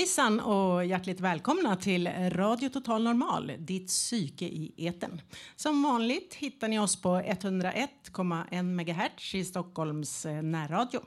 Hejsan 0.00 0.40
och 0.40 0.86
hjärtligt 0.86 1.20
välkomna 1.20 1.76
till 1.76 2.08
Radio 2.30 2.68
Total 2.68 3.02
Normal, 3.02 3.52
ditt 3.58 3.86
psyke 3.86 4.44
i 4.44 4.72
eten. 4.76 5.20
Som 5.56 5.82
vanligt 5.82 6.34
hittar 6.34 6.68
ni 6.68 6.78
oss 6.78 7.02
på 7.02 7.08
101,1 7.08 8.62
MHz 8.62 9.34
i 9.34 9.44
Stockholms 9.44 10.26
eh, 10.26 10.42
närradio. 10.42 11.00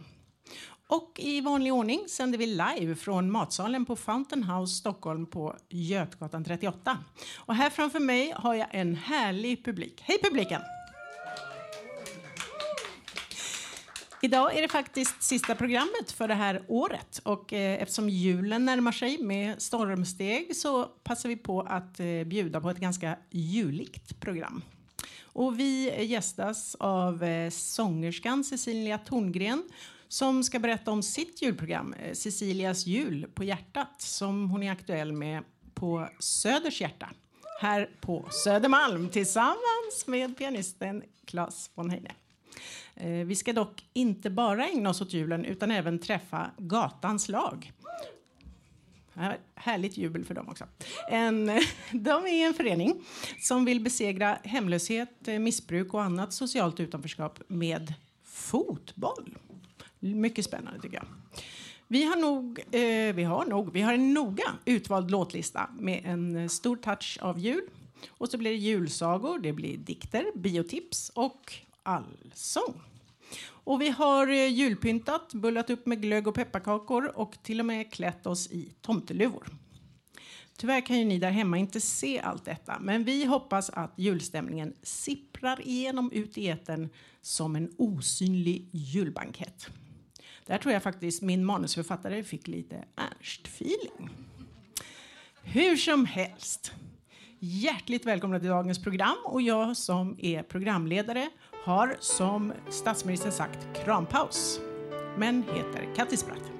Och 0.87 1.19
i 1.19 1.41
vanlig 1.41 1.73
ordning 1.73 2.05
sänder 2.09 2.37
vi 2.37 2.45
live 2.45 2.95
från 2.95 3.31
matsalen 3.31 3.85
på 3.85 3.95
Fountain 3.95 4.43
House 4.43 4.75
Stockholm 4.75 5.25
på 5.25 5.55
Götgatan 5.69 6.43
38. 6.43 6.97
Och 7.37 7.55
här 7.55 7.69
framför 7.69 7.99
mig 7.99 8.33
har 8.35 8.53
jag 8.53 8.67
en 8.71 8.95
härlig 8.95 9.65
publik. 9.65 10.01
Hej 10.01 10.17
publiken! 10.23 10.61
Idag 14.25 14.57
är 14.57 14.61
det 14.61 14.67
faktiskt 14.67 15.23
sista 15.23 15.55
programmet 15.55 16.11
för 16.11 16.27
det 16.27 16.33
här 16.33 16.61
året 16.67 17.19
och 17.23 17.53
eh, 17.53 17.81
eftersom 17.81 18.09
julen 18.09 18.65
närmar 18.65 18.91
sig 18.91 19.17
med 19.17 19.61
stormsteg 19.61 20.55
så 20.55 20.83
passar 20.83 21.29
vi 21.29 21.35
på 21.35 21.61
att 21.61 21.99
eh, 21.99 22.23
bjuda 22.25 22.61
på 22.61 22.69
ett 22.69 22.77
ganska 22.77 23.17
juligt 23.29 24.19
program. 24.19 24.63
Och 25.23 25.59
vi 25.59 26.03
gästas 26.05 26.75
av 26.79 27.23
eh, 27.23 27.49
sångerskan 27.49 28.43
Cecilia 28.43 28.97
Torngren 28.97 29.63
som 30.07 30.43
ska 30.43 30.59
berätta 30.59 30.91
om 30.91 31.03
sitt 31.03 31.41
julprogram 31.41 31.93
eh, 31.93 32.13
Cecilias 32.13 32.85
jul 32.85 33.27
på 33.33 33.43
hjärtat 33.43 34.01
som 34.01 34.49
hon 34.49 34.63
är 34.63 34.71
aktuell 34.71 35.11
med 35.11 35.43
på 35.73 36.09
Söders 36.19 36.81
hjärta 36.81 37.09
här 37.61 37.89
på 38.01 38.27
Södermalm 38.31 39.09
tillsammans 39.09 40.07
med 40.07 40.37
pianisten 40.37 41.03
Claes 41.25 41.69
von 41.75 41.89
Heine. 41.89 42.11
Eh, 42.95 43.09
vi 43.09 43.35
ska 43.35 43.53
dock 43.53 43.85
inte 43.93 44.29
bara 44.29 44.67
ägna 44.67 44.89
oss 44.89 45.01
åt 45.01 45.13
julen 45.13 45.45
utan 45.45 45.71
även 45.71 45.99
träffa 45.99 46.51
gatans 46.57 47.29
lag. 47.29 47.71
Härligt 49.55 49.97
jubel 49.97 50.25
för 50.25 50.33
dem 50.33 50.49
också. 50.49 50.65
En, 51.09 51.45
de 51.91 52.25
är 52.25 52.47
en 52.47 52.53
förening 52.53 53.01
som 53.39 53.65
vill 53.65 53.81
besegra 53.81 54.37
hemlöshet, 54.43 55.27
eh, 55.27 55.39
missbruk 55.39 55.93
och 55.93 56.03
annat 56.03 56.33
socialt 56.33 56.79
utanförskap 56.79 57.39
med 57.47 57.93
fotboll. 58.23 59.37
Mycket 59.99 60.45
spännande 60.45 60.81
tycker 60.81 60.95
jag. 60.95 61.05
Vi 61.87 62.03
har 62.03 62.15
nog, 62.15 62.59
eh, 62.59 63.15
vi 63.15 63.23
har 63.23 63.45
nog, 63.45 63.73
vi 63.73 63.81
har 63.81 63.93
en 63.93 64.13
noga 64.13 64.43
utvald 64.65 65.11
låtlista 65.11 65.69
med 65.79 66.01
en 66.05 66.49
stor 66.49 66.75
touch 66.75 67.17
av 67.21 67.39
jul. 67.39 67.67
Och 68.09 68.29
så 68.29 68.37
blir 68.37 68.51
det 68.51 68.57
julsagor, 68.57 69.39
det 69.39 69.53
blir 69.53 69.77
dikter, 69.77 70.25
biotips 70.35 71.09
och 71.09 71.53
allsång. 71.83 72.81
Och 73.45 73.81
vi 73.81 73.89
har 73.89 74.27
eh, 74.27 74.47
julpyntat, 74.47 75.33
bullat 75.33 75.69
upp 75.69 75.85
med 75.85 76.01
glögg 76.01 76.27
och 76.27 76.35
pepparkakor 76.35 77.11
och 77.15 77.43
till 77.43 77.59
och 77.59 77.65
med 77.65 77.93
klätt 77.93 78.27
oss 78.27 78.47
i 78.47 78.73
tomteluvor. 78.81 79.47
Tyvärr 80.57 80.81
kan 80.85 80.99
ju 80.99 81.05
ni 81.05 81.19
där 81.19 81.31
hemma 81.31 81.57
inte 81.57 81.81
se 81.81 82.19
allt 82.19 82.45
detta, 82.45 82.79
men 82.79 83.03
vi 83.03 83.25
hoppas 83.25 83.69
att 83.69 83.93
julstämningen 83.95 84.73
sipprar 84.83 85.67
igenom 85.67 86.11
ut 86.11 86.37
i 86.37 86.49
etern 86.49 86.89
som 87.21 87.55
en 87.55 87.75
osynlig 87.77 88.69
julbankett. 88.71 89.69
Där 90.45 90.57
tror 90.57 90.73
jag 90.73 90.83
faktiskt 90.83 91.21
min 91.21 91.45
manusförfattare 91.45 92.23
fick 92.23 92.47
lite 92.47 92.85
Ernst-feeling. 92.95 94.09
Hur 95.43 95.75
som 95.75 96.05
helst, 96.05 96.73
hjärtligt 97.39 98.05
välkomna 98.05 98.39
till 98.39 98.49
dagens 98.49 98.83
program 98.83 99.17
och 99.25 99.41
jag 99.41 99.77
som 99.77 100.15
är 100.19 100.43
programledare 100.43 101.29
har 101.63 101.95
som 101.99 102.53
statsministern 102.69 103.31
sagt 103.31 103.67
krampaus, 103.85 104.59
men 105.17 105.43
heter 105.43 105.95
Kattis 105.95 106.25
Bratt. 106.25 106.51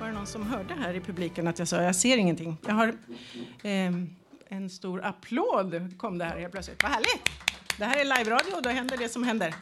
Var 0.00 0.06
det 0.06 0.12
någon 0.12 0.26
som 0.26 0.42
hörde 0.42 0.74
här 0.74 0.94
i 0.94 1.00
publiken 1.00 1.48
att 1.48 1.58
jag 1.58 1.68
sa 1.68 1.82
jag 1.82 1.96
ser 1.96 2.16
ingenting? 2.16 2.56
Jag 2.66 2.74
har 2.74 2.94
ehm, 3.62 4.16
en 4.48 4.70
stor 4.70 5.04
applåd 5.04 5.98
kom 5.98 6.18
det 6.18 6.24
här 6.24 6.38
helt 6.38 6.52
plötsligt. 6.52 6.82
Vad 6.82 6.92
härligt! 6.92 7.47
Det 7.78 7.84
här 7.84 7.96
är 7.96 8.04
live-radio 8.04 8.54
och 8.54 8.62
då 8.62 8.68
händer 8.68 8.96
det 8.96 9.08
som 9.08 9.24
händer. 9.24 9.54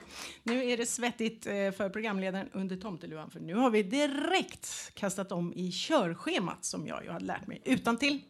Nu 0.43 0.71
är 0.71 0.77
det 0.77 0.87
svettigt 0.87 1.47
eh, 1.47 1.53
för 1.53 1.89
programledaren 1.89 2.49
under 2.53 2.77
tomteluvan 2.77 3.31
för 3.31 3.41
nu 3.41 3.55
har 3.55 3.71
vi 3.71 3.83
direkt 3.83 4.95
kastat 4.95 5.33
om 5.33 5.53
i 5.53 5.73
körschemat 5.73 6.65
som 6.65 6.87
jag 6.87 7.05
ju 7.05 7.11
hade 7.11 7.25
lärt 7.25 7.47
mig 7.47 7.63
utan 7.65 7.97
till. 7.97 8.23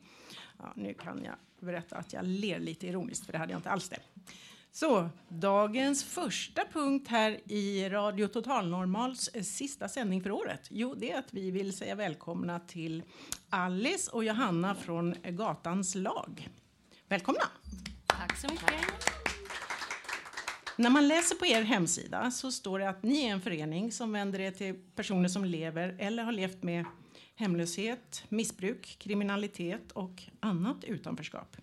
Ja, 0.59 0.73
nu 0.77 0.95
kan 0.95 1.25
jag 1.25 1.35
berätta 1.61 1.97
att 1.97 2.13
jag 2.13 2.25
ler 2.25 2.59
lite 2.59 2.87
ironiskt 2.87 3.27
för 3.27 3.33
det 3.33 3.39
hade 3.39 3.53
jag 3.53 3.59
inte 3.59 3.71
alls 3.71 3.89
det. 3.89 3.99
Så, 4.73 5.09
dagens 5.29 6.05
första 6.05 6.65
punkt 6.73 7.09
här 7.09 7.41
i 7.53 7.89
Radio 7.89 8.29
Total 8.29 8.69
Normals 8.69 9.29
eh, 9.29 9.43
sista 9.43 9.89
sändning 9.89 10.23
för 10.23 10.31
året. 10.31 10.67
Jo, 10.71 10.95
det 10.95 11.13
är 11.13 11.19
att 11.19 11.35
vi 11.35 11.51
vill 11.51 11.77
säga 11.77 11.95
välkomna 11.95 12.61
till 12.61 13.03
Alice 13.51 14.11
och 14.11 14.25
Johanna 14.25 14.75
från 14.75 15.15
Gatans 15.25 15.95
lag. 15.95 16.49
Välkomna! 17.09 17.45
Tack 18.07 18.37
så 18.37 18.49
mycket. 18.49 19.36
När 20.79 20.91
man 20.91 21.09
läser 21.09 21.37
på 21.37 21.47
er 21.47 21.63
hemsida 21.63 22.31
så 22.31 22.53
står 22.53 22.79
det 22.79 22.89
att 22.89 23.03
ni 23.03 23.25
är 23.25 23.33
en 23.33 23.41
förening 23.41 23.93
som 23.93 24.13
vänder 24.13 24.41
er 24.41 24.51
till 24.51 24.75
personer 24.95 25.29
som 25.29 25.45
lever 25.45 25.97
eller 25.99 26.23
har 26.23 26.33
levt 26.33 26.63
med 26.63 26.85
hemlöshet, 27.35 28.25
missbruk, 28.29 28.97
kriminalitet 28.99 29.93
och 29.93 30.23
annat 30.41 30.85
utanförskap. 30.85 31.57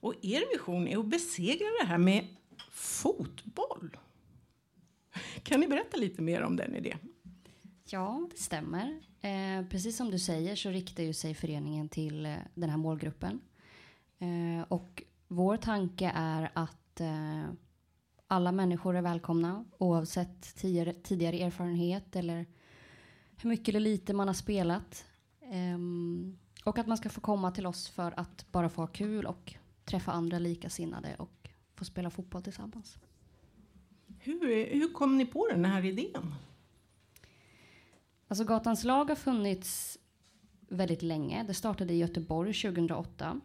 Och 0.00 0.14
er 0.22 0.52
vision 0.52 0.88
är 0.88 0.98
att 0.98 1.06
besegra 1.06 1.66
det 1.80 1.86
här 1.86 1.98
med 1.98 2.26
fotboll. 2.70 3.96
Kan 5.42 5.60
ni 5.60 5.68
berätta 5.68 5.96
lite 5.96 6.22
mer 6.22 6.42
om 6.42 6.56
den 6.56 6.76
idén? 6.76 6.98
Ja, 7.84 8.28
det 8.30 8.38
stämmer. 8.38 9.00
Eh, 9.20 9.66
precis 9.70 9.96
som 9.96 10.10
du 10.10 10.18
säger 10.18 10.56
så 10.56 10.70
riktar 10.70 11.02
ju 11.02 11.12
sig 11.12 11.34
föreningen 11.34 11.88
till 11.88 12.26
eh, 12.26 12.34
den 12.54 12.70
här 12.70 12.76
målgruppen. 12.76 13.40
Eh, 14.18 14.66
och 14.68 15.02
vår 15.28 15.56
tanke 15.56 16.12
är 16.14 16.50
att 16.54 17.00
eh, 17.00 17.44
alla 18.30 18.52
människor 18.52 18.96
är 18.96 19.02
välkomna 19.02 19.64
oavsett 19.78 20.56
tidigare, 20.56 20.92
tidigare 20.92 21.40
erfarenhet 21.40 22.16
eller 22.16 22.46
hur 23.36 23.50
mycket 23.50 23.68
eller 23.68 23.80
lite 23.80 24.12
man 24.12 24.26
har 24.26 24.34
spelat. 24.34 25.04
Ehm, 25.40 26.38
och 26.64 26.78
att 26.78 26.86
man 26.86 26.96
ska 26.96 27.08
få 27.08 27.20
komma 27.20 27.50
till 27.50 27.66
oss 27.66 27.88
för 27.88 28.20
att 28.20 28.52
bara 28.52 28.68
få 28.68 28.82
ha 28.82 28.86
kul 28.86 29.26
och 29.26 29.54
träffa 29.84 30.12
andra 30.12 30.38
likasinnade 30.38 31.14
och 31.18 31.50
få 31.74 31.84
spela 31.84 32.10
fotboll 32.10 32.42
tillsammans. 32.42 32.98
Hur, 34.18 34.66
hur 34.74 34.92
kom 34.92 35.18
ni 35.18 35.26
på 35.26 35.48
den 35.50 35.64
här 35.64 35.84
idén? 35.84 36.34
Alltså 38.28 38.44
Gatans 38.44 38.84
lag 38.84 39.04
har 39.04 39.16
funnits 39.16 39.98
väldigt 40.68 41.02
länge. 41.02 41.42
Det 41.42 41.54
startade 41.54 41.92
i 41.92 41.98
Göteborg 41.98 42.54
2008 42.54 43.40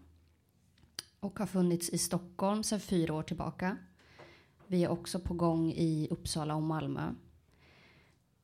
och 1.19 1.40
har 1.40 1.46
funnits 1.46 1.90
i 1.90 1.97
Stockholm 1.97 2.63
sedan 2.63 2.79
fyra 2.79 3.13
år 3.13 3.23
tillbaka. 3.23 3.78
Vi 4.67 4.84
är 4.84 4.90
också 4.90 5.20
på 5.20 5.34
gång 5.34 5.72
i 5.72 6.08
Uppsala 6.12 6.56
och 6.56 6.64
Malmö. 6.64 7.14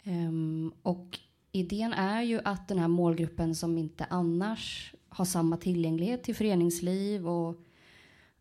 Ehm, 0.03 0.73
och 0.81 1.19
idén 1.51 1.93
är 1.93 2.21
ju 2.21 2.41
att 2.45 2.67
den 2.67 2.79
här 2.79 2.87
målgruppen 2.87 3.55
som 3.55 3.77
inte 3.77 4.05
annars 4.09 4.93
har 5.09 5.25
samma 5.25 5.57
tillgänglighet 5.57 6.23
till 6.23 6.35
föreningsliv 6.35 7.29
och 7.29 7.55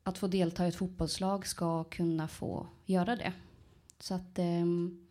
att 0.03 0.19
få 0.19 0.27
delta 0.27 0.65
i 0.65 0.69
ett 0.69 0.77
fotbollslag 0.77 1.47
ska 1.47 1.85
kunna 1.85 2.29
få 2.29 2.67
göra 2.87 3.17
det. 3.17 3.33
Så 3.99 4.15
att 4.15 4.39
ehm, 4.39 5.07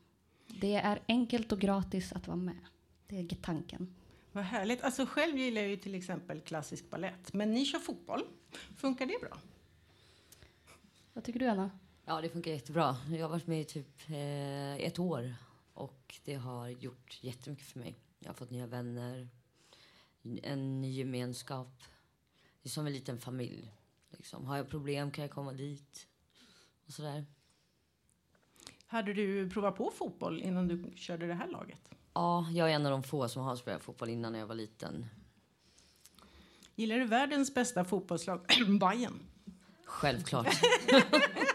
det 0.47 0.75
är 0.75 1.01
enkelt 1.07 1.51
och 1.51 1.59
gratis 1.59 2.13
att 2.13 2.27
vara 2.27 2.37
med. 2.37 2.59
Det 3.07 3.19
är 3.19 3.35
tanken. 3.35 3.95
Vad 4.31 4.43
härligt. 4.43 4.81
Alltså 4.81 5.05
själv 5.05 5.37
gillar 5.37 5.61
jag 5.61 5.69
ju 5.69 5.77
till 5.77 5.95
exempel 5.95 6.41
klassisk 6.41 6.89
ballett, 6.89 7.33
men 7.33 7.51
ni 7.51 7.65
kör 7.65 7.79
fotboll. 7.79 8.21
Funkar 8.77 9.05
det 9.05 9.17
bra? 9.21 9.37
Vad 11.13 11.23
tycker 11.23 11.39
du 11.39 11.47
Anna? 11.47 11.71
Ja, 12.09 12.21
det 12.21 12.29
funkar 12.29 12.51
jättebra. 12.51 12.97
Jag 13.11 13.21
har 13.21 13.29
varit 13.29 13.47
med 13.47 13.61
i 13.61 13.65
typ 13.65 14.09
eh, 14.09 14.75
ett 14.75 14.99
år 14.99 15.35
och 15.73 16.15
det 16.25 16.33
har 16.33 16.67
gjort 16.67 17.17
jättemycket 17.21 17.65
för 17.65 17.79
mig. 17.79 17.95
Jag 18.19 18.29
har 18.29 18.33
fått 18.33 18.49
nya 18.49 18.67
vänner, 18.67 19.29
en 20.43 20.81
ny 20.81 20.91
gemenskap. 20.91 21.83
Det 22.61 22.67
är 22.67 22.69
som 22.69 22.87
en 22.87 22.93
liten 22.93 23.19
familj. 23.19 23.71
Liksom. 24.09 24.45
Har 24.45 24.57
jag 24.57 24.69
problem 24.69 25.11
kan 25.11 25.21
jag 25.21 25.31
komma 25.31 25.53
dit 25.53 26.07
och 26.85 26.93
sådär. 26.93 27.25
Hade 28.87 29.13
du 29.13 29.49
provat 29.49 29.75
på 29.75 29.91
fotboll 29.91 30.41
innan 30.41 30.67
du 30.67 30.91
körde 30.95 31.27
det 31.27 31.33
här 31.33 31.47
laget? 31.47 31.89
Ja, 32.13 32.47
jag 32.51 32.71
är 32.71 32.75
en 32.75 32.85
av 32.85 32.91
de 32.91 33.03
få 33.03 33.29
som 33.29 33.43
har 33.43 33.55
spelat 33.55 33.83
fotboll 33.83 34.09
innan 34.09 34.35
jag 34.35 34.47
var 34.47 34.55
liten. 34.55 35.05
Gillar 36.75 36.99
du 36.99 37.05
världens 37.05 37.53
bästa 37.53 37.85
fotbollslag, 37.85 38.41
Bayern? 38.79 39.19
Självklart. 39.85 40.47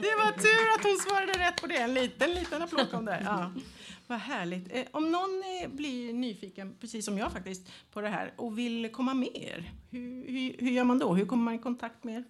Det 0.00 0.14
var 0.16 0.32
tur 0.32 0.78
att 0.78 0.84
hon 0.84 0.98
svarade 0.98 1.48
rätt 1.48 1.60
på 1.60 1.66
det. 1.66 1.76
En 1.76 1.94
liten, 1.94 2.30
liten 2.30 2.62
applåd 2.62 2.90
kom 2.90 3.04
där. 3.04 3.22
Ja. 3.24 3.52
Vad 4.06 4.18
härligt. 4.18 4.74
Eh, 4.74 4.84
om 4.90 5.12
någon 5.12 5.42
eh, 5.62 5.68
blir 5.68 6.12
nyfiken, 6.12 6.76
precis 6.80 7.04
som 7.04 7.18
jag 7.18 7.32
faktiskt, 7.32 7.68
på 7.90 8.00
det 8.00 8.08
här 8.08 8.34
och 8.36 8.58
vill 8.58 8.92
komma 8.92 9.14
med 9.14 9.28
er, 9.34 9.72
hur, 9.90 10.30
hur, 10.30 10.56
hur 10.58 10.70
gör 10.70 10.84
man 10.84 10.98
då? 10.98 11.14
Hur 11.14 11.26
kommer 11.26 11.44
man 11.44 11.54
i 11.54 11.58
kontakt 11.58 12.04
med 12.04 12.14
er? 12.14 12.24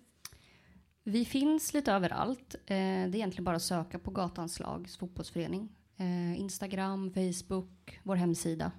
Vi 1.04 1.24
finns 1.24 1.74
lite 1.74 1.92
överallt. 1.92 2.54
Eh, 2.54 2.60
det 2.66 2.74
är 2.74 3.14
egentligen 3.14 3.44
bara 3.44 3.56
att 3.56 3.62
söka 3.62 3.98
på 3.98 4.10
Gatans 4.10 4.60
lags 4.60 4.96
fotbollsförening. 4.96 5.68
Eh, 5.96 6.40
Instagram, 6.40 7.12
Facebook, 7.14 8.00
vår 8.02 8.16
hemsida. 8.16 8.72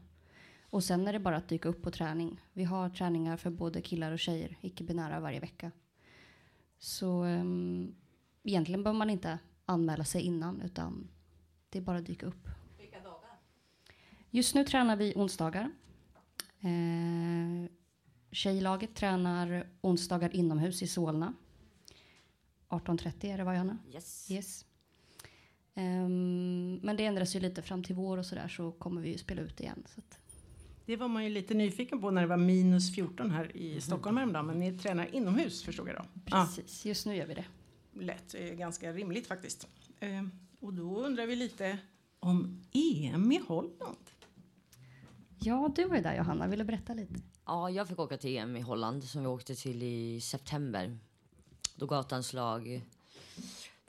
Och 0.69 0.83
sen 0.83 1.07
är 1.07 1.13
det 1.13 1.19
bara 1.19 1.37
att 1.37 1.49
dyka 1.49 1.69
upp 1.69 1.81
på 1.81 1.91
träning. 1.91 2.41
Vi 2.53 2.63
har 2.63 2.89
träningar 2.89 3.37
för 3.37 3.49
både 3.49 3.81
killar 3.81 4.11
och 4.11 4.19
tjejer, 4.19 4.57
icke-binära 4.61 5.19
varje 5.19 5.39
vecka. 5.39 5.71
Så 6.79 7.23
um, 7.23 7.95
egentligen 8.47 8.83
behöver 8.83 8.97
man 8.97 9.09
inte 9.09 9.39
anmäla 9.65 10.03
sig 10.03 10.21
innan 10.21 10.61
utan 10.61 11.07
det 11.69 11.77
är 11.77 11.81
bara 11.81 11.97
att 11.97 12.05
dyka 12.05 12.25
upp. 12.25 12.47
Vilka 12.79 12.99
dagar? 12.99 13.39
Just 14.29 14.55
nu 14.55 14.63
tränar 14.63 14.95
vi 14.95 15.13
onsdagar. 15.15 15.71
Eh, 16.59 17.69
tjejlaget 18.31 18.95
tränar 18.95 19.67
onsdagar 19.81 20.35
inomhus 20.35 20.81
i 20.81 20.87
Solna. 20.87 21.33
18.30 22.69 23.33
är 23.33 23.37
det 23.37 23.43
va 23.43 23.53
Johanna? 23.53 23.77
Yes. 23.93 24.31
Yes. 24.31 24.65
Um, 25.75 26.75
men 26.75 26.97
det 26.97 27.05
ändras 27.05 27.35
ju 27.35 27.39
lite 27.39 27.61
fram 27.61 27.83
till 27.83 27.95
vår 27.95 28.17
och 28.17 28.25
sådär 28.25 28.47
så 28.47 28.71
kommer 28.71 29.01
vi 29.01 29.09
ju 29.09 29.17
spela 29.17 29.41
ut 29.41 29.59
igen. 29.59 29.83
Så 29.87 29.99
att. 29.99 30.19
Det 30.85 30.95
var 30.95 31.07
man 31.07 31.23
ju 31.23 31.29
lite 31.29 31.53
nyfiken 31.53 32.01
på 32.01 32.11
när 32.11 32.21
det 32.21 32.27
var 32.27 32.37
minus 32.37 32.95
14 32.95 33.31
här 33.31 33.57
i 33.57 33.81
Stockholm 33.81 34.17
häromdagen. 34.17 34.45
Men 34.45 34.59
ni 34.59 34.77
tränar 34.77 35.15
inomhus 35.15 35.63
förstod 35.63 35.89
jag 35.89 35.95
då? 35.95 36.05
Precis, 36.25 36.85
just 36.85 37.05
nu 37.05 37.15
gör 37.15 37.25
vi 37.25 37.33
det. 37.33 37.45
Lätt, 37.99 38.35
eh, 38.35 38.45
ganska 38.45 38.93
rimligt 38.93 39.27
faktiskt. 39.27 39.67
Eh, 39.99 40.23
och 40.59 40.73
då 40.73 41.03
undrar 41.03 41.27
vi 41.27 41.35
lite 41.35 41.77
om 42.19 42.63
EM 42.71 43.31
i 43.31 43.41
Holland. 43.47 43.97
Ja, 45.39 45.71
du 45.75 45.85
var 45.85 45.95
ju 45.95 46.01
där 46.01 46.17
Johanna. 46.17 46.47
Vill 46.47 46.59
du 46.59 46.65
berätta 46.65 46.93
lite? 46.93 47.13
Ja, 47.45 47.69
jag 47.69 47.87
fick 47.87 47.99
åka 47.99 48.17
till 48.17 48.37
EM 48.37 48.55
i 48.55 48.61
Holland 48.61 49.03
som 49.03 49.21
vi 49.21 49.27
åkte 49.27 49.55
till 49.55 49.83
i 49.83 50.21
september. 50.21 50.97
Då 51.75 51.85
Gatans 51.85 52.33
lag 52.33 52.81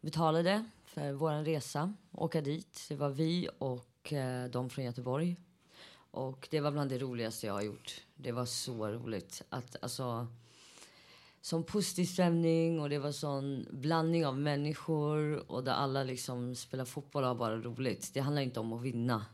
betalade 0.01 0.65
för 0.85 1.13
vår 1.13 1.45
resa. 1.45 1.95
Åka 2.13 2.41
dit. 2.41 2.87
Det 2.89 2.97
var 2.97 3.11
vi 3.11 3.49
och 3.59 4.13
eh, 4.13 4.51
de 4.51 4.71
från 4.71 4.85
Göteborg. 4.85 5.37
Och 6.11 6.49
det 6.51 6.61
var 6.61 6.71
bland 6.71 6.91
det 6.91 6.99
roligaste 6.99 7.47
jag 7.47 7.55
har 7.55 7.63
gjort. 7.63 8.01
Det 8.15 8.33
var 8.33 8.47
så 8.47 8.89
roligt. 8.89 9.43
Att, 9.49 9.77
alltså, 9.83 10.27
sån 11.49 11.65
positiv 11.65 12.05
stämning 12.05 12.81
och 12.81 12.91
det 12.91 12.99
var 12.99 13.13
sån 13.13 13.67
blandning 13.71 14.27
av 14.27 14.39
människor 14.39 15.51
och 15.51 15.65
där 15.65 15.73
alla 15.73 16.05
liksom 16.05 16.55
spelar 16.55 16.85
fotboll 16.85 17.23
och 17.23 17.29
har 17.29 17.35
bara 17.35 17.57
roligt. 17.57 18.11
Det 18.15 18.21
handlar 18.21 18.43
inte 18.43 18.61
om 18.61 18.73
att 18.73 18.83
vinna, 18.83 19.27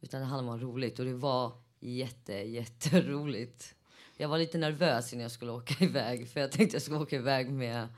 utan 0.00 0.20
det 0.20 0.26
handlar 0.26 0.52
om 0.52 0.56
att 0.56 0.62
ha 0.62 0.68
roligt. 0.68 0.98
Och 0.98 1.04
det 1.04 1.14
var 1.14 1.52
jätte, 1.80 2.32
jätteroligt. 2.32 3.74
Jag 4.16 4.28
var 4.28 4.38
lite 4.38 4.58
nervös 4.58 5.12
innan 5.12 5.22
jag 5.22 5.30
skulle 5.30 5.52
åka 5.52 5.84
iväg, 5.84 6.28
för 6.28 6.40
jag 6.40 6.52
tänkte 6.52 6.74
jag 6.74 6.82
skulle 6.82 6.98
åka 6.98 7.16
iväg 7.16 7.50
med 7.50 7.88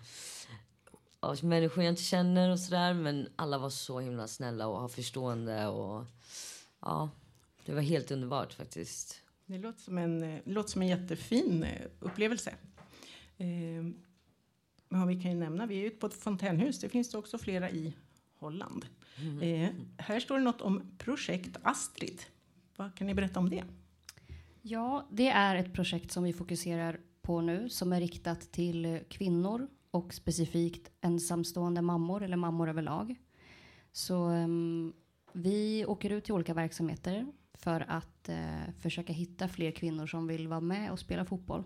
människor 1.43 1.85
jag 1.85 1.93
inte 1.93 2.03
känner 2.03 2.51
och 2.51 2.61
sådär. 2.61 2.95
Men 2.95 3.29
alla 3.37 3.59
var 3.59 3.71
så 3.71 4.01
himla 4.01 4.29
snälla 4.29 4.67
och 4.67 4.81
har 4.81 4.89
förstående 4.89 5.67
och 5.67 6.05
ja, 6.81 7.11
det 7.65 7.73
var 7.73 7.83
helt 7.83 8.11
underbart 8.11 8.53
faktiskt. 8.53 9.21
Det 9.47 9.59
låter 9.59 9.81
som 9.81 9.99
en, 9.99 10.41
låter 10.45 10.71
som 10.71 10.83
en 10.83 10.89
jättefin 10.89 11.63
eh, 11.63 11.87
upplevelse. 12.01 12.55
Eh, 13.37 13.87
ja, 14.89 15.05
vi 15.05 15.21
kan 15.21 15.31
ju 15.31 15.37
nämna, 15.37 15.67
vi 15.67 15.81
är 15.81 15.87
ute 15.87 15.97
på 15.97 16.07
ett 16.07 16.15
fontänhus. 16.15 16.81
Det 16.81 16.89
finns 16.89 17.11
det 17.11 17.19
också 17.19 17.39
flera 17.39 17.71
i 17.71 17.97
Holland. 18.39 18.87
Mm. 19.21 19.43
Eh, 19.43 19.71
här 19.99 20.21
står 20.21 20.39
det 20.39 20.45
något 20.45 20.61
om 20.61 20.83
projekt 20.99 21.57
Astrid. 21.63 22.21
Vad 22.77 22.95
kan 22.95 23.07
ni 23.07 23.15
berätta 23.15 23.41
om 23.41 23.51
det? 23.51 23.65
Ja, 24.63 25.07
det 25.11 25.29
är 25.29 25.57
ett 25.57 25.73
projekt 25.73 26.13
som 26.13 26.25
vi 26.25 26.33
fokuserar 26.33 27.01
på 27.23 27.41
nu 27.41 27.69
som 27.69 27.93
är 27.93 28.01
riktat 28.01 28.53
till 28.53 29.01
kvinnor 29.09 29.69
och 29.91 30.15
specifikt 30.15 30.91
ensamstående 31.01 31.83
mammor 31.83 32.23
eller 32.23 32.37
mammor 32.37 32.69
överlag. 32.69 33.15
Så 33.93 34.29
um, 34.29 34.93
vi 35.33 35.85
åker 35.87 36.11
ut 36.11 36.25
till 36.25 36.35
olika 36.35 36.55
verksamheter 36.55 37.27
för 37.55 37.85
att 37.89 38.29
eh, 38.29 38.73
försöka 38.81 39.13
hitta 39.13 39.49
fler 39.49 39.71
kvinnor 39.71 40.07
som 40.07 40.27
vill 40.27 40.49
vara 40.49 40.61
med 40.61 40.93
och 40.93 40.99
spela 40.99 41.25
fotboll. 41.25 41.65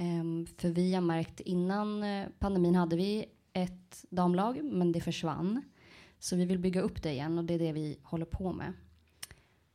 Ehm, 0.00 0.46
för 0.56 0.68
vi 0.68 0.94
har 0.94 1.00
märkt 1.00 1.40
innan 1.40 2.02
eh, 2.02 2.28
pandemin 2.38 2.74
hade 2.74 2.96
vi 2.96 3.26
ett 3.52 4.04
damlag, 4.10 4.64
men 4.64 4.92
det 4.92 5.00
försvann. 5.00 5.62
Så 6.18 6.36
vi 6.36 6.44
vill 6.44 6.58
bygga 6.58 6.80
upp 6.80 7.02
det 7.02 7.12
igen 7.12 7.38
och 7.38 7.44
det 7.44 7.54
är 7.54 7.58
det 7.58 7.72
vi 7.72 7.98
håller 8.02 8.24
på 8.26 8.52
med. 8.52 8.72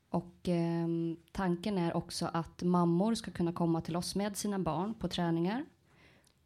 Och 0.10 0.50
eh, 0.50 0.88
tanken 1.32 1.78
är 1.78 1.98
också 1.98 2.30
att 2.34 2.64
mammor 2.64 3.16
ska 3.16 3.32
kunna 3.32 3.54
komma 3.54 3.82
till 3.82 3.96
oss 3.96 4.16
med 4.16 4.38
sina 4.38 4.60
barn 4.60 4.94
på 4.94 5.08
träningar 5.08 5.66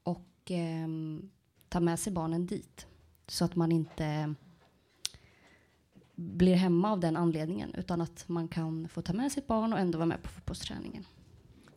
och 0.03 0.51
eh, 0.51 0.87
ta 1.69 1.79
med 1.79 1.99
sig 1.99 2.13
barnen 2.13 2.45
dit. 2.45 2.87
Så 3.27 3.45
att 3.45 3.55
man 3.55 3.71
inte 3.71 4.35
blir 6.15 6.55
hemma 6.55 6.91
av 6.91 6.99
den 6.99 7.17
anledningen 7.17 7.73
utan 7.73 8.01
att 8.01 8.29
man 8.29 8.47
kan 8.47 8.87
få 8.89 9.01
ta 9.01 9.13
med 9.13 9.31
sitt 9.31 9.47
barn 9.47 9.73
och 9.73 9.79
ändå 9.79 9.97
vara 9.97 10.05
med 10.05 10.23
på 10.23 10.29
fotbollsträningen. 10.29 11.05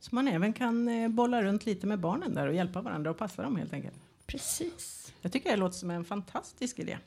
Så 0.03 0.15
man 0.15 0.29
även 0.29 0.53
kan 0.53 0.89
eh, 0.89 1.09
bolla 1.09 1.43
runt 1.43 1.67
lite 1.67 1.87
med 1.87 1.99
barnen 1.99 2.35
där 2.35 2.47
och 2.47 2.55
hjälpa 2.55 2.81
varandra 2.81 3.11
och 3.11 3.19
passa 3.19 3.43
dem 3.43 3.57
helt 3.57 3.73
enkelt? 3.73 3.97
Precis. 4.27 5.13
Jag 5.21 5.33
tycker 5.33 5.51
det 5.51 5.57
låter 5.57 5.77
som 5.77 5.91
en 5.91 6.05
fantastisk 6.05 6.79
idé. 6.79 6.99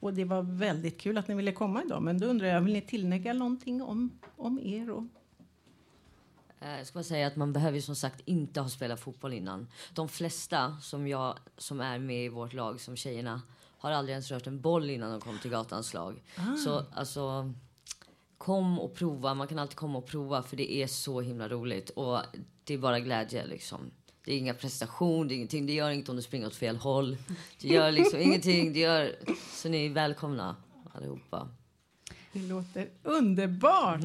Och 0.00 0.14
det 0.14 0.24
var 0.24 0.42
väldigt 0.42 1.00
kul 1.00 1.18
att 1.18 1.28
ni 1.28 1.34
ville 1.34 1.52
komma 1.52 1.82
idag. 1.82 2.02
Men 2.02 2.20
då 2.20 2.26
undrar 2.26 2.48
jag, 2.48 2.60
vill 2.60 2.72
ni 2.72 2.82
tillägga 2.82 3.32
någonting 3.32 3.82
om, 3.82 4.18
om 4.36 4.60
er? 4.62 4.90
Och... 4.90 5.04
Eh, 6.60 6.78
jag 6.78 6.86
ska 6.86 6.98
bara 6.98 7.04
säga 7.04 7.26
att 7.26 7.36
man 7.36 7.52
behöver 7.52 7.80
som 7.80 7.96
sagt 7.96 8.20
inte 8.24 8.60
ha 8.60 8.68
spelat 8.68 9.00
fotboll 9.00 9.32
innan. 9.32 9.66
De 9.94 10.08
flesta 10.08 10.76
som 10.80 11.08
jag 11.08 11.38
som 11.56 11.80
är 11.80 11.98
med 11.98 12.24
i 12.24 12.28
vårt 12.28 12.52
lag, 12.52 12.80
som 12.80 12.96
tjejerna, 12.96 13.42
har 13.78 13.90
aldrig 13.90 14.12
ens 14.12 14.30
rört 14.30 14.46
en 14.46 14.60
boll 14.60 14.90
innan 14.90 15.10
de 15.10 15.20
kom 15.20 15.38
till 15.38 15.50
gatans 15.50 15.94
lag. 15.94 16.22
Ah. 16.36 16.56
Så 16.56 16.84
alltså, 16.92 17.52
kom 18.38 18.78
och 18.78 18.94
prova. 18.94 19.34
Man 19.34 19.48
kan 19.48 19.58
alltid 19.58 19.76
komma 19.76 19.98
och 19.98 20.06
prova 20.06 20.42
för 20.42 20.56
det 20.56 20.72
är 20.72 20.86
så 20.86 21.20
himla 21.20 21.48
roligt. 21.48 21.90
Och 21.90 22.20
det 22.64 22.74
är 22.74 22.78
bara 22.78 23.00
glädje 23.00 23.46
liksom. 23.46 23.90
Det 24.24 24.32
är 24.34 24.38
inga 24.38 24.54
prestation, 24.54 25.28
det 25.28 25.34
är 25.34 25.36
ingenting. 25.36 25.66
Det 25.66 25.72
gör 25.72 25.90
inget 25.90 26.08
om 26.08 26.16
du 26.16 26.22
springer 26.22 26.46
åt 26.46 26.56
fel 26.56 26.76
håll. 26.76 27.16
Det 27.60 27.68
gör 27.68 27.90
liksom 27.90 28.20
ingenting. 28.20 28.72
Det 28.72 28.80
gör... 28.80 29.12
Så 29.52 29.68
ni 29.68 29.86
är 29.86 29.90
välkomna 29.90 30.56
allihopa. 30.92 31.48
Det 32.32 32.38
låter 32.38 32.88
underbart. 33.02 34.00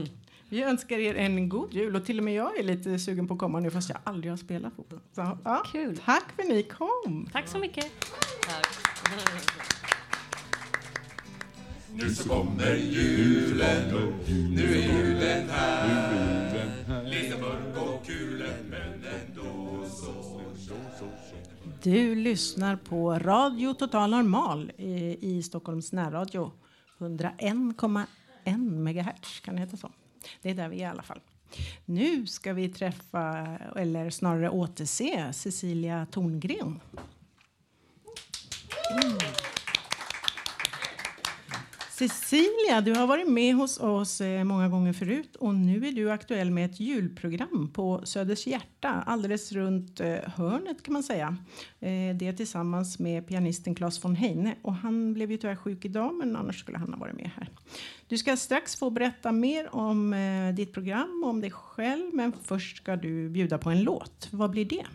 Vi 0.50 0.63
önskar 0.63 0.98
er 0.98 1.16
en 1.16 1.50
god 1.50 1.74
jul 1.74 1.96
och 1.96 2.06
till 2.06 2.18
och 2.18 2.24
med 2.24 2.34
jag 2.34 2.60
är 2.60 2.63
lite 2.63 3.00
sugen 3.00 3.28
på 3.28 3.34
att 3.34 3.40
komma 3.40 3.60
nu 3.60 3.72
fast 3.72 3.90
jag 3.90 4.00
aldrig 4.04 4.32
har 4.32 4.38
spelat 4.38 4.75
fotboll. 4.75 5.00
Så, 5.16 5.38
ja, 5.44 5.63
Kul. 5.72 5.98
Tack 6.06 6.32
för 6.36 6.44
att 6.44 6.50
ni 6.50 6.63
kom. 6.63 7.30
Tack 7.32 7.48
så 7.48 7.58
mycket. 7.58 7.92
Tack. 8.48 8.68
Nu 11.96 12.16
så 12.16 12.30
kommer 12.30 12.76
julen 12.76 14.14
nu 14.56 14.64
är 14.64 14.98
julen 14.98 15.50
här. 15.50 17.04
Lite 17.06 17.38
mörk 17.38 17.78
och 17.78 18.06
kulen 18.06 18.70
men 18.70 18.94
ändå 18.94 19.86
så 19.90 20.42
Du 21.84 22.16
lyssnar 22.16 22.76
på 22.76 23.20
Radio 23.20 23.74
Total 23.74 24.10
Normal 24.10 24.72
i, 24.78 25.18
i 25.22 25.44
Stockholms 25.44 25.92
närradio. 25.92 26.52
101,1 26.98 28.58
megahertz, 28.58 29.40
kan 29.40 29.56
det 29.56 29.62
heta 29.62 29.78
så? 29.78 29.92
Det 30.42 30.50
är 30.50 30.56
där 30.56 30.70
vi 30.70 30.76
är 30.76 30.82
i 30.82 30.86
alla 30.86 31.04
fall. 31.04 31.20
Nu 31.86 32.28
ska 32.28 32.54
vi 32.54 32.70
träffa, 32.70 33.48
eller 33.76 34.10
snarare 34.10 34.50
återse, 34.50 35.34
Cecilia 35.34 36.08
Torngren. 36.12 36.80
Mm. 38.92 39.18
Cecilia, 41.98 42.82
du 42.82 42.94
har 42.94 43.08
varit 43.08 43.28
med 43.28 43.56
hos 43.56 43.80
oss 43.80 44.22
eh, 44.22 44.44
många 44.44 44.70
gånger 44.70 44.94
förut 44.94 45.36
och 45.36 45.56
nu 45.56 45.88
är 45.88 45.92
du 45.92 46.12
aktuell 46.12 46.52
med 46.52 46.66
ett 46.66 46.80
julprogram 46.80 47.72
på 47.74 48.02
Söders 48.06 48.48
hjärta 48.48 49.04
alldeles 49.06 49.52
runt 49.52 50.00
eh, 50.00 50.16
hörnet 50.36 50.84
kan 50.84 50.94
man 50.94 51.04
säga. 51.04 51.38
Det 51.80 52.14
det 52.14 52.34
tillsammans 52.34 53.00
med 53.00 53.28
pianisten 53.28 53.76
Claes 53.76 54.06
von 54.06 54.16
Heine 54.16 54.56
och 54.62 54.76
han 54.76 55.14
blev 55.14 55.32
ju 55.32 55.38
tyvärr 55.38 55.56
sjuk 55.56 55.86
idag 55.86 56.16
men 56.16 56.36
annars 56.36 56.60
skulle 56.60 56.78
han 56.78 56.94
ha 56.94 57.00
varit 57.00 57.16
med 57.16 57.30
här. 57.36 57.50
Du 58.08 58.18
ska 58.18 58.38
strax 58.38 58.76
få 58.76 58.90
berätta 58.90 59.32
mer 59.32 59.76
om 59.76 60.16
ditt 60.56 60.74
program 60.74 61.22
och 61.24 61.30
om 61.30 61.42
dig 61.42 61.52
själv 61.52 62.14
men 62.14 62.34
först 62.44 62.78
ska 62.78 62.96
du 62.96 63.30
bjuda 63.30 63.58
på 63.58 63.70
en 63.70 63.84
låt. 63.84 64.28
Vad 64.32 64.52
blir 64.52 64.66
det? 64.66 64.86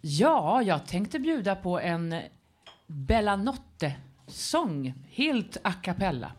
Ja, 0.00 0.62
jag 0.62 0.86
tänkte 0.86 1.18
bjuda 1.18 1.56
på 1.56 1.80
en 1.80 2.14
Bella 2.86 3.36
Notte 3.36 3.92
sång, 4.26 4.94
helt 5.10 5.56
a 5.62 5.72
cappella. 5.72 6.32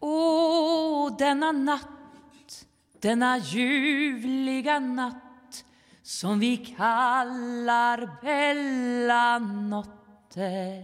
Åh, 0.00 1.16
denna 1.18 1.52
natt, 1.52 2.66
denna 3.00 3.38
ljuvliga 3.38 4.78
natt 4.78 5.64
som 6.02 6.38
vi 6.38 6.56
kallar 6.56 8.20
Bella 8.22 9.38
Notte. 9.38 10.82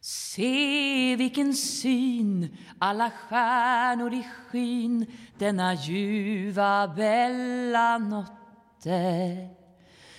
Se 0.00 1.16
vilken 1.16 1.54
syn, 1.54 2.56
alla 2.78 3.10
stjärnor 3.10 4.14
i 4.14 4.22
skyn 4.22 5.06
denna 5.38 5.74
ljuva 5.74 6.88
Bella 6.88 7.98
Notte. 7.98 9.48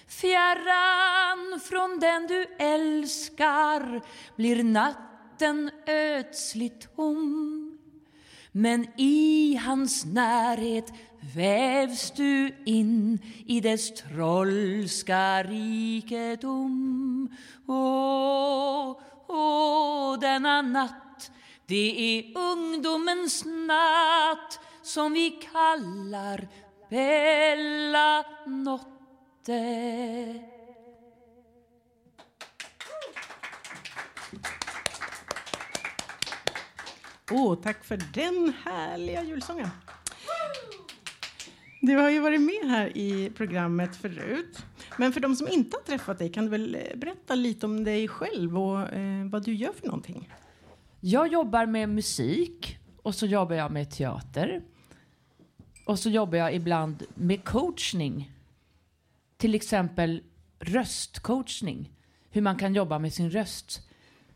Fjärran 0.08 1.60
från 1.60 2.00
den 2.00 2.28
du 2.28 2.46
älskar 2.60 4.02
blir 4.36 4.64
natten 4.64 5.72
ödsligt 5.88 6.96
tom 6.96 7.61
men 8.52 8.88
i 8.98 9.56
hans 9.66 10.06
närhet 10.06 10.94
vävs 11.36 12.12
du 12.12 12.56
in 12.66 13.20
i 13.46 13.60
dess 13.60 13.94
trollska 13.94 15.44
rikedom. 15.44 17.30
Åh, 17.68 18.98
åh, 19.28 20.20
denna 20.20 20.62
natt, 20.62 21.32
det 21.66 22.18
är 22.18 22.38
ungdomens 22.38 23.46
natt 23.46 24.60
som 24.82 25.14
vi 25.14 25.30
kallar 25.30 26.48
Bella 26.90 28.26
Notte. 28.46 28.92
Åh, 37.32 37.56
tack 37.64 37.84
för 37.84 38.00
den 38.14 38.54
härliga 38.66 39.24
julsången. 39.24 39.68
Du 41.82 41.96
har 41.96 42.10
ju 42.10 42.20
varit 42.20 42.42
med 42.42 42.70
här 42.70 42.98
i 42.98 43.32
programmet 43.36 43.96
förut. 43.96 44.66
Men 44.98 45.14
för 45.14 45.20
de 45.20 45.36
som 45.36 45.48
inte 45.48 45.78
har 45.78 45.84
träffat 45.84 46.20
dig, 46.20 46.32
kan 46.32 46.44
du 46.44 46.50
väl 46.50 46.76
eh, 46.76 46.98
berätta 46.98 47.36
lite 47.36 47.66
om 47.66 47.84
dig 47.84 48.08
själv 48.08 48.60
och 48.60 48.94
eh, 48.94 49.26
vad 49.26 49.44
du 49.44 49.54
gör 49.54 49.74
för 49.74 49.86
någonting? 49.86 50.30
Jag 51.00 51.28
jobbar 51.28 51.66
med 51.66 51.90
musik 51.90 52.78
och 53.02 53.16
så 53.16 53.26
jobbar 53.26 53.56
jag 53.56 53.72
med 53.72 53.92
teater. 53.92 54.62
Och 55.86 56.00
så 56.00 56.10
jobbar 56.10 56.38
jag 56.38 56.56
ibland 56.56 57.04
med 57.16 57.44
coachning. 57.44 58.32
Till 59.38 59.56
exempel 59.56 60.24
röstcoachning. 60.60 61.92
Hur 62.30 62.42
man 62.42 62.58
kan 62.58 62.76
jobba 62.76 63.00
med 63.00 63.14
sin 63.14 63.30
röst 63.30 63.90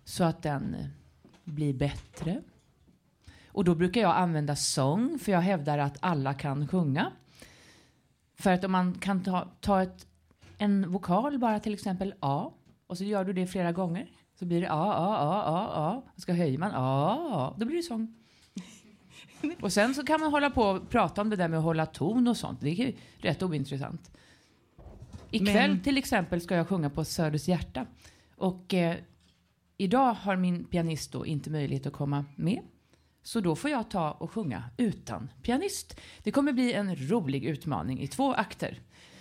så 0.04 0.24
att 0.24 0.44
den 0.44 0.76
blir 1.44 1.74
bättre. 1.74 2.42
Och 3.56 3.64
då 3.64 3.76
brukar 3.76 4.02
jag 4.02 4.16
använda 4.16 4.56
sång, 4.56 5.20
för 5.20 5.32
jag 5.32 5.42
hävdar 5.42 5.78
att 5.78 5.98
alla 6.00 6.34
kan 6.34 6.68
sjunga. 6.68 7.12
För 8.38 8.52
att 8.52 8.64
om 8.64 8.72
man 8.72 8.94
kan 8.94 9.24
ta, 9.24 9.48
ta 9.62 9.82
ett, 9.84 10.08
en 10.58 10.92
vokal, 10.92 11.40
bara 11.40 11.60
till 11.60 11.74
exempel 11.74 12.14
A, 12.20 12.52
och 12.88 12.98
så 12.98 13.04
gör 13.04 13.26
du 13.26 13.34
det 13.34 13.48
flera 13.48 13.72
gånger, 13.72 14.10
så 14.40 14.46
blir 14.46 14.62
det 14.62 14.72
A, 14.72 14.94
A, 14.94 15.18
A, 15.18 15.44
A, 15.46 15.70
A. 15.76 16.02
Och 16.16 16.22
ska 16.22 16.34
höjer 16.34 16.58
man 16.58 16.72
A, 16.72 17.18
A, 17.32 17.54
då 17.58 17.66
blir 17.66 17.78
det 17.78 17.84
sång. 17.84 18.16
Och 19.62 19.74
sen 19.74 19.94
så 19.94 20.04
kan 20.04 20.20
man 20.20 20.32
hålla 20.32 20.50
på 20.50 20.62
och 20.62 20.90
prata 20.90 21.22
om 21.22 21.30
det 21.30 21.36
där 21.36 21.48
med 21.48 21.60
att 21.60 21.66
hålla 21.66 21.86
ton 21.86 22.28
och 22.28 22.38
sånt. 22.38 22.62
Det 22.62 22.70
är 22.70 22.86
ju 22.86 22.94
rätt 23.18 23.44
ointressant. 23.44 24.12
Ikväll 25.32 25.72
Men- 25.72 25.82
till 25.82 25.98
exempel 25.98 26.42
ska 26.42 26.56
jag 26.56 26.68
sjunga 26.68 26.90
på 26.90 27.06
Söders 27.06 27.48
hjärta. 27.48 27.86
Och 28.36 28.74
eh, 28.74 28.98
idag 29.78 30.14
har 30.14 30.36
min 30.36 30.64
pianist 30.64 31.12
då 31.12 31.26
inte 31.26 31.50
möjlighet 31.50 31.86
att 31.86 31.94
komma 31.94 32.26
med. 32.36 32.62
Så 33.26 33.40
då 33.40 33.56
får 33.56 33.72
jag 33.72 33.90
ta 33.90 34.12
och 34.12 34.32
sjunga 34.32 34.64
utan 34.78 35.30
pianist. 35.42 36.00
Det 36.24 36.32
kommer 36.32 36.54
bli 36.54 36.74
en 36.74 37.10
rolig 37.10 37.46
utmaning 37.46 38.02
i 38.02 38.08
två 38.08 38.34
akter. 38.34 38.80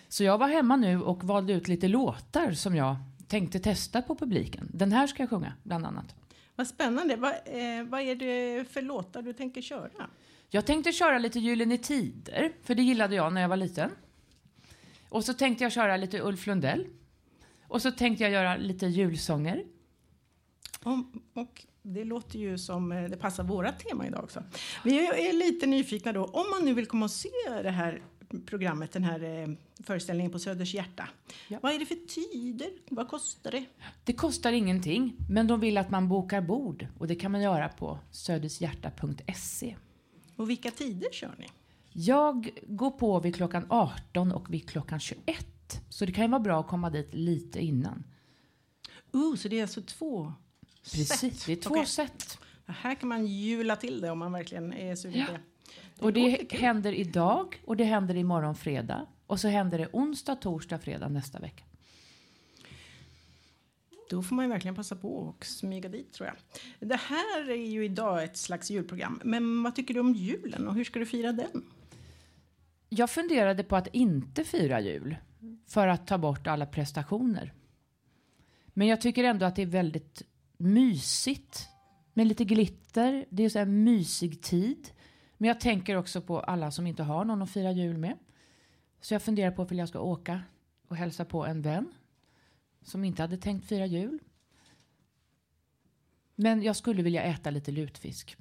Så 0.08 0.24
jag 0.24 0.38
var 0.38 0.48
hemma 0.48 0.76
nu 0.76 1.02
och 1.02 1.24
valde 1.24 1.52
ut 1.52 1.68
lite 1.68 1.88
låtar 1.88 2.52
som 2.52 2.76
jag 2.76 2.96
tänkte 3.28 3.58
testa 3.58 4.02
på 4.02 4.16
publiken. 4.16 4.70
Den 4.72 4.92
här 4.92 5.06
ska 5.06 5.22
jag 5.22 5.30
sjunga, 5.30 5.52
bland 5.62 5.86
annat. 5.86 6.14
Vad 6.56 6.66
spännande. 6.66 7.16
Vad, 7.16 7.32
eh, 7.32 7.84
vad 7.84 8.00
är 8.00 8.14
det 8.14 8.64
för 8.70 8.82
låtar 8.82 9.22
du 9.22 9.32
tänker 9.32 9.62
köra? 9.62 10.10
Jag 10.50 10.66
tänkte 10.66 10.92
köra 10.92 11.18
lite 11.18 11.40
Gyllene 11.40 11.78
Tider, 11.78 12.52
för 12.62 12.74
det 12.74 12.82
gillade 12.82 13.14
jag 13.14 13.32
när 13.32 13.40
jag 13.40 13.48
var 13.48 13.56
liten. 13.56 13.90
Och 15.08 15.24
så 15.24 15.34
tänkte 15.34 15.64
jag 15.64 15.72
köra 15.72 15.96
lite 15.96 16.20
Ulf 16.20 16.46
Lundell. 16.46 16.86
Och 17.68 17.82
så 17.82 17.90
tänkte 17.90 18.24
jag 18.24 18.32
göra 18.32 18.56
lite 18.56 18.86
julsånger. 18.86 19.64
Om, 20.82 21.22
och 21.34 21.66
det 21.86 22.04
låter 22.04 22.38
ju 22.38 22.58
som 22.58 22.92
eh, 22.92 23.04
det 23.04 23.16
passar 23.16 23.44
våra 23.44 23.72
tema 23.72 24.06
idag 24.06 24.24
också. 24.24 24.42
Vi 24.84 25.06
är 25.06 25.32
lite 25.32 25.66
nyfikna 25.66 26.12
då, 26.12 26.24
om 26.24 26.50
man 26.50 26.64
nu 26.64 26.74
vill 26.74 26.86
komma 26.86 27.04
och 27.04 27.10
se 27.10 27.28
det 27.62 27.70
här 27.70 28.02
programmet, 28.46 28.92
den 28.92 29.04
här 29.04 29.22
eh, 29.22 29.48
föreställningen 29.82 30.32
på 30.32 30.38
Söders 30.38 30.74
hjärta. 30.74 31.08
Ja. 31.48 31.58
Vad 31.62 31.72
är 31.72 31.78
det 31.78 31.86
för 31.86 32.06
tider? 32.08 32.68
Vad 32.88 33.08
kostar 33.08 33.50
det? 33.50 33.64
Det 34.04 34.12
kostar 34.12 34.52
ingenting, 34.52 35.16
men 35.30 35.46
de 35.46 35.60
vill 35.60 35.78
att 35.78 35.90
man 35.90 36.08
bokar 36.08 36.40
bord. 36.40 36.86
Och 36.98 37.06
det 37.06 37.14
kan 37.14 37.32
man 37.32 37.42
göra 37.42 37.68
på 37.68 37.98
södershjärta.se. 38.10 39.76
Och 40.36 40.50
vilka 40.50 40.70
tider 40.70 41.08
kör 41.12 41.34
ni? 41.38 41.46
Jag 41.92 42.50
går 42.66 42.90
på 42.90 43.20
vid 43.20 43.36
klockan 43.36 43.66
18 43.68 44.32
och 44.32 44.54
vid 44.54 44.68
klockan 44.68 45.00
21. 45.00 45.46
Så 45.88 46.06
det 46.06 46.12
kan 46.12 46.24
ju 46.24 46.30
vara 46.30 46.40
bra 46.40 46.60
att 46.60 46.68
komma 46.68 46.90
dit 46.90 47.14
lite 47.14 47.60
innan. 47.60 48.04
Uh, 49.14 49.36
så 49.36 49.48
det 49.48 49.58
är 49.58 49.62
alltså 49.62 49.82
två 49.82 50.32
Precis, 50.92 51.44
det 51.44 51.52
är 51.52 51.56
två 51.56 51.70
Okej. 51.70 51.86
set. 51.86 52.38
Här 52.66 52.94
kan 52.94 53.08
man 53.08 53.26
jula 53.26 53.76
till 53.76 54.00
det 54.00 54.10
om 54.10 54.18
man 54.18 54.32
verkligen 54.32 54.72
är 54.72 54.96
sugen 54.96 55.18
Ja. 55.20 55.26
på 55.26 55.32
det. 55.32 55.40
Och 56.06 56.12
det 56.12 56.52
händer 56.52 56.92
idag 56.92 57.62
och 57.64 57.76
det 57.76 57.84
händer 57.84 58.16
imorgon 58.16 58.54
fredag. 58.54 59.06
Och 59.26 59.40
så 59.40 59.48
händer 59.48 59.78
det 59.78 59.88
onsdag, 59.92 60.36
torsdag, 60.36 60.78
fredag 60.78 61.08
nästa 61.08 61.38
vecka. 61.38 61.64
Då 64.10 64.22
får 64.22 64.34
man 64.36 64.44
ju 64.44 64.48
verkligen 64.50 64.74
passa 64.74 64.96
på 64.96 65.16
och 65.16 65.44
smyga 65.46 65.88
dit 65.88 66.12
tror 66.12 66.28
jag. 66.28 66.36
Det 66.88 66.96
här 66.96 67.50
är 67.50 67.54
ju 67.66 67.84
idag 67.84 68.24
ett 68.24 68.36
slags 68.36 68.70
julprogram. 68.70 69.20
Men 69.24 69.62
vad 69.62 69.74
tycker 69.74 69.94
du 69.94 70.00
om 70.00 70.14
julen 70.14 70.68
och 70.68 70.74
hur 70.74 70.84
ska 70.84 70.98
du 70.98 71.06
fira 71.06 71.32
den? 71.32 71.64
Jag 72.88 73.10
funderade 73.10 73.64
på 73.64 73.76
att 73.76 73.86
inte 73.92 74.44
fira 74.44 74.80
jul 74.80 75.16
för 75.66 75.86
att 75.88 76.06
ta 76.06 76.18
bort 76.18 76.46
alla 76.46 76.66
prestationer. 76.66 77.52
Men 78.66 78.86
jag 78.86 79.00
tycker 79.00 79.24
ändå 79.24 79.46
att 79.46 79.56
det 79.56 79.62
är 79.62 79.66
väldigt 79.66 80.22
mysigt 80.56 81.68
med 82.12 82.26
lite 82.26 82.44
glitter. 82.44 83.24
Det 83.30 83.44
är 83.44 83.48
så 83.48 83.58
här 83.58 83.66
mysig 83.66 84.42
tid. 84.42 84.90
Men 85.38 85.48
jag 85.48 85.60
tänker 85.60 85.96
också 85.96 86.20
på 86.20 86.40
alla 86.40 86.70
som 86.70 86.86
inte 86.86 87.02
har 87.02 87.24
någon 87.24 87.42
att 87.42 87.50
fira 87.50 87.72
jul 87.72 87.98
med. 87.98 88.18
Så 89.00 89.14
jag 89.14 89.22
funderar 89.22 89.50
på 89.50 89.62
om 89.62 89.76
jag 89.76 89.88
ska 89.88 90.00
åka 90.00 90.42
och 90.88 90.96
hälsa 90.96 91.24
på 91.24 91.46
en 91.46 91.62
vän 91.62 91.92
som 92.82 93.04
inte 93.04 93.22
hade 93.22 93.36
tänkt 93.36 93.68
fira 93.68 93.86
jul. 93.86 94.18
Men 96.34 96.62
jag 96.62 96.76
skulle 96.76 97.02
vilja 97.02 97.22
äta 97.22 97.50
lite 97.50 97.70
lutfisk. 97.70 98.36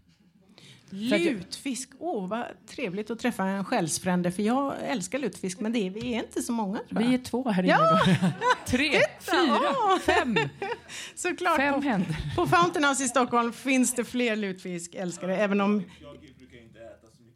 Lutfisk, 0.89 1.89
åh 1.99 2.27
vad 2.27 2.45
trevligt 2.67 3.11
att 3.11 3.19
träffa 3.19 3.43
en 3.45 3.65
själsfrände 3.65 4.31
för 4.31 4.43
jag 4.43 4.75
älskar 4.81 5.19
lutfisk 5.19 5.59
men 5.59 5.73
det 5.73 5.79
är, 5.79 5.89
vi 5.89 6.13
är 6.13 6.23
inte 6.23 6.41
så 6.41 6.51
många 6.51 6.77
tror 6.89 7.01
jag. 7.01 7.09
Vi 7.09 7.13
är 7.15 7.19
två 7.19 7.49
här 7.49 7.63
inne. 7.63 7.71
Ja! 7.71 7.99
Tre, 8.65 8.91
fyra, 9.19 9.59
Åh! 9.69 9.99
fem. 9.99 10.35
Såklart, 11.15 11.57
Fem 11.57 11.73
på, 11.73 11.81
händer. 11.81 12.15
på 12.35 12.47
Fountain 12.47 12.85
House 12.85 13.03
i 13.03 13.07
Stockholm 13.07 13.53
finns 13.53 13.93
det 13.93 14.03
fler 14.03 14.35
lutfiskälskare 14.35 15.37
även 15.37 15.61
om 15.61 15.83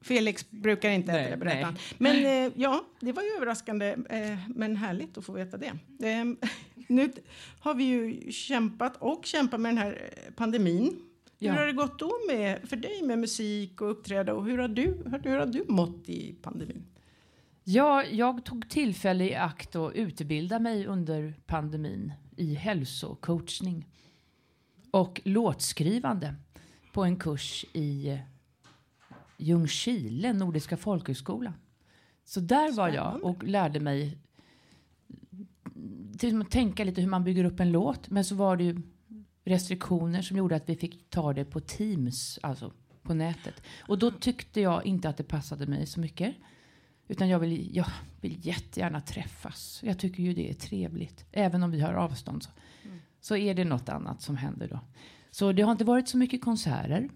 Felix 0.08 0.50
brukar 0.50 0.90
inte 0.90 1.12
äta 1.12 1.30
det, 1.30 1.38
berättar. 1.38 1.74
Men 1.98 2.26
eh, 2.26 2.52
ja, 2.56 2.84
det 3.00 3.12
var 3.12 3.24
ju 3.24 3.30
överraskande 3.30 3.96
eh, 4.10 4.38
men 4.56 4.76
härligt 4.76 5.18
att 5.18 5.26
få 5.26 5.32
veta 5.32 5.58
det. 5.58 5.68
Eh, 6.10 6.50
nu 6.88 7.12
har 7.60 7.74
vi 7.74 7.84
ju 7.84 8.32
kämpat 8.32 8.98
och 9.00 9.26
kämpat 9.26 9.60
med 9.60 9.70
den 9.70 9.78
här 9.78 10.12
eh, 10.12 10.34
pandemin. 10.34 11.00
Ja. 11.40 11.52
Hur 11.52 11.60
har 11.60 11.66
det 11.66 11.74
gått 11.74 12.00
då 12.00 12.12
med, 12.28 12.70
för 12.70 12.76
dig 12.76 13.04
med 13.04 13.20
musik 13.20 13.82
och 13.82 13.92
uppträda 13.92 14.34
och 14.34 14.46
hur 14.46 14.58
har 14.58 14.68
du, 14.68 14.82
hur, 14.82 15.22
hur 15.24 15.38
har 15.38 15.46
du 15.46 15.66
mått 15.68 16.10
i 16.10 16.36
pandemin? 16.42 16.86
Ja, 17.64 18.04
jag 18.04 18.46
tog 18.46 18.70
tillfälle 18.70 19.24
i 19.24 19.36
akt 19.36 19.76
att 19.76 19.94
utbilda 19.94 20.60
mig 20.60 20.86
under 20.86 21.34
pandemin 21.46 22.14
i 22.38 22.54
hälsocoachning 22.54 23.88
och 24.92 25.22
låtskrivande 25.24 26.36
på 26.94 27.04
en 27.04 27.18
kurs 27.20 27.66
i 27.74 28.20
Ljungskile, 29.38 30.34
Nordiska 30.34 30.78
folkhögskola. 30.78 31.54
Så 32.24 32.40
där 32.40 32.72
var 32.72 32.90
jag 32.90 33.24
och 33.24 33.44
lärde 33.44 33.80
mig 33.80 34.18
till 36.18 36.42
att 36.42 36.52
tänka 36.52 36.84
lite 36.84 37.02
hur 37.02 37.10
man 37.10 37.24
bygger 37.24 37.44
upp 37.44 37.60
en 37.60 37.72
låt. 37.72 38.10
Men 38.10 38.26
så 38.26 38.36
var 38.36 38.58
det 38.58 38.64
ju 38.64 38.82
restriktioner 39.44 40.22
som 40.22 40.38
gjorde 40.38 40.56
att 40.56 40.70
vi 40.70 40.76
fick 40.76 41.10
ta 41.10 41.34
det 41.34 41.46
på 41.46 41.60
Teams, 41.60 42.40
alltså 42.44 42.74
på 43.04 43.14
nätet. 43.14 43.64
Och 43.88 44.00
då 44.00 44.12
tyckte 44.12 44.62
jag 44.62 44.86
inte 44.86 45.10
att 45.10 45.18
det 45.18 45.24
passade 45.24 45.68
mig 45.68 45.86
så 45.86 46.00
mycket. 46.00 46.36
Utan 47.08 47.30
jag 47.30 47.40
vill, 47.40 47.76
jag 47.76 47.86
vill 48.22 48.48
jättegärna 48.48 49.02
träffas. 49.02 49.80
Jag 49.84 50.00
tycker 50.00 50.24
ju 50.24 50.34
det 50.34 50.50
är 50.50 50.54
trevligt. 50.54 51.26
Även 51.32 51.64
om 51.64 51.72
vi 51.72 51.82
har 51.82 51.94
avstånd 51.94 52.44
så, 52.44 52.50
så 53.22 53.36
är 53.36 53.56
det 53.56 53.66
något 53.66 53.90
annat 53.90 54.22
som 54.22 54.38
händer 54.38 54.68
då. 54.68 54.80
Så 55.32 55.52
det 55.52 55.62
har 55.62 55.72
inte 55.72 55.86
varit 55.86 56.10
så 56.10 56.18
mycket 56.18 56.42
konserter. 56.42 57.10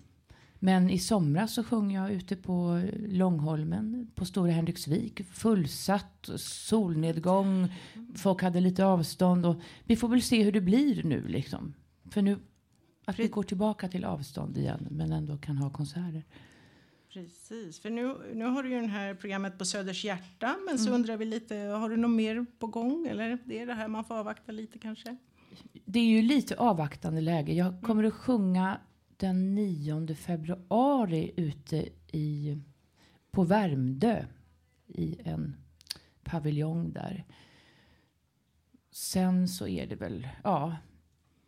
Men 0.63 0.89
i 0.89 0.99
somras 0.99 1.53
så 1.53 1.63
sjöng 1.63 1.91
jag 1.91 2.11
ute 2.11 2.35
på 2.35 2.81
Långholmen 3.07 4.11
på 4.15 4.25
Stora 4.25 4.51
Henriksvik. 4.51 5.25
Fullsatt, 5.25 6.29
solnedgång, 6.37 7.73
folk 8.15 8.41
hade 8.41 8.59
lite 8.59 8.85
avstånd. 8.85 9.45
Och 9.45 9.61
vi 9.83 9.95
får 9.95 10.07
väl 10.07 10.21
se 10.21 10.43
hur 10.43 10.51
det 10.51 10.61
blir 10.61 11.03
nu 11.03 11.27
liksom. 11.27 11.73
För 12.09 12.21
nu, 12.21 12.39
att 13.05 13.19
vi 13.19 13.27
går 13.27 13.43
tillbaka 13.43 13.87
till 13.87 14.05
avstånd 14.05 14.57
igen 14.57 14.87
men 14.91 15.11
ändå 15.11 15.37
kan 15.37 15.57
ha 15.57 15.69
konserter. 15.69 16.23
Precis, 17.13 17.79
för 17.79 17.89
nu, 17.89 18.15
nu 18.33 18.45
har 18.45 18.63
du 18.63 18.69
ju 18.69 18.81
det 18.81 18.87
här 18.87 19.13
programmet 19.15 19.57
på 19.57 19.65
Söders 19.65 20.05
hjärta, 20.05 20.55
men 20.65 20.75
Mm. 20.75 20.77
så 20.85 20.91
undrar 20.91 21.17
vi 21.17 21.25
lite, 21.25 21.55
har 21.55 21.89
du 21.89 21.97
något 21.97 22.11
mer 22.11 22.45
på 22.59 22.67
gång? 22.67 23.07
Eller 23.07 23.37
det 23.45 23.59
är 23.61 23.65
det 23.65 23.73
här 23.73 23.87
man 23.87 24.03
får 24.03 24.15
avvakta 24.15 24.51
lite 24.51 24.79
kanske? 24.79 25.17
Det 25.85 25.99
är 25.99 26.03
ju 26.03 26.21
lite 26.21 26.55
avvaktande 26.57 27.21
läge. 27.21 27.53
Jag 27.53 27.81
kommer 27.81 28.03
att 28.03 28.13
sjunga 28.13 28.79
den 29.17 29.55
9 29.55 30.15
februari 30.15 31.31
ute 31.35 31.89
i, 32.11 32.57
på 33.31 33.43
Värmdö 33.43 34.25
i 34.87 35.17
en 35.23 35.55
paviljong 36.23 36.91
där. 36.93 37.25
Sen 38.91 39.47
så 39.47 39.67
är 39.67 39.87
det 39.87 39.95
väl, 39.95 40.27
ja, 40.43 40.77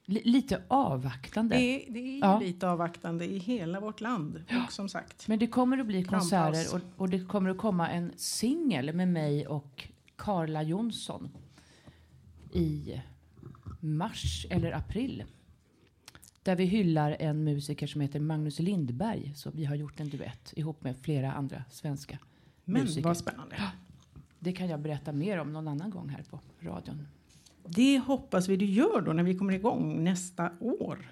lite 0.05 0.61
avvaktande. 0.67 1.55
Det 1.55 1.87
är, 1.87 1.91
det 1.93 1.99
är 1.99 2.19
Ja. 2.19 2.39
lite 2.39 2.69
avvaktande 2.69 3.25
i 3.25 3.37
hela 3.37 3.79
vårt 3.79 4.01
land. 4.01 4.43
Och 4.65 4.71
som 4.73 4.89
sagt, 4.89 5.27
Men 5.27 5.39
det 5.39 5.47
kommer 5.47 5.77
att 5.77 5.87
bli 5.87 6.03
konserter 6.03 6.75
och, 6.75 6.81
och 7.01 7.09
det 7.09 7.19
kommer 7.25 7.49
att 7.49 7.57
komma 7.57 7.89
en 7.89 8.11
singel 8.15 8.93
med 8.95 9.07
mig 9.07 9.47
och 9.47 9.87
Carla 10.15 10.63
Jonsson 10.63 11.29
i 12.53 13.01
mars 13.79 14.45
eller 14.49 14.71
april. 14.71 15.23
Där 16.43 16.55
vi 16.55 16.63
hyllar 16.65 17.17
en 17.19 17.43
musiker 17.43 17.87
som 17.87 18.01
heter 18.01 18.19
Magnus 18.19 18.59
Lindberg. 18.59 19.33
Så 19.35 19.51
vi 19.51 19.65
har 19.65 19.75
gjort 19.75 19.99
en 19.99 20.09
duett 20.09 20.53
ihop 20.55 20.83
med 20.83 20.97
flera 20.97 21.33
andra 21.33 21.63
svenska 21.71 22.17
men 22.65 22.81
musiker. 22.81 23.07
vad 23.07 23.17
spännande. 23.17 23.55
Det 24.39 24.51
kan 24.53 24.67
jag 24.67 24.79
berätta 24.79 25.11
mer 25.11 25.37
om 25.37 25.53
någon 25.53 25.67
annan 25.67 25.89
gång 25.89 26.09
här 26.09 26.23
på 26.29 26.39
radion. 26.59 27.07
Det 27.65 27.99
hoppas 27.99 28.47
vi 28.47 28.55
du 28.55 28.65
gör 28.65 29.01
då 29.01 29.13
när 29.13 29.23
vi 29.23 29.37
kommer 29.37 29.53
igång 29.53 30.03
nästa 30.03 30.51
år 30.59 31.11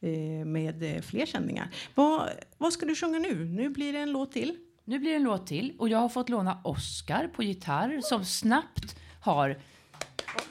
eh, 0.00 0.46
med 0.46 0.82
eh, 0.82 1.02
fler 1.02 1.26
sändningar. 1.26 1.70
Vad, 1.94 2.28
vad 2.58 2.72
ska 2.72 2.86
du 2.86 2.94
sjunga 2.94 3.18
nu? 3.18 3.44
Nu 3.44 3.68
blir 3.68 3.92
det 3.92 3.98
en 3.98 4.12
låt 4.12 4.32
till. 4.32 4.56
Nu 4.84 4.98
blir 4.98 5.10
det 5.10 5.16
en 5.16 5.22
låt 5.22 5.46
till 5.46 5.72
och 5.78 5.88
jag 5.88 5.98
har 5.98 6.08
fått 6.08 6.28
låna 6.28 6.60
Oscar 6.64 7.28
på 7.34 7.42
gitarr 7.42 8.00
som 8.02 8.24
snabbt 8.24 8.96
har 9.20 9.58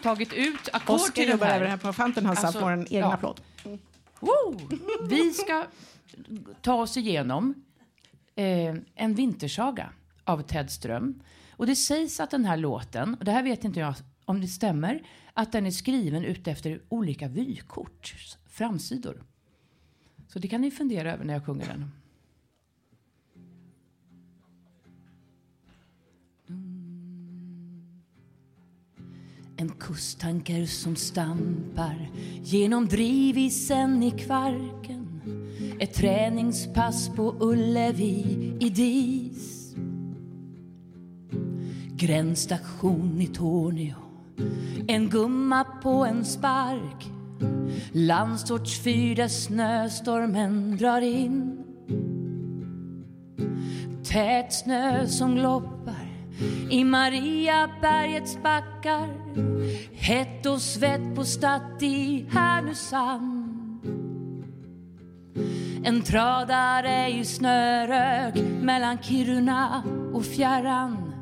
tagit 0.04 0.34
ut 0.34 0.70
ackord 0.74 0.96
Oskar 0.96 1.14
till 1.14 1.24
den 1.24 1.32
jobbar 1.32 1.48
här. 1.48 1.56
över 1.56 1.66
här 1.68 1.78
på 1.78 1.94
Fountain 1.94 2.26
House 2.26 2.42
Alltså, 2.42 2.60
får 2.60 2.72
en 2.72 2.86
egen 2.86 3.00
ja. 3.00 3.14
applåd. 3.14 3.42
Woo! 4.20 4.60
Vi 5.10 5.34
ska 5.34 5.66
ta 6.62 6.74
oss 6.74 6.98
igenom 6.98 7.54
eh, 8.36 8.76
en 8.96 9.14
vintersaga 9.16 9.90
av 10.24 10.42
Ted 10.42 10.72
Ström. 10.72 11.24
Och 11.52 11.68
det 11.68 11.76
sägs 11.76 12.20
att 12.20 12.32
den 12.32 12.46
här 12.46 12.58
låten, 12.58 13.14
och 13.20 13.26
det 13.26 13.32
här 13.32 13.44
vet 13.44 13.64
inte 13.64 13.80
jag 13.80 13.96
om 14.28 14.42
det 14.42 14.48
stämmer, 14.48 15.04
att 15.34 15.52
den 15.52 15.66
är 15.66 15.72
skriven 15.72 16.24
utefter 16.24 16.82
olika 16.90 17.28
vykorts 17.28 18.38
framsidor. 18.46 19.24
Så 20.28 20.40
det 20.40 20.48
kan 20.48 20.62
ni 20.62 20.72
fundera 20.72 21.14
över 21.14 21.26
när 21.26 21.34
jag 21.34 21.46
sjunger 21.46 21.68
den. 21.68 21.92
En 29.58 29.70
kusttanker 29.70 30.66
som 30.66 30.96
stampar 30.96 32.10
genom 32.44 32.86
drivisen 32.86 34.04
i 34.04 34.12
Kvarken 34.12 35.22
Ett 35.80 35.94
träningspass 35.94 37.10
på 37.16 37.36
Ullevi 37.40 38.58
i 38.60 38.70
dis 38.70 39.76
Gränsstation 41.96 43.22
i 43.22 43.28
Torneå 43.28 44.07
en 44.88 45.10
gumma 45.10 45.64
på 45.64 46.06
en 46.06 46.26
spark. 46.26 47.06
Landsortsfyr 47.92 49.16
där 49.16 49.28
snöstormen 49.28 50.78
drar 50.78 51.02
in. 51.02 51.64
Tät 54.04 54.54
snö 54.54 55.08
som 55.08 55.36
gloppar 55.36 56.08
i 56.70 56.84
Mariabergets 56.84 58.38
backar. 58.44 59.08
Hett 59.94 60.46
och 60.46 60.62
svett 60.62 61.16
på 61.16 61.26
Statt 61.26 61.84
i 61.84 62.26
Härnösand. 62.32 63.48
En 65.84 66.02
tradare 66.02 67.10
i 67.10 67.26
snörök 67.26 68.36
mellan 68.62 68.98
Kiruna 68.98 69.84
och 70.14 70.26
fjärran. 70.26 71.14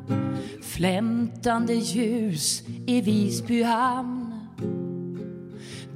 Flämtande 0.63 1.73
ljus 1.73 2.63
i 2.87 3.01
Visby 3.01 3.63
hamn. 3.63 4.33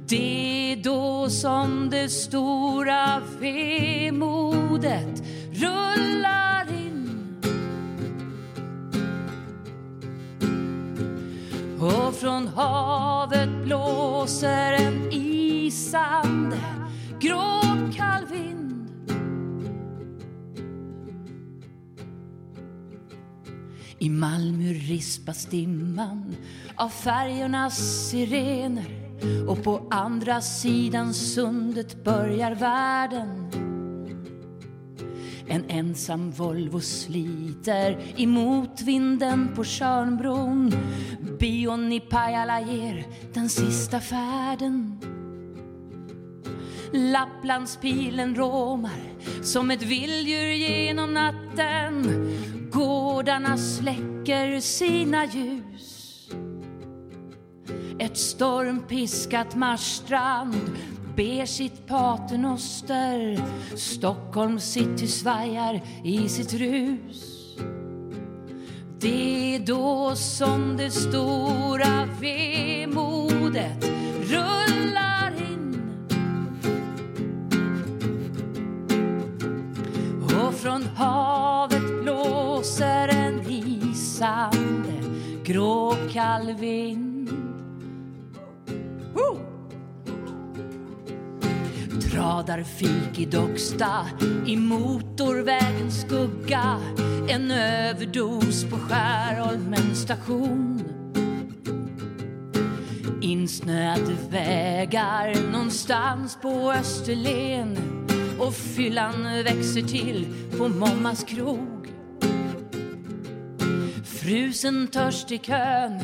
Det 0.08 0.72
är 0.72 0.76
då 0.76 1.30
som 1.30 1.90
det 1.90 2.08
stora 2.08 3.22
vemodet 3.40 5.22
rullar 5.52 6.66
in. 6.72 7.36
Och 11.80 12.14
från 12.14 12.48
havet 12.48 13.64
blåser 13.64 14.72
en 14.72 15.12
isande 15.12 16.60
gråkall 17.20 18.26
vind. 18.30 18.70
I 23.98 24.08
Malmö 24.10 24.72
rispas 24.72 25.46
dimman 25.46 26.36
av 26.80 26.88
färjornas 26.88 28.08
sirener 28.10 28.86
och 29.48 29.64
på 29.64 29.86
andra 29.90 30.40
sidan 30.40 31.14
sundet 31.14 32.04
börjar 32.04 32.54
världen. 32.54 33.50
En 35.48 35.64
ensam 35.68 36.30
Volvo 36.30 36.80
sliter 36.80 37.98
i 38.16 38.26
motvinden 38.26 39.48
på 39.56 39.64
Tjörnbron. 39.64 40.72
Bion 41.38 41.92
i 41.92 42.00
Pajala 42.00 42.60
ger 42.60 43.06
den 43.34 43.48
sista 43.48 44.00
färden. 44.00 45.00
Lapplandspilen 46.92 48.34
råmar 48.34 49.00
som 49.42 49.70
ett 49.70 49.82
vilddjur 49.82 50.52
genom 50.52 51.14
natten. 51.14 52.04
Gårdarna 52.72 53.58
släcker 53.58 54.60
sina 54.60 55.24
ljus 55.24 55.99
ett 58.00 58.16
stormpiskat 58.16 59.54
Marstrand 59.54 60.70
ber 61.16 61.46
sitt 61.46 61.86
paternoster. 61.86 63.40
Stockholm 63.76 64.60
city 64.60 65.06
svajar 65.06 65.82
i 66.04 66.28
sitt 66.28 66.54
rus. 66.54 67.56
Det 68.98 69.54
är 69.54 69.58
då 69.58 70.16
som 70.16 70.76
det 70.76 70.90
stora 70.90 72.08
vemodet 72.20 73.90
rullar 74.20 75.32
in. 75.50 75.92
Och 80.24 80.54
från 80.54 80.82
havet 80.82 82.02
blåser 82.02 83.08
en 83.08 83.50
isande 83.50 84.92
gråkall 85.44 86.52
vind. 86.52 87.09
Radarfik 92.14 93.18
i 93.18 93.26
Docksta 93.26 94.06
i 94.46 94.56
motorvägens 94.56 96.00
skugga 96.00 96.80
En 97.28 97.50
överdos 97.50 98.64
på 98.64 98.76
Skärholmens 98.76 100.02
station. 100.02 100.82
Insnöade 103.22 104.16
vägar 104.30 105.52
någonstans 105.52 106.38
på 106.42 106.72
Österlen 106.72 107.76
och 108.38 108.54
fyllan 108.54 109.22
växer 109.44 109.82
till 109.82 110.26
på 110.58 110.68
Mommas 110.68 111.24
krog. 111.24 111.88
Frusen 114.04 114.88
törst 114.88 115.32
i 115.32 115.38
kön 115.38 116.00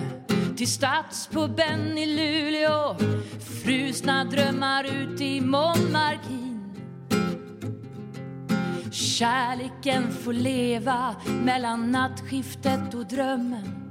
till 0.56 0.68
stadspuben 0.68 1.98
i 1.98 2.06
Luleå 2.06 2.96
Frusna 3.40 4.24
drömmar 4.24 4.84
ut 4.84 5.20
i 5.20 5.40
monarkin 5.40 6.46
Kärleken 8.90 10.12
får 10.12 10.32
leva 10.32 11.16
mellan 11.44 11.92
nattskiftet 11.92 12.94
och 12.94 13.06
drömmen. 13.06 13.86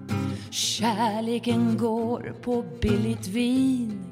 Kärleken 0.49 1.77
går 1.77 2.35
på 2.41 2.65
billigt 2.81 3.27
vin. 3.27 4.05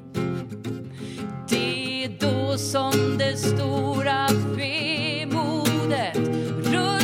Det 1.48 2.04
är 2.04 2.18
då 2.20 2.58
som 2.58 3.18
det 3.18 3.36
stora 3.36 4.28
vemodet 4.56 6.16
rullar 6.66 7.03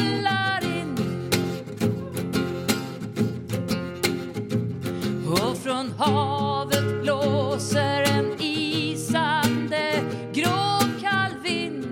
havet 6.01 7.03
blåser 7.03 8.03
en 8.03 8.35
isande 8.39 10.03
gråkall 10.33 11.33
vind. 11.43 11.87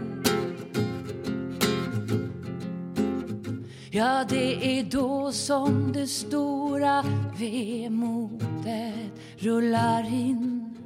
Ja, 3.90 4.24
det 4.28 4.78
är 4.78 4.84
då 4.84 5.32
som 5.32 5.92
det 5.92 6.06
stora 6.06 7.04
vemodet 7.38 9.12
rullar 9.36 10.12
in. 10.12 10.76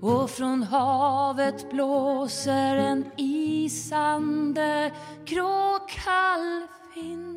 Och 0.00 0.30
från 0.30 0.62
havet 0.62 1.70
blåser 1.70 2.76
en 2.76 3.04
isande 3.16 4.92
gråkall 5.24 6.66
vind. 6.94 7.29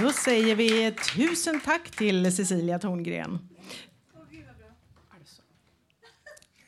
Då 0.00 0.12
säger 0.12 0.54
vi 0.56 0.92
tusen 1.16 1.60
tack 1.60 1.90
till 1.90 2.36
Cecilia 2.36 2.78
Torngren. 2.78 3.38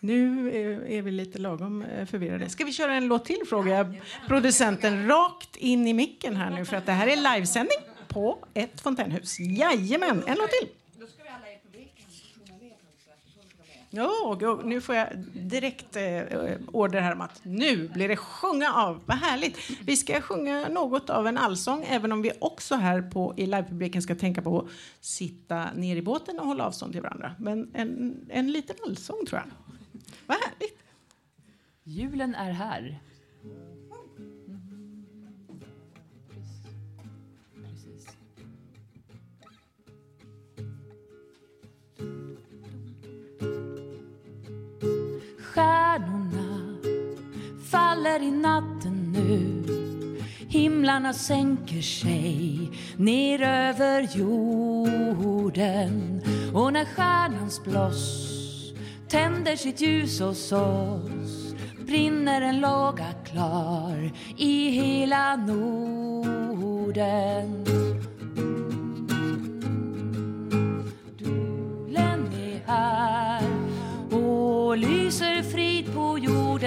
Nu 0.00 0.48
är- 0.96 1.02
vi 1.02 1.10
lite 1.10 1.38
lagom 1.38 1.82
eh, 1.82 2.06
förvirrade. 2.06 2.48
Ska 2.48 2.64
vi 2.64 2.72
köra 2.72 2.94
en 2.94 3.06
låt 3.08 3.24
till, 3.24 3.40
frågar 3.48 3.76
jag 3.76 4.00
producenten 4.28 5.06
rakt 5.06 5.56
in 5.56 5.86
i 5.86 5.92
micken 5.92 6.36
här 6.36 6.50
nu 6.50 6.64
för 6.64 6.76
att 6.76 6.86
det 6.86 6.92
här 6.92 7.06
är 7.06 7.34
livesändning 7.34 7.78
på 8.08 8.38
ett 8.54 8.80
fontänhus. 8.80 9.40
Jajamän, 9.40 10.22
en 10.26 10.36
låt 10.38 10.50
till. 10.50 10.68
Ja, 13.94 14.10
oh, 14.24 14.64
nu 14.64 14.80
får 14.80 14.94
jag 14.94 15.08
direkt 15.34 15.96
eh, 15.96 16.22
order 16.72 17.00
här 17.00 17.12
om 17.12 17.20
att 17.20 17.40
nu 17.44 17.88
blir 17.88 18.08
det 18.08 18.16
sjunga 18.16 18.72
av. 18.72 19.02
Vad 19.06 19.16
härligt! 19.16 19.58
Vi 19.84 19.96
ska 19.96 20.20
sjunga 20.20 20.68
något 20.68 21.10
av 21.10 21.26
en 21.26 21.38
allsång, 21.38 21.84
även 21.88 22.12
om 22.12 22.22
vi 22.22 22.32
också 22.38 22.74
här 22.74 23.02
på, 23.02 23.34
i 23.36 23.46
livepubliken 23.46 24.02
ska 24.02 24.14
tänka 24.14 24.42
på 24.42 24.60
att 24.60 24.66
sitta 25.00 25.72
ner 25.72 25.96
i 25.96 26.02
båten 26.02 26.38
och 26.38 26.46
hålla 26.46 26.66
avstånd 26.66 26.92
till 26.92 27.02
varandra. 27.02 27.34
Men 27.38 27.70
en, 27.74 28.20
en 28.28 28.52
liten 28.52 28.76
allsång 28.86 29.26
tror 29.26 29.40
jag. 29.40 29.50
Vad 30.26 30.36
härligt! 30.36 30.78
Julen 31.84 32.34
är 32.34 32.50
här. 32.50 33.00
Stjärnorna 45.92 46.76
faller 47.70 48.22
i 48.22 48.30
natten 48.30 49.12
nu 49.12 49.62
Himlarna 50.48 51.12
sänker 51.12 51.80
sig 51.80 52.70
ner 52.96 53.42
över 53.42 54.08
jorden 54.16 55.42
och 56.54 56.72
när 56.72 56.84
stjärnans 56.84 57.64
bloss 57.64 58.28
tänder 59.08 59.56
sitt 59.56 59.80
ljus 59.80 60.20
hos 60.20 60.52
oss 60.52 61.54
brinner 61.86 62.42
en 62.42 62.60
låga 62.60 63.12
klar 63.24 64.12
i 64.36 64.70
hela 64.70 65.36
Norden. 65.36 66.62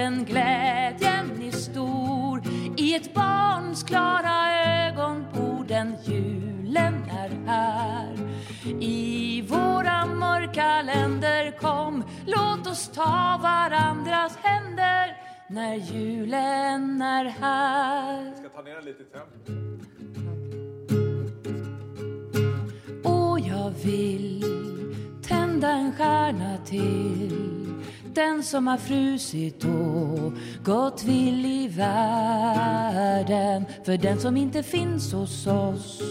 Jorden. 0.06 0.24
Glädjen 0.24 1.42
är 1.42 1.50
stor 1.50 2.42
i 2.76 2.94
ett 2.94 3.14
barns 3.14 3.82
klara 3.82 4.62
ögonborden. 4.88 5.96
Julen 6.04 6.94
är 7.10 7.46
här 7.46 8.14
i 8.80 9.42
våra 9.42 10.06
mörka 10.06 10.82
länder. 10.82 11.58
Kom, 11.58 12.04
låt 12.26 12.66
oss 12.66 12.88
ta 12.88 13.40
varandras 13.42 14.36
händer 14.42 15.16
när 15.48 15.74
julen 15.74 17.02
är 17.02 17.24
här. 17.24 18.34
Ta 18.54 18.62
ner 18.62 18.82
lite 18.82 19.02
i. 19.02 19.26
Och 23.04 23.40
jag 23.40 23.70
vill 23.84 24.44
tända 25.22 25.68
en 25.70 25.92
stjärna 25.92 26.58
till 26.64 27.75
den 28.16 28.42
som 28.42 28.66
har 28.66 28.76
frusit 28.76 29.64
och 29.64 30.32
gått 30.64 31.04
vill 31.04 31.46
i 31.46 31.68
världen. 31.68 33.64
För 33.84 33.96
den 33.96 34.20
som 34.20 34.36
inte 34.36 34.62
finns 34.62 35.12
hos 35.12 35.46
oss 35.46 36.02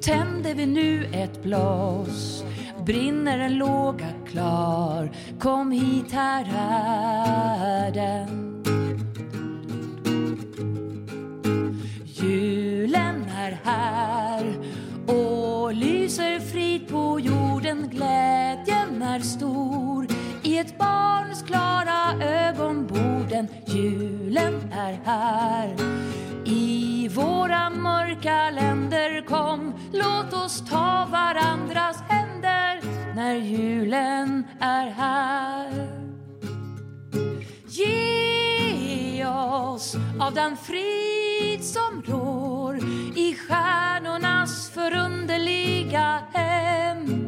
tänder 0.00 0.54
vi 0.54 0.66
nu 0.66 1.04
ett 1.12 1.42
blås. 1.42 2.44
Brinner 2.86 3.38
en 3.38 3.58
låga 3.58 4.08
klar, 4.30 5.10
kom 5.40 5.70
hit, 5.70 6.12
här 6.12 6.44
är 6.58 7.92
den. 7.92 8.64
Julen 12.04 13.24
är 13.36 13.58
här 13.64 14.58
och 15.06 15.74
lyser 15.74 16.40
frid 16.40 16.88
på 16.88 17.20
jorden. 17.20 17.88
Glädjen 17.92 19.02
är 19.02 19.20
stor 19.20 20.07
i 20.42 20.58
ett 20.58 20.78
barns 20.78 21.42
klara 21.42 22.24
ögon 22.24 22.86
bor 22.86 23.28
den, 23.30 23.48
Julen 23.66 24.72
är 24.72 25.00
här 25.04 25.76
i 26.44 27.08
våra 27.08 27.70
mörka 27.70 28.50
länder. 28.50 29.26
Kom, 29.26 29.74
låt 29.92 30.32
oss 30.32 30.64
ta 30.70 31.08
varandras 31.10 31.96
händer 32.08 32.80
när 33.14 33.34
julen 33.34 34.44
är 34.60 34.86
här. 34.90 35.88
Ge 37.68 39.26
oss 39.26 39.96
av 40.20 40.34
den 40.34 40.56
frid 40.56 41.64
som 41.64 42.02
rår 42.06 42.76
i 43.16 43.34
stjärnornas 43.34 44.70
förunderliga 44.70 46.20
hem. 46.32 47.27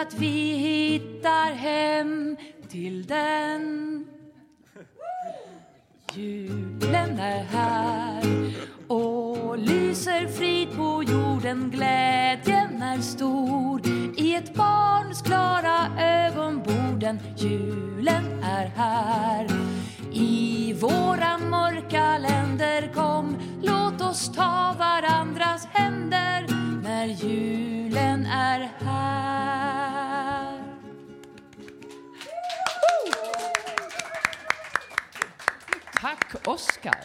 Att 0.00 0.14
vi 0.14 0.56
hittar 0.56 1.52
hem 1.52 2.36
till 2.68 3.06
den 3.06 4.06
Julen 6.14 7.18
är 7.18 7.42
här 7.44 8.24
och 8.88 9.58
lyser 9.58 10.28
frid 10.28 10.68
på 10.76 11.02
jorden. 11.02 11.70
Glädjen 11.70 12.82
är 12.82 13.00
stor 13.00 13.80
i 14.16 14.34
ett 14.34 14.54
barns 14.54 15.22
klara 15.22 15.98
ögon 15.98 16.62
bor 16.62 17.00
den 17.00 17.18
Julen 17.36 18.42
är 18.42 18.66
här 18.66 19.46
i 20.12 20.72
våra 20.80 21.38
mörka 21.38 22.18
länder. 22.18 22.92
Kom, 22.94 23.36
låt 23.62 24.00
oss 24.10 24.32
ta 24.32 24.74
varandras 24.78 25.66
händer 25.72 26.46
när 26.82 27.06
julen 27.06 28.26
är 28.26 28.70
här. 28.84 29.69
Tack 36.00 36.48
Oskar. 36.48 37.04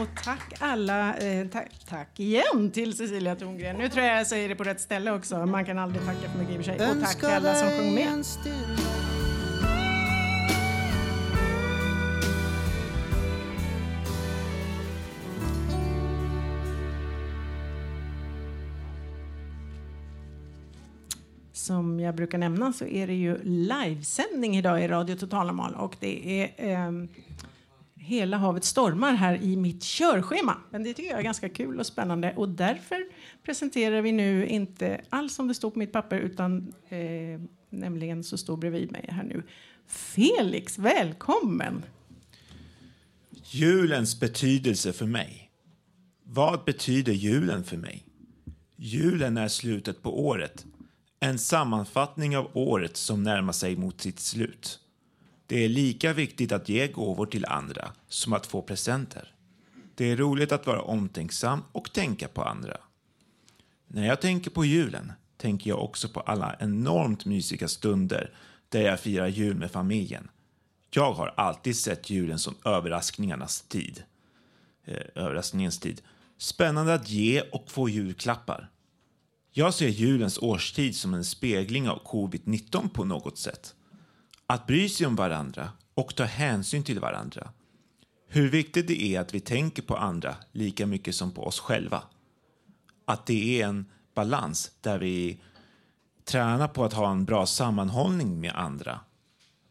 Och 0.00 0.08
tack 0.24 0.52
alla, 0.58 1.16
eh, 1.16 1.46
tack, 1.46 1.70
tack 1.88 2.20
igen 2.20 2.70
till 2.72 2.96
Cecilia 2.96 3.36
Torngren. 3.36 3.76
Nu 3.76 3.88
tror 3.88 4.04
jag 4.04 4.18
jag 4.18 4.26
säger 4.26 4.48
det 4.48 4.54
på 4.54 4.64
rätt 4.64 4.80
ställe 4.80 5.12
också. 5.12 5.46
Man 5.46 5.64
kan 5.64 5.78
aldrig 5.78 6.06
tacka 6.06 6.28
för 6.30 6.38
mycket 6.38 6.54
i 6.54 6.58
och 6.58 6.64
för 6.64 6.72
sig. 6.78 6.90
Och 6.90 7.00
tack 7.04 7.16
till 7.16 7.28
alla 7.28 7.54
som 7.54 7.68
sjöng 7.68 7.94
med. 7.94 8.24
Som 21.70 22.00
jag 22.00 22.14
brukar 22.14 22.38
nämna 22.38 22.72
så 22.72 22.86
är 22.86 23.06
det 23.06 23.14
ju 23.14 23.38
livesändning 23.44 24.56
idag 24.56 24.84
i 24.84 24.88
Radio 24.88 25.16
Total 25.16 25.60
och 25.76 25.96
det 26.00 26.42
är 26.42 26.70
eh, 26.70 26.92
Hela 27.94 28.36
havet 28.36 28.64
stormar 28.64 29.12
här 29.12 29.42
i 29.42 29.56
mitt 29.56 29.82
körschema. 29.82 30.56
Men 30.70 30.82
det 30.82 30.94
tycker 30.94 31.10
jag 31.10 31.18
är 31.18 31.24
ganska 31.24 31.48
kul 31.48 31.80
och 31.80 31.86
spännande 31.86 32.34
och 32.36 32.48
därför 32.48 33.06
presenterar 33.42 34.02
vi 34.02 34.12
nu 34.12 34.46
inte 34.46 35.00
alls 35.08 35.34
som 35.34 35.48
det 35.48 35.54
står 35.54 35.70
på 35.70 35.78
mitt 35.78 35.92
papper 35.92 36.18
utan 36.18 36.74
eh, 36.88 37.40
nämligen 37.70 38.24
så 38.24 38.38
står 38.38 38.56
bredvid 38.56 38.92
mig 38.92 39.06
här 39.08 39.24
nu 39.24 39.42
Felix, 39.86 40.78
välkommen! 40.78 41.84
Julens 43.44 44.20
betydelse 44.20 44.92
för 44.92 45.06
mig. 45.06 45.50
Vad 46.24 46.64
betyder 46.64 47.12
julen 47.12 47.64
för 47.64 47.76
mig? 47.76 48.04
Julen 48.76 49.36
är 49.36 49.48
slutet 49.48 50.02
på 50.02 50.26
året. 50.26 50.66
En 51.22 51.38
sammanfattning 51.38 52.36
av 52.36 52.50
året 52.54 52.96
som 52.96 53.22
närmar 53.22 53.52
sig 53.52 53.76
mot 53.76 54.00
sitt 54.00 54.20
slut. 54.20 54.80
Det 55.46 55.64
är 55.64 55.68
lika 55.68 56.12
viktigt 56.12 56.52
att 56.52 56.68
ge 56.68 56.88
gåvor 56.88 57.26
till 57.26 57.46
andra 57.46 57.92
som 58.08 58.32
att 58.32 58.46
få 58.46 58.62
presenter. 58.62 59.34
Det 59.94 60.04
är 60.04 60.16
roligt 60.16 60.52
att 60.52 60.66
vara 60.66 60.82
omtänksam 60.82 61.62
och 61.72 61.92
tänka 61.92 62.28
på 62.28 62.42
andra. 62.42 62.76
När 63.86 64.06
jag 64.06 64.20
tänker 64.20 64.50
på 64.50 64.64
julen 64.64 65.12
tänker 65.36 65.70
jag 65.70 65.84
också 65.84 66.08
på 66.08 66.20
alla 66.20 66.56
enormt 66.60 67.24
mysiga 67.24 67.68
stunder 67.68 68.34
där 68.68 68.80
jag 68.80 69.00
firar 69.00 69.28
jul 69.28 69.56
med 69.56 69.70
familjen. 69.70 70.28
Jag 70.90 71.12
har 71.12 71.34
alltid 71.36 71.76
sett 71.76 72.10
julen 72.10 72.38
som 72.38 72.54
överraskningarnas 72.64 73.62
tid. 73.62 74.02
Eh, 74.84 75.02
överraskningens 75.14 75.78
tid. 75.78 76.02
Spännande 76.38 76.94
att 76.94 77.08
ge 77.08 77.40
och 77.40 77.70
få 77.70 77.88
julklappar. 77.88 78.70
Jag 79.52 79.74
ser 79.74 79.88
julens 79.88 80.38
årstid 80.38 80.96
som 80.96 81.14
en 81.14 81.24
spegling 81.24 81.88
av 81.88 82.02
covid-19 82.04 82.88
på 82.88 83.04
något 83.04 83.38
sätt. 83.38 83.74
Att 84.46 84.66
bry 84.66 84.88
sig 84.88 85.06
om 85.06 85.16
varandra 85.16 85.72
och 85.94 86.14
ta 86.16 86.24
hänsyn 86.24 86.84
till 86.84 87.00
varandra. 87.00 87.50
Hur 88.28 88.50
viktigt 88.50 88.88
det 88.88 89.02
är 89.02 89.20
att 89.20 89.34
vi 89.34 89.40
tänker 89.40 89.82
på 89.82 89.96
andra 89.96 90.34
lika 90.52 90.86
mycket 90.86 91.14
som 91.14 91.30
på 91.30 91.46
oss 91.46 91.60
själva. 91.60 92.02
Att 93.04 93.26
det 93.26 93.60
är 93.60 93.66
en 93.66 93.86
balans 94.14 94.72
där 94.80 94.98
vi 94.98 95.40
tränar 96.24 96.68
på 96.68 96.84
att 96.84 96.92
ha 96.92 97.10
en 97.10 97.24
bra 97.24 97.46
sammanhållning 97.46 98.40
med 98.40 98.52
andra. 98.54 99.00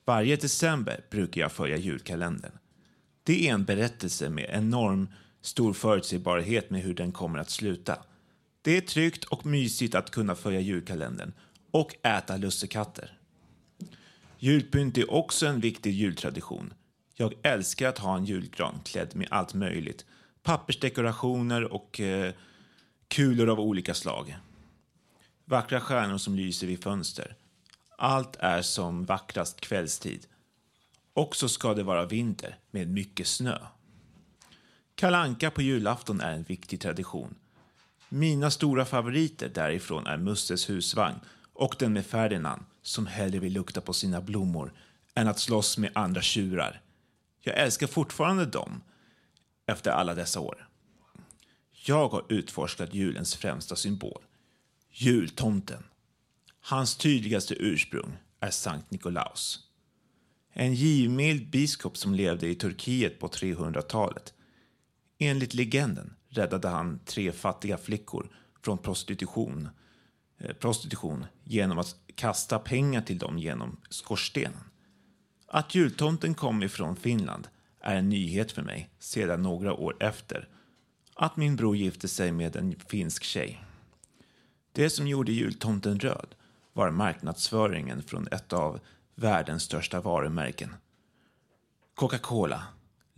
Varje 0.06 0.36
december 0.36 1.06
brukar 1.12 1.42
jag 1.42 1.52
följa 1.52 1.78
julkalendern. 1.78 2.52
Det 3.24 3.50
är 3.50 3.54
en 3.54 3.66
berättelse 3.66 4.30
med 4.30 4.50
enorm 4.50 5.10
stor 5.42 5.74
förutsägbarhet 5.74 6.70
med 6.70 6.82
hur 6.82 6.94
den 6.94 7.12
kommer 7.12 7.40
att 7.40 7.50
sluta. 7.50 7.98
Det 8.62 8.78
är 8.78 8.82
tryggt 8.82 9.24
och 9.24 9.46
mysigt 9.46 9.96
att 9.96 10.12
kunna 10.12 10.36
följa 10.36 10.60
julkalendern 10.60 11.34
och 11.72 11.96
äta 12.06 12.38
lussekatter. 12.38 13.20
Julpynt 14.40 14.98
är 14.98 15.12
också 15.12 15.48
en 15.48 15.60
viktig 15.60 15.92
jultradition. 15.92 16.74
Jag 17.16 17.34
älskar 17.44 17.90
att 17.90 17.98
ha 17.98 18.18
en 18.18 18.26
julgran 18.26 18.80
klädd 18.86 19.16
med 19.16 19.28
allt 19.32 19.54
möjligt. 19.54 20.06
Pappersdekorationer 20.44 21.74
och 21.74 22.00
eh, 22.00 22.34
kulor 23.08 23.50
av 23.50 23.60
olika 23.60 23.94
slag. 23.94 24.38
Vackra 25.46 25.82
stjärnor 25.82 26.18
som 26.18 26.36
lyser 26.36 26.68
vid 26.68 26.84
fönster. 26.84 27.36
Allt 27.98 28.36
är 28.36 28.62
som 28.62 29.06
vackrast 29.06 29.62
kvällstid. 29.62 30.28
Och 31.14 31.36
så 31.36 31.50
ska 31.50 31.74
det 31.74 31.84
vara 31.84 32.06
vinter 32.06 32.58
med 32.72 32.88
mycket 32.88 33.28
snö. 33.28 33.58
Kalanka 34.96 35.52
på 35.52 35.62
julafton 35.62 36.22
är 36.22 36.34
en 36.34 36.44
viktig 36.44 36.82
tradition. 36.82 37.36
Mina 38.10 38.52
stora 38.52 38.86
favoriter 38.86 39.50
därifrån 39.50 40.08
är 40.08 40.18
Musses 40.18 40.70
husvagn 40.70 41.20
och 41.54 41.76
den 41.80 41.94
med 41.94 42.06
Ferdinand 42.06 42.66
som 42.82 43.08
hellre 43.08 43.40
vill 43.40 43.54
lukta 43.54 43.82
på 43.82 43.94
sina 43.94 44.22
blommor 44.22 44.74
än 45.16 45.28
att 45.28 45.40
slåss 45.40 45.78
med 45.78 45.92
andra 45.96 46.22
tjurar. 46.22 46.82
Jag 47.42 47.58
älskar 47.58 47.88
fortfarande 47.88 48.46
dem 48.46 48.82
efter 49.68 49.92
alla 49.92 50.16
dessa 50.16 50.40
år. 50.40 50.70
Jag 51.86 52.10
har 52.10 52.26
utforskat 52.30 52.94
julens 52.94 53.36
främsta 53.36 53.76
symbol, 53.76 54.22
jultomten. 54.92 55.84
Hans 56.62 56.98
tydligaste 56.98 57.56
ursprung 57.60 58.18
är 58.40 58.52
Sankt 58.52 58.92
Nikolaus. 58.92 59.60
En 60.54 60.74
givmild 60.74 61.50
biskop 61.50 61.98
som 61.98 62.14
levde 62.14 62.48
i 62.48 62.56
Turkiet 62.56 63.20
på 63.20 63.28
300-talet. 63.28 64.34
Enligt 65.20 65.54
legenden 65.54 66.16
räddade 66.30 66.68
han 66.68 67.00
tre 67.06 67.32
fattiga 67.32 67.78
flickor 67.78 68.30
från 68.62 68.78
prostitution, 68.78 69.70
eh, 70.38 70.54
prostitution 70.54 71.26
genom 71.44 71.80
att 71.80 71.96
kasta 72.16 72.60
pengar 72.60 73.02
till 73.02 73.18
dem 73.18 73.38
genom 73.38 73.78
skorstenen. 73.90 74.64
Att 75.48 75.76
jultomten 75.76 76.34
kom 76.34 76.64
ifrån 76.64 76.96
Finland 76.96 77.48
är 77.80 77.96
en 77.96 78.10
nyhet 78.10 78.52
för 78.52 78.62
mig 78.62 78.90
sedan 79.00 79.42
några 79.42 79.74
år 79.74 79.96
efter 80.00 80.48
att 81.16 81.38
min 81.38 81.56
bror 81.56 81.76
gifte 81.76 82.08
sig 82.08 82.32
med 82.32 82.56
en 82.56 82.76
finsk 82.88 83.24
tjej. 83.24 83.64
Det 84.72 84.90
som 84.90 85.08
gjorde 85.08 85.32
jultomten 85.32 86.00
röd 86.00 86.36
var 86.74 86.92
marknadsföringen 86.92 88.04
från 88.04 88.28
ett 88.28 88.54
av 88.54 88.80
världens 89.16 89.64
största 89.64 90.02
varumärken. 90.02 90.76
Coca-Cola 91.96 92.64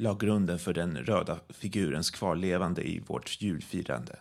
la 0.02 0.14
grunden 0.14 0.60
för 0.60 0.74
den 0.74 0.98
röda 0.98 1.40
figurens 1.50 2.12
kvarlevande 2.12 2.82
i 2.82 3.00
vårt 3.00 3.42
julfirande. 3.42 4.20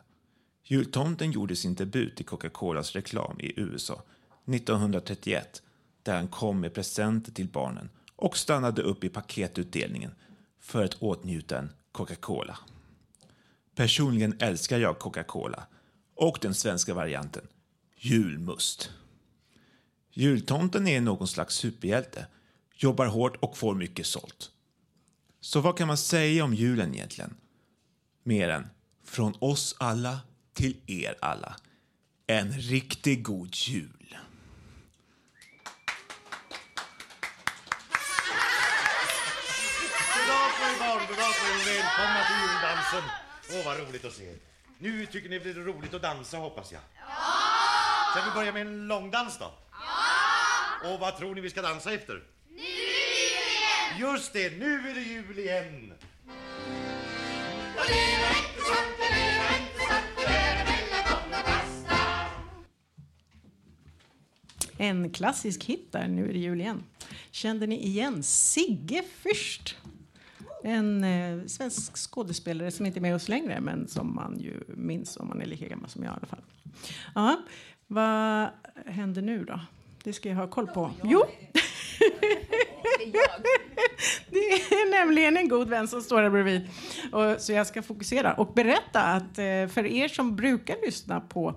Jultomten 0.64 1.30
gjorde 1.32 1.56
sin 1.56 1.74
debut 1.74 2.20
i 2.20 2.24
Coca-Colas 2.24 2.92
reklam 2.92 3.40
i 3.40 3.60
USA 3.60 4.02
1931 4.46 5.62
där 6.02 6.16
han 6.16 6.28
kom 6.28 6.60
med 6.60 6.74
presenter 6.74 7.32
till 7.32 7.48
barnen 7.48 7.90
och 8.16 8.36
stannade 8.36 8.82
upp 8.82 9.04
i 9.04 9.08
paketutdelningen 9.08 10.14
för 10.60 10.84
att 10.84 10.94
åtnjuta 10.94 11.58
en 11.58 11.72
Coca-Cola. 11.92 12.58
Personligen 13.74 14.36
älskar 14.38 14.78
jag 14.78 14.98
Coca-Cola 14.98 15.66
och 16.14 16.38
den 16.42 16.54
svenska 16.54 16.94
varianten 16.94 17.46
julmust. 17.96 18.90
Jultomten 20.12 20.86
är 20.86 21.00
någon 21.00 21.28
slags 21.28 21.54
superhjälte, 21.54 22.26
jobbar 22.74 23.06
hårt 23.06 23.36
och 23.36 23.56
får 23.56 23.74
mycket 23.74 24.06
sålt. 24.06 24.50
Så 25.40 25.60
vad 25.60 25.78
kan 25.78 25.86
man 25.88 25.96
säga 25.96 26.44
om 26.44 26.54
julen 26.54 26.94
egentligen? 26.94 27.36
Mer 28.22 28.48
än 28.48 28.66
från 29.04 29.34
oss 29.38 29.76
alla 29.78 30.18
till 30.54 30.80
er 30.86 31.14
alla. 31.20 31.56
En 32.26 32.52
riktigt 32.52 33.22
god 33.24 33.54
jul. 33.54 34.18
Goddag 40.14 40.50
på 40.56 40.64
er 40.64 40.78
barn, 40.78 41.06
goddag 41.08 41.32
på 41.40 41.46
er. 41.46 41.58
Välkomna 41.66 42.22
till 42.26 42.36
juldansen. 42.42 43.04
Åh, 43.50 43.64
vad 43.64 43.88
roligt 43.88 44.04
att 44.04 44.12
se 44.12 44.24
er. 44.24 44.36
Nu 44.78 45.06
tycker 45.06 45.28
ni 45.28 45.38
det 45.38 45.44
blir 45.44 45.64
roligt 45.64 45.94
att 45.94 46.02
dansa 46.02 46.36
hoppas 46.36 46.72
jag. 46.72 46.80
Ja! 46.96 47.10
Ska 48.10 48.24
vi 48.24 48.30
börja 48.34 48.52
med 48.52 48.62
en 48.66 48.86
långdans 48.86 49.38
då? 49.38 49.52
Ja! 49.72 50.90
Och 50.90 51.00
vad 51.00 51.16
tror 51.16 51.34
ni 51.34 51.40
vi 51.40 51.50
ska 51.50 51.62
dansa 51.62 51.92
efter? 51.92 52.14
Nu 52.48 52.56
är 52.56 52.58
det 52.58 53.20
jul 53.20 53.46
igen! 53.56 53.89
Just 54.00 54.32
det, 54.32 54.58
nu 54.58 54.74
är 54.74 54.94
det 54.94 55.00
jul 55.00 55.38
igen! 55.38 55.92
En 64.78 65.10
klassisk 65.10 65.64
hit 65.64 65.92
där, 65.92 66.08
Nu 66.08 66.28
är 66.28 66.32
det 66.32 66.38
jul 66.38 66.60
igen. 66.60 66.82
Kände 67.30 67.66
ni 67.66 67.86
igen 67.86 68.22
Sigge 68.22 69.02
Fürst? 69.22 69.74
En 70.64 71.04
eh, 71.04 71.46
svensk 71.46 71.96
skådespelare 71.96 72.70
som 72.70 72.86
inte 72.86 72.98
är 72.98 73.02
med 73.02 73.14
oss 73.14 73.28
längre 73.28 73.60
men 73.60 73.88
som 73.88 74.14
man 74.14 74.38
ju 74.38 74.64
minns 74.66 75.16
om 75.16 75.28
man 75.28 75.42
är 75.42 75.46
lika 75.46 75.68
gammal 75.68 75.90
som 75.90 76.04
jag 76.04 76.12
i 76.12 76.16
alla 76.16 76.26
fall. 76.26 76.42
Ja, 77.14 77.42
vad 77.86 78.48
händer 78.86 79.22
nu 79.22 79.44
då? 79.44 79.60
Det 80.04 80.12
ska 80.12 80.28
jag 80.28 80.36
ha 80.36 80.46
koll 80.46 80.66
på. 80.66 80.90
Jo! 81.02 81.24
Det 84.30 84.38
är 84.38 84.90
nämligen 84.90 85.36
en 85.36 85.48
god 85.48 85.68
vän 85.68 85.88
som 85.88 86.02
står 86.02 86.22
här 86.22 86.30
bredvid. 86.30 86.68
Och, 87.12 87.40
så 87.40 87.52
jag 87.52 87.66
ska 87.66 87.82
fokusera 87.82 88.32
och 88.32 88.52
berätta 88.52 89.02
att 89.02 89.38
eh, 89.38 89.66
för 89.68 89.86
er 89.86 90.08
som 90.08 90.36
brukar 90.36 90.76
lyssna 90.86 91.20
på 91.20 91.54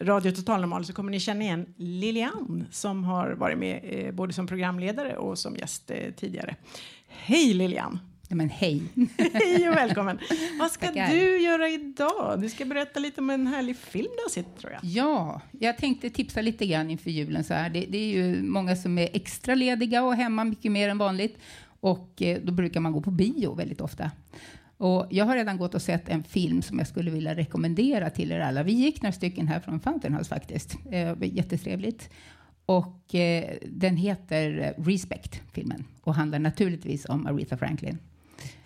Radio 0.00 0.32
Total 0.32 0.60
Normal 0.60 0.84
så 0.84 0.92
kommer 0.92 1.10
ni 1.10 1.20
känna 1.20 1.42
igen 1.42 1.74
Lilian 1.76 2.66
som 2.70 3.04
har 3.04 3.30
varit 3.30 3.58
med 3.58 3.80
eh, 3.82 4.12
både 4.12 4.32
som 4.32 4.46
programledare 4.46 5.16
och 5.16 5.38
som 5.38 5.56
gäst 5.56 5.90
eh, 5.90 6.12
tidigare. 6.16 6.56
Hej 7.08 7.54
Lilian! 7.54 7.98
Men 8.34 8.48
hej! 8.48 8.82
Hej 9.32 9.68
och 9.68 9.76
välkommen! 9.76 10.18
Vad 10.58 10.70
ska 10.70 10.86
Tackar. 10.86 11.10
du 11.10 11.38
göra 11.40 11.68
idag? 11.68 12.40
Du 12.40 12.48
ska 12.48 12.64
berätta 12.64 13.00
lite 13.00 13.20
om 13.20 13.30
en 13.30 13.46
härlig 13.46 13.76
film 13.76 14.08
du 14.16 14.22
har 14.22 14.30
sett 14.30 14.58
tror 14.58 14.72
jag. 14.72 14.80
Ja, 14.84 15.40
jag 15.60 15.78
tänkte 15.78 16.10
tipsa 16.10 16.40
lite 16.40 16.66
grann 16.66 16.90
inför 16.90 17.10
julen. 17.10 17.44
Så 17.44 17.54
här. 17.54 17.70
Det, 17.70 17.86
det 17.88 17.98
är 17.98 18.08
ju 18.08 18.42
många 18.42 18.76
som 18.76 18.98
är 18.98 19.08
extra 19.12 19.54
lediga 19.54 20.02
och 20.02 20.14
hemma 20.14 20.44
mycket 20.44 20.72
mer 20.72 20.88
än 20.88 20.98
vanligt. 20.98 21.38
Och 21.80 22.22
eh, 22.22 22.38
då 22.42 22.52
brukar 22.52 22.80
man 22.80 22.92
gå 22.92 23.00
på 23.00 23.10
bio 23.10 23.54
väldigt 23.54 23.80
ofta. 23.80 24.10
Och 24.76 25.06
jag 25.10 25.24
har 25.24 25.36
redan 25.36 25.56
gått 25.58 25.74
och 25.74 25.82
sett 25.82 26.08
en 26.08 26.24
film 26.24 26.62
som 26.62 26.78
jag 26.78 26.88
skulle 26.88 27.10
vilja 27.10 27.34
rekommendera 27.34 28.10
till 28.10 28.32
er 28.32 28.40
alla. 28.40 28.62
Vi 28.62 28.72
gick 28.72 29.02
några 29.02 29.12
stycken 29.12 29.48
här 29.48 29.60
från 29.60 29.80
Fountain 29.80 30.14
House 30.14 30.28
faktiskt. 30.28 30.76
Eh, 30.90 31.14
jättetrevligt. 31.20 32.10
Och 32.66 33.14
eh, 33.14 33.56
den 33.66 33.96
heter 33.96 34.74
Respect, 34.78 35.40
filmen, 35.52 35.84
och 36.00 36.14
handlar 36.14 36.38
naturligtvis 36.38 37.04
om 37.04 37.26
Aretha 37.26 37.56
Franklin. 37.56 37.98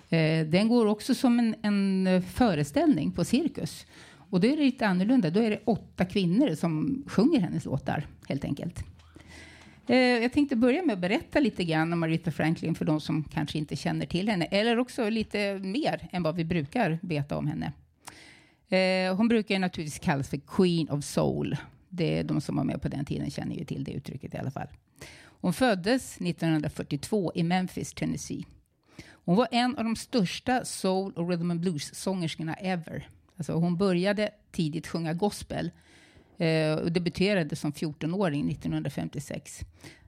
Eh, 0.09 0.47
den 0.47 0.69
går 0.69 0.87
också 0.87 1.15
som 1.15 1.39
en, 1.39 1.55
en 1.63 2.07
eh, 2.07 2.23
föreställning 2.23 3.13
på 3.13 3.25
Cirkus. 3.25 3.87
Och 4.31 4.41
då 4.41 4.47
är 4.47 4.57
det 4.57 4.65
lite 4.65 4.87
annorlunda. 4.87 5.31
Då 5.31 5.41
är 5.41 5.51
det 5.51 5.61
åtta 5.65 6.05
kvinnor 6.05 6.55
som 6.55 7.05
sjunger 7.07 7.41
hennes 7.41 7.65
låtar, 7.65 8.07
helt 8.29 8.45
enkelt. 8.45 8.85
Eh, 9.87 9.97
jag 9.97 10.33
tänkte 10.33 10.57
börja 10.57 10.83
med 10.83 10.93
att 10.93 10.99
berätta 10.99 11.41
lite 11.41 11.65
grann 11.65 11.93
om 11.93 12.03
Aretha 12.03 12.31
Franklin 12.31 12.75
för 12.75 12.85
de 12.85 13.01
som 13.01 13.25
kanske 13.25 13.59
inte 13.59 13.77
känner 13.77 14.07
till 14.07 14.29
henne, 14.29 14.45
eller 14.45 14.79
också 14.79 15.09
lite 15.09 15.59
mer 15.59 16.09
än 16.13 16.23
vad 16.23 16.37
vi 16.37 16.45
brukar 16.45 16.99
veta 17.03 17.37
om 17.37 17.47
henne. 17.47 17.73
Eh, 18.69 19.17
hon 19.17 19.29
brukar 19.29 19.59
naturligtvis 19.59 19.99
kallas 19.99 20.31
för 20.31 20.41
Queen 20.47 20.91
of 20.91 21.05
Soul. 21.05 21.57
Det 21.89 22.19
är 22.19 22.25
de 22.25 22.41
som 22.41 22.57
var 22.57 22.65
med 22.65 22.83
på 22.83 22.89
den 22.89 23.05
tiden 23.05 23.31
känner 23.31 23.57
ju 23.57 23.65
till 23.65 23.85
det 23.85 23.93
uttrycket 23.93 24.35
i 24.35 24.39
alla 24.39 24.51
fall. 24.51 24.69
Hon 25.23 25.53
föddes 25.53 26.17
1942 26.17 27.33
i 27.35 27.43
Memphis, 27.43 27.93
Tennessee. 27.93 28.45
Hon 29.25 29.37
var 29.37 29.49
en 29.51 29.77
av 29.77 29.85
de 29.85 29.97
största 29.97 30.65
soul 30.65 31.13
och 31.13 31.29
rhythm 31.29 31.51
and 31.51 31.61
blues-sångerskorna 31.61 32.55
ever. 32.55 33.09
Alltså 33.37 33.53
hon 33.53 33.77
började 33.77 34.31
tidigt 34.51 34.87
sjunga 34.87 35.13
gospel 35.13 35.71
eh, 36.39 36.75
och 36.75 36.93
debuterade 36.93 37.57
som 37.57 37.73
14-åring 37.73 38.51
1956. 38.51 39.61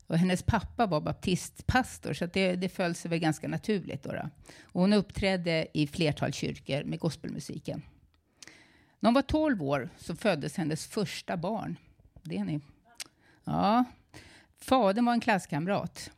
Och 0.07 0.19
hennes 0.19 0.43
pappa 0.43 0.87
var 0.87 1.01
baptistpastor, 1.01 2.13
så 2.13 2.27
det, 2.27 2.57
det 2.57 2.69
föll 2.69 2.95
sig 2.95 3.09
väl 3.09 3.19
ganska 3.19 3.49
naturligt. 3.49 4.03
Då, 4.03 4.13
då. 4.13 4.31
Och 4.63 4.81
hon 4.81 4.93
uppträdde 4.93 5.67
i 5.73 5.87
flertal 5.87 6.33
kyrkor 6.33 6.85
med 6.85 6.99
gospelmusiken. 7.01 7.83
När 9.01 9.09
hon 9.09 9.15
var 9.15 9.23
12 9.23 9.63
år 9.63 9.89
så 9.99 10.17
föddes 10.17 10.57
hennes 10.57 10.87
första 10.87 11.37
barn. 11.37 11.77
Det 12.23 12.37
är 12.37 12.45
ni. 12.45 12.61
Ja. 13.45 13.85
Fadern 14.59 15.05
var 15.05 15.13
en 15.13 15.21
klasskamrat. 15.21 16.11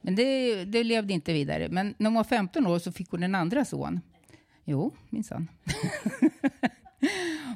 Men 0.00 0.14
det, 0.14 0.64
det 0.64 0.84
levde 0.84 1.12
inte 1.12 1.32
vidare. 1.32 1.68
Men 1.68 1.94
när 1.98 2.06
hon 2.06 2.14
var 2.14 2.24
15 2.24 2.66
år 2.66 2.78
så 2.78 2.92
fick 2.92 3.10
hon 3.10 3.22
en 3.22 3.34
andra 3.34 3.64
son. 3.64 4.00
Jo, 4.64 4.94
minsann. 5.10 5.48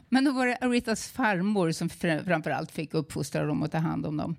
Men 0.09 0.25
då 0.25 0.33
var 0.33 0.47
det 0.47 0.57
Arethas 0.57 1.09
farmor 1.09 1.73
som 1.73 1.89
framför 1.89 2.51
allt 2.51 2.73
fick 2.73 2.95
uppfostra 2.95 3.47
dem 3.47 3.63
och 3.63 3.71
ta 3.71 3.79
hand 3.79 4.07
om 4.07 4.17
dem. 4.17 4.37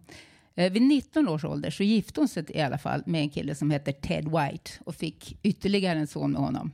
Eh, 0.56 0.72
vid 0.72 0.82
19 0.82 1.28
års 1.28 1.46
ålder 1.46 1.70
så 1.70 1.84
gifte 1.84 2.22
hon 2.22 2.28
sig 2.28 2.46
i 2.50 2.62
alla 2.62 2.78
fall 2.78 3.04
med 3.06 3.22
en 3.22 3.30
kille 3.30 3.56
som 3.56 3.72
heter 3.72 3.92
Ted 3.92 4.26
White 4.26 4.72
och 4.86 4.96
fick 4.96 5.40
ytterligare 5.44 6.00
en 6.00 6.08
son 6.08 6.32
med 6.32 6.42
honom. 6.42 6.72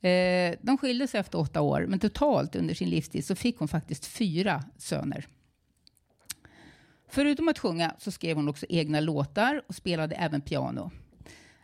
Eh, 0.00 0.54
de 0.60 0.78
skildes 0.78 1.14
efter 1.14 1.38
åtta 1.38 1.60
år, 1.60 1.86
men 1.88 1.98
totalt 1.98 2.56
under 2.56 2.74
sin 2.74 2.90
livstid 2.90 3.24
så 3.24 3.34
fick 3.34 3.58
hon 3.58 3.68
faktiskt 3.68 4.06
fyra 4.06 4.64
söner. 4.78 5.26
Förutom 7.12 7.48
att 7.48 7.58
sjunga 7.58 7.94
så 7.98 8.10
skrev 8.10 8.36
hon 8.36 8.48
också 8.48 8.66
egna 8.68 9.00
låtar 9.00 9.62
och 9.66 9.74
spelade 9.74 10.14
även 10.14 10.40
piano. 10.40 10.90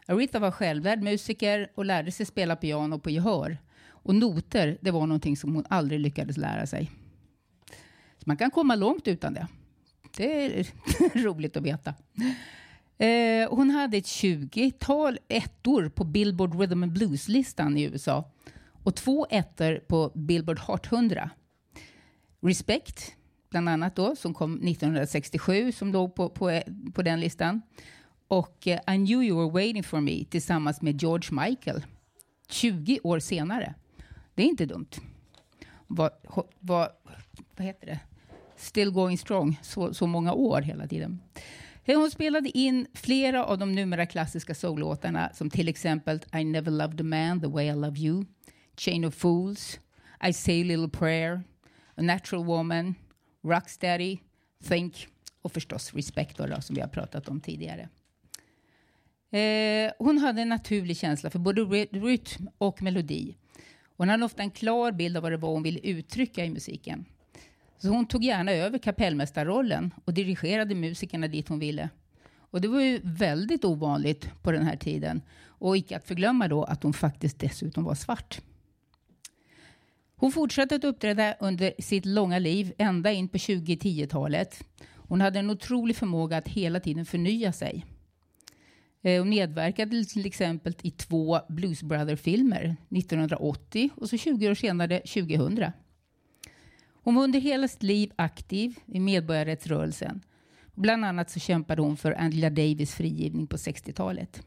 Aretha 0.07 0.39
var 0.39 0.51
självlärd 0.51 1.03
musiker 1.03 1.71
och 1.75 1.85
lärde 1.85 2.13
sig 2.13 2.27
spela 2.27 2.57
piano 2.57 2.99
på 2.99 3.11
gehör. 3.11 3.59
Och 3.89 4.15
noter, 4.15 4.79
det 4.81 4.91
var 4.91 5.07
någonting 5.07 5.37
som 5.37 5.55
hon 5.55 5.65
aldrig 5.69 6.01
lyckades 6.01 6.37
lära 6.37 6.67
sig. 6.67 6.91
Så 8.19 8.23
man 8.25 8.37
kan 8.37 8.51
komma 8.51 8.75
långt 8.75 9.09
utan 9.09 9.35
det. 9.35 9.47
Det 10.17 10.59
är 10.61 10.67
roligt 11.25 11.57
att 11.57 11.63
veta. 11.63 11.95
Eh, 12.99 13.51
hon 13.51 13.71
hade 13.71 13.97
ett 13.97 14.05
20-tal 14.05 15.19
ettor 15.29 15.89
på 15.89 16.05
Billboard 16.05 16.61
Rhythm 16.61 16.83
and 16.83 16.93
Blues-listan 16.93 17.77
i 17.77 17.83
USA 17.83 18.31
och 18.83 18.95
två 18.95 19.27
ettor 19.31 19.81
på 19.87 20.13
Billboard 20.15 20.59
Hot 20.59 20.93
100. 20.93 21.31
Respect, 22.41 23.16
bland 23.51 23.69
annat 23.69 23.97
då, 23.97 24.17
som 24.17 24.35
kom 24.35 24.55
1967, 24.55 25.73
som 25.73 25.93
låg 25.93 26.15
på, 26.15 26.29
på, 26.29 26.63
på 26.95 27.03
den 27.03 27.21
listan. 27.21 27.63
Och 28.29 28.67
uh, 28.67 28.73
I 28.73 29.07
knew 29.07 29.25
you 29.25 29.37
were 29.37 29.51
waiting 29.51 29.83
for 29.83 30.01
me 30.01 30.25
tillsammans 30.25 30.83
med 30.83 31.03
George 31.03 31.47
Michael 31.47 31.83
20 32.49 33.01
år 33.03 33.19
senare. 33.19 33.75
Det 34.35 34.43
är 34.43 34.47
inte 34.47 34.67
dumt. 34.67 34.91
Vad, 35.87 36.11
vad, 36.61 36.89
vad 37.57 37.67
heter 37.67 37.87
det? 37.87 38.01
Still 38.57 38.91
going 38.91 39.19
strong, 39.19 39.59
så, 39.63 39.95
så 39.95 40.07
många 40.07 40.33
år 40.33 40.61
hela 40.61 40.87
tiden. 40.87 41.21
Eh, 41.85 41.99
hon 41.99 42.11
spelade 42.11 42.59
in 42.59 42.87
flera 42.95 43.45
av 43.45 43.59
de 43.59 43.73
numera 43.73 44.07
klassiska 44.07 44.55
soul-låtarna 44.55 45.31
som 45.35 45.51
till 45.51 45.69
exempel 45.69 46.21
I 46.41 46.45
never 46.45 46.71
loved 46.71 47.01
a 47.01 47.05
man 47.05 47.41
the 47.41 47.47
way 47.47 47.67
I 47.67 47.75
love 47.75 47.99
you, 47.99 48.25
Chain 48.77 49.05
of 49.05 49.15
Fools, 49.15 49.81
I 50.29 50.33
say 50.33 50.61
a 50.61 50.65
little 50.65 50.89
prayer, 50.89 51.43
A 51.99 52.03
natural 52.03 52.45
woman, 52.45 52.95
Rocksteady, 53.47 54.19
Think 54.65 55.09
och 55.43 55.53
förstås 55.53 55.95
Respect 55.95 56.37
då, 56.37 56.61
som 56.61 56.75
vi 56.75 56.81
har 56.81 56.89
pratat 56.89 57.29
om 57.29 57.41
tidigare. 57.41 57.89
Eh, 59.31 59.93
hon 59.99 60.19
hade 60.19 60.43
en 60.43 60.49
naturlig 60.49 60.97
känsla 60.97 61.31
för 61.31 61.39
både 61.39 61.63
rytm 61.91 62.49
och 62.59 62.83
melodi. 62.83 63.37
Hon 63.97 64.09
hade 64.09 64.25
ofta 64.25 64.43
en 64.43 64.51
klar 64.51 64.93
bild 64.93 65.17
av 65.17 65.23
vad 65.23 65.33
det 65.33 65.37
var 65.37 65.53
hon 65.53 65.63
ville 65.63 65.81
uttrycka 65.81 66.45
i 66.45 66.51
musiken. 66.51 67.05
Så 67.79 67.89
hon 67.89 68.07
tog 68.07 68.25
gärna 68.25 68.53
över 68.53 68.79
kapellmästarrollen 68.79 69.95
och 70.05 70.15
dirigerade 70.15 70.75
musikerna 70.75 71.29
dit 71.29 71.49
hon 71.49 71.59
ville. 71.59 71.89
Och 72.51 72.61
det 72.61 72.69
var 72.69 72.81
ju 72.81 73.01
väldigt 73.03 73.65
ovanligt 73.65 74.43
på 74.43 74.53
den 74.53 74.63
här 74.63 74.77
tiden. 74.77 75.23
Och 75.47 75.77
icke 75.77 75.97
att 75.97 76.05
förglömma 76.05 76.49
då 76.49 76.65
att 76.65 76.83
hon 76.83 76.93
faktiskt 76.93 77.39
dessutom 77.39 77.85
var 77.85 77.95
svart. 77.95 78.41
Hon 80.17 80.33
fortsatte 80.33 80.75
att 80.75 80.85
uppträda 80.85 81.35
under 81.41 81.73
sitt 81.79 82.07
långa 82.07 82.39
liv 82.39 82.73
ända 82.79 83.13
in 83.13 83.29
på 83.29 83.39
2010-talet. 83.39 84.65
Hon 84.95 85.21
hade 85.21 85.39
en 85.39 85.51
otrolig 85.51 85.97
förmåga 85.97 86.37
att 86.37 86.49
hela 86.49 86.81
tiden 86.81 87.07
förnya 87.07 87.53
sig. 87.53 87.87
Eh, 89.03 89.19
hon 89.19 89.29
medverkade 89.29 90.05
till 90.05 90.27
exempel 90.27 90.75
i 90.83 90.91
två 90.91 91.41
Blues 91.49 91.83
Brother-filmer 91.83 92.77
1980 92.91 93.91
och 93.97 94.09
så 94.11 94.17
20 94.17 94.51
år 94.51 94.55
senare 94.55 95.01
2000. 95.01 95.73
Hon 97.03 97.15
var 97.15 97.25
under 97.25 97.41
hela 97.41 97.69
sitt 97.69 97.83
liv 97.83 98.13
aktiv 98.17 98.79
i 98.87 99.01
medborgarrättsrörelsen. 99.01 100.21
Bland 100.75 101.05
annat 101.05 101.31
så 101.31 101.41
kämpade 101.41 101.83
hon 101.83 101.97
för 101.97 102.13
Angela 102.13 102.51
Davis 102.51 102.95
frigivning 102.95 103.47
på 103.47 103.57
60-talet. 103.57 104.43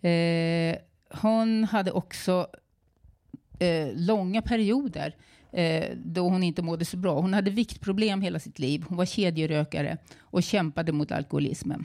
Eh, 0.00 0.76
hon 1.20 1.64
hade 1.64 1.92
också 1.92 2.46
eh, 3.62 3.88
långa 3.94 4.42
perioder 4.42 5.16
eh, 5.52 5.96
då 6.04 6.28
hon 6.28 6.42
inte 6.42 6.62
mådde 6.62 6.84
så 6.84 6.96
bra. 6.96 7.20
Hon 7.20 7.34
hade 7.34 7.50
viktproblem 7.50 8.22
hela 8.22 8.38
sitt 8.38 8.58
liv. 8.58 8.84
Hon 8.88 8.96
var 8.96 9.06
kedjerökare 9.06 9.96
och 10.20 10.42
kämpade 10.42 10.92
mot 10.92 11.12
alkoholismen. 11.12 11.84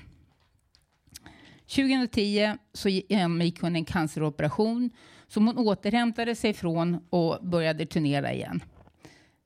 2010 1.76 2.54
så 2.74 2.90
genomgick 2.90 3.62
hon 3.62 3.76
en 3.76 3.86
canceroperation 3.86 4.90
som 5.28 5.48
hon 5.48 5.58
återhämtade 5.58 6.36
sig 6.36 6.54
från 6.54 7.00
och 7.10 7.40
började 7.42 7.86
turnera 7.86 8.34
igen. 8.34 8.64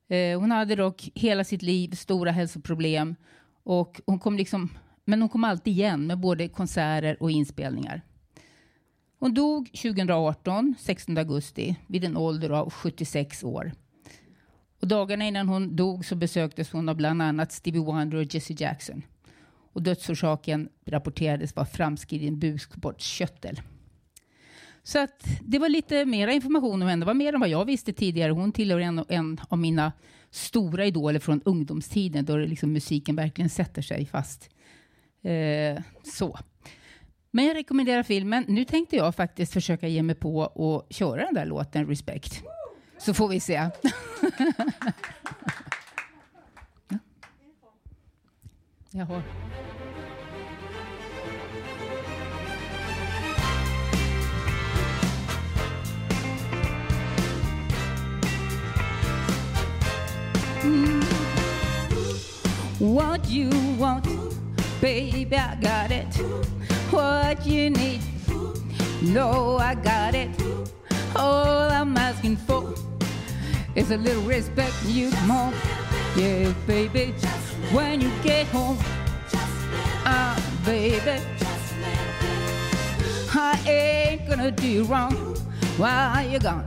Eh, 0.09 0.39
hon 0.39 0.51
hade 0.51 0.75
dock 0.75 1.09
hela 1.15 1.43
sitt 1.43 1.61
liv 1.61 1.91
stora 1.91 2.31
hälsoproblem 2.31 3.15
och 3.63 4.01
hon 4.05 4.19
kom 4.19 4.37
liksom, 4.37 4.69
men 5.05 5.21
hon 5.21 5.29
kom 5.29 5.43
alltid 5.43 5.73
igen 5.73 6.07
med 6.07 6.19
både 6.19 6.47
konserter 6.47 7.17
och 7.23 7.31
inspelningar. 7.31 8.01
Hon 9.21 9.33
dog 9.33 9.69
2018, 9.73 10.75
16 10.79 11.17
augusti, 11.17 11.75
vid 11.87 12.03
en 12.03 12.17
ålder 12.17 12.49
av 12.49 12.69
76 12.69 13.43
år. 13.43 13.71
Och 14.79 14.87
dagarna 14.87 15.27
innan 15.27 15.47
hon 15.47 15.75
dog 15.75 16.05
så 16.05 16.15
besöktes 16.15 16.71
hon 16.71 16.89
av 16.89 16.95
bland 16.95 17.21
annat 17.21 17.51
Stevie 17.51 17.81
Wonder 17.81 18.17
och 18.17 18.35
Jesse 18.35 18.53
Jackson. 18.53 19.01
Och 19.73 19.83
dödsorsaken 19.83 20.69
rapporterades 20.85 21.55
vara 21.55 21.65
framskriden 21.65 22.39
bukspottkörtel. 22.39 23.61
Så 24.83 24.99
att 24.99 25.23
det 25.41 25.59
var 25.59 25.69
lite 25.69 26.05
mer 26.05 26.27
information 26.27 26.81
om 26.81 26.87
henne. 26.87 27.05
Det 27.05 27.07
var 27.07 27.13
mer 27.13 27.33
än 27.33 27.39
vad 27.39 27.49
jag 27.49 27.65
visste 27.65 27.93
tidigare. 27.93 28.31
Hon 28.31 28.51
tillhör 28.51 28.79
en, 28.79 29.05
en 29.09 29.39
av 29.49 29.57
mina 29.57 29.91
stora 30.29 30.85
idoler 30.85 31.19
från 31.19 31.41
ungdomstiden 31.45 32.25
då 32.25 32.37
liksom 32.37 32.73
musiken 32.73 33.15
verkligen 33.15 33.49
sätter 33.49 33.81
sig 33.81 34.05
fast. 34.05 34.49
Eh, 35.21 35.83
så. 36.03 36.39
Men 37.31 37.45
jag 37.45 37.55
rekommenderar 37.55 38.03
filmen. 38.03 38.45
Nu 38.47 38.65
tänkte 38.65 38.95
jag 38.95 39.15
faktiskt 39.15 39.53
försöka 39.53 39.87
ge 39.87 40.03
mig 40.03 40.15
på 40.15 40.39
och 40.39 40.87
köra 40.89 41.25
den 41.25 41.33
där 41.33 41.45
låten 41.45 41.87
Respect. 41.87 42.43
Så 42.97 43.13
får 43.13 43.27
vi 43.27 43.39
se. 43.39 43.53
Jaha. 48.91 49.23
Mm. 60.63 61.01
What 62.79 63.29
you 63.29 63.51
want, 63.77 64.05
baby, 64.81 65.35
I 65.35 65.55
got 65.61 65.91
it. 65.91 66.60
What 66.91 67.45
you 67.45 67.69
need, 67.69 68.01
no, 69.01 69.57
I 69.57 69.75
got 69.75 70.13
it. 70.13 70.29
All 71.15 71.71
I'm 71.71 71.95
asking 71.95 72.35
for 72.35 72.73
is 73.75 73.91
a 73.91 73.97
little 73.97 74.23
respect 74.23 74.73
from 74.73 74.91
you, 74.91 75.09
mom. 75.25 75.53
Yeah, 76.17 76.51
baby, 76.67 77.13
when 77.71 78.01
you 78.01 78.11
get 78.23 78.45
home, 78.47 78.77
ah, 80.05 80.35
baby, 80.65 81.23
I 83.33 83.57
ain't 83.65 84.27
gonna 84.27 84.51
do 84.51 84.67
you 84.67 84.83
wrong 84.83 85.13
while 85.77 86.27
you're 86.27 86.41
gone. 86.41 86.65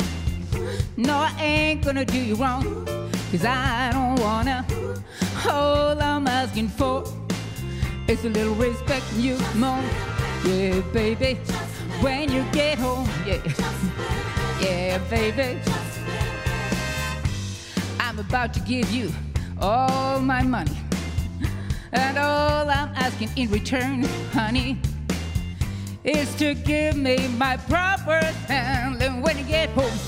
No, 0.96 1.18
I 1.18 1.34
ain't 1.38 1.84
gonna 1.84 2.06
do 2.06 2.18
you 2.18 2.36
wrong, 2.36 2.86
cause 3.30 3.44
I 3.44 3.90
don't 3.92 4.18
wanna. 4.20 4.64
All 5.46 6.00
I'm 6.00 6.26
asking 6.26 6.68
for 6.68 7.04
is 8.08 8.24
a 8.24 8.30
little 8.30 8.54
respect 8.54 9.02
from 9.04 9.20
you, 9.20 9.38
mom. 9.54 9.84
Yeah, 10.44 10.82
baby, 10.92 11.36
when 12.02 12.30
you 12.30 12.44
get 12.52 12.78
home, 12.78 13.08
yeah, 13.26 13.40
yeah, 14.60 14.98
baby. 15.08 15.58
I'm 17.98 18.18
about 18.18 18.52
to 18.52 18.60
give 18.60 18.90
you 18.90 19.10
all 19.58 20.20
my 20.20 20.42
money. 20.42 20.76
And 21.92 22.18
all 22.18 22.68
I'm 22.68 22.90
asking 22.94 23.30
in 23.36 23.50
return, 23.50 24.04
honey, 24.32 24.78
is 26.04 26.34
to 26.34 26.52
give 26.52 26.94
me 26.94 27.26
my 27.38 27.56
proper 27.56 28.20
handling 28.46 29.22
when 29.22 29.38
you 29.38 29.44
get 29.44 29.70
home. 29.70 29.98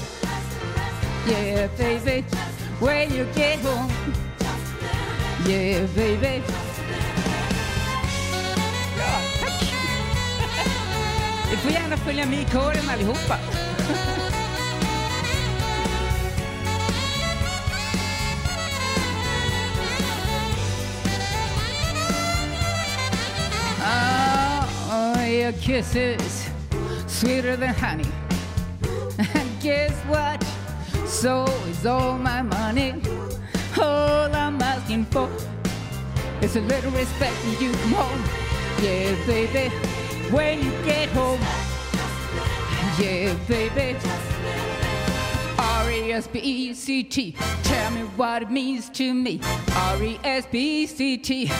Yeah, 1.27 1.69
baby, 1.79 2.27
when 2.79 3.11
you 3.11 3.25
get 3.35 3.61
home. 3.61 3.91
Yeah, 5.47 5.87
baby. 5.95 6.43
Får 11.67 11.73
gärna 11.75 11.97
följa 11.97 12.27
med 12.27 12.39
i 12.39 12.45
kören 12.45 12.91
allihopa. 12.91 13.39
Ah, 23.83 24.67
oh, 24.91 25.29
your 25.29 25.53
kisses 25.53 26.47
sweeter 27.07 27.57
than 27.57 27.75
honey. 27.75 28.07
And 29.19 29.51
guess 29.63 29.93
what? 30.09 30.45
So 31.07 31.47
is 31.71 31.87
all 31.87 32.19
my 32.19 32.43
money. 32.43 32.95
All 33.79 34.35
I'm 34.35 34.63
asking 34.63 35.07
for 35.07 35.29
is 36.43 36.57
a 36.57 36.61
little 36.61 36.91
respect 36.91 37.35
from 37.35 37.65
you. 37.65 37.73
Come 37.73 37.93
home, 37.93 38.23
yeah, 38.83 39.15
baby. 39.27 39.86
When 40.31 40.59
you 40.63 40.71
get 40.85 41.09
home, 41.11 41.41
yeah, 42.99 43.35
baby. 43.47 43.97
R 45.59 45.91
E 45.91 46.13
S 46.13 46.27
P 46.27 46.39
E 46.41 46.75
C 46.75 47.05
T. 47.05 47.35
Tell 47.63 47.91
me 47.93 48.03
what 48.17 48.43
it 48.43 48.51
means 48.51 48.91
to 48.91 49.15
me. 49.15 49.41
R 49.75 50.03
E 50.03 50.19
S 50.25 50.47
P 50.47 50.83
E 50.83 50.87
C 50.87 51.17
T. 51.17 51.51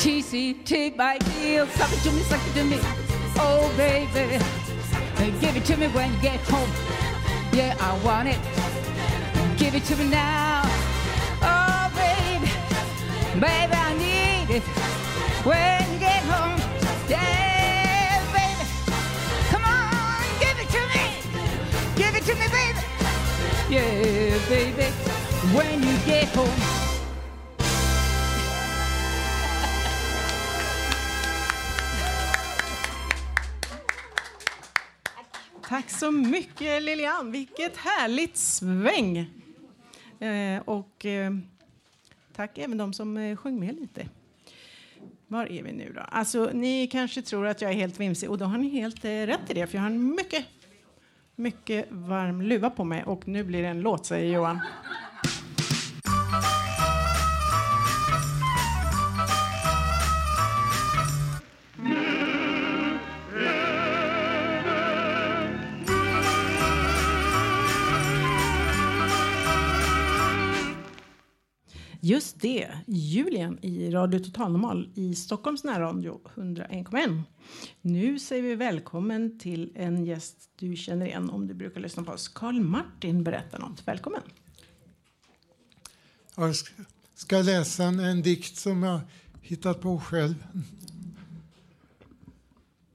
T 0.00 0.22
C 0.22 0.54
T. 0.54 0.90
My 0.96 1.18
deal. 1.18 1.66
Suck 1.68 1.92
it 1.92 2.00
to 2.00 2.10
me, 2.10 2.22
suck 2.22 2.40
it 2.48 2.54
to 2.54 2.64
me. 2.64 2.78
Oh, 3.38 3.72
baby. 3.76 4.38
Give 5.40 5.56
it 5.56 5.64
to 5.66 5.76
me 5.76 5.86
when 5.88 6.12
you 6.12 6.20
get 6.20 6.40
home. 6.40 6.70
Yeah, 7.52 7.76
I 7.80 7.96
want 8.04 8.28
it. 8.28 8.38
Give 9.56 9.74
it 9.74 9.84
to 9.84 9.96
me 9.96 10.08
now. 10.08 10.62
Oh, 11.42 11.90
baby. 11.94 12.50
Baby, 13.34 13.74
I 13.74 13.94
need 13.98 14.56
it. 14.56 14.62
When 15.44 15.92
you 15.92 15.98
get 16.00 16.22
home. 16.24 16.60
Yeah, 17.08 17.35
Yeah, 23.68 24.48
baby. 24.48 24.92
When 25.52 25.82
you 25.82 25.96
get 26.06 26.36
home. 26.36 26.48
Tack 35.68 35.90
så 35.90 36.10
mycket 36.10 36.82
Lilian, 36.82 37.32
vilket 37.32 37.76
härligt 37.76 38.36
sväng! 38.36 39.18
Eh, 40.18 40.62
och 40.64 41.06
eh, 41.06 41.30
tack 42.36 42.58
även 42.58 42.78
de 42.78 42.92
som 42.92 43.16
eh, 43.16 43.36
sjöng 43.36 43.60
med 43.60 43.74
lite. 43.74 44.08
Var 45.26 45.52
är 45.52 45.62
vi 45.62 45.72
nu 45.72 45.92
då? 45.92 46.00
Alltså, 46.00 46.50
ni 46.52 46.86
kanske 46.86 47.22
tror 47.22 47.46
att 47.46 47.60
jag 47.60 47.70
är 47.70 47.74
helt 47.74 48.00
vimsig 48.00 48.30
och 48.30 48.38
då 48.38 48.44
har 48.44 48.58
ni 48.58 48.68
helt 48.68 49.04
eh, 49.04 49.10
rätt 49.10 49.50
i 49.50 49.54
det 49.54 49.66
för 49.66 49.74
jag 49.74 49.82
har 49.82 49.90
en 49.90 50.10
mycket, 50.10 50.44
mycket 51.36 51.86
varm 51.90 52.42
luva 52.42 52.70
på 52.70 52.84
mig 52.84 53.04
och 53.04 53.28
nu 53.28 53.44
blir 53.44 53.62
det 53.62 53.68
en 53.68 53.80
låt 53.80 54.06
säger 54.06 54.34
Johan. 54.34 54.60
Just 72.06 72.40
det, 72.40 72.68
Julian 72.86 73.58
i 73.62 73.90
Radio 73.90 74.20
Total 74.20 74.52
Normal 74.52 74.90
i 74.94 75.14
Stockholms 75.14 75.64
närradio 75.64 76.20
101,1. 76.34 77.22
Nu 77.80 78.18
säger 78.18 78.42
vi 78.42 78.54
välkommen 78.54 79.38
till 79.38 79.72
en 79.74 80.04
gäst 80.04 80.36
du 80.56 80.76
känner 80.76 81.06
igen 81.06 81.30
om 81.30 81.46
du 81.46 81.54
brukar 81.54 81.80
lyssna 81.80 82.02
på 82.02 82.12
oss. 82.12 82.28
Karl 82.28 82.60
Martin 82.60 83.24
berättar 83.24 83.58
något. 83.58 83.88
Välkommen. 83.88 84.20
Jag 86.36 86.56
ska- 87.14 87.42
läsa 87.42 87.84
en, 87.84 88.00
en 88.00 88.22
dikt 88.22 88.56
som 88.56 88.82
jag 88.82 89.00
hittat 89.40 89.80
på 89.80 90.00
själv. 90.00 90.46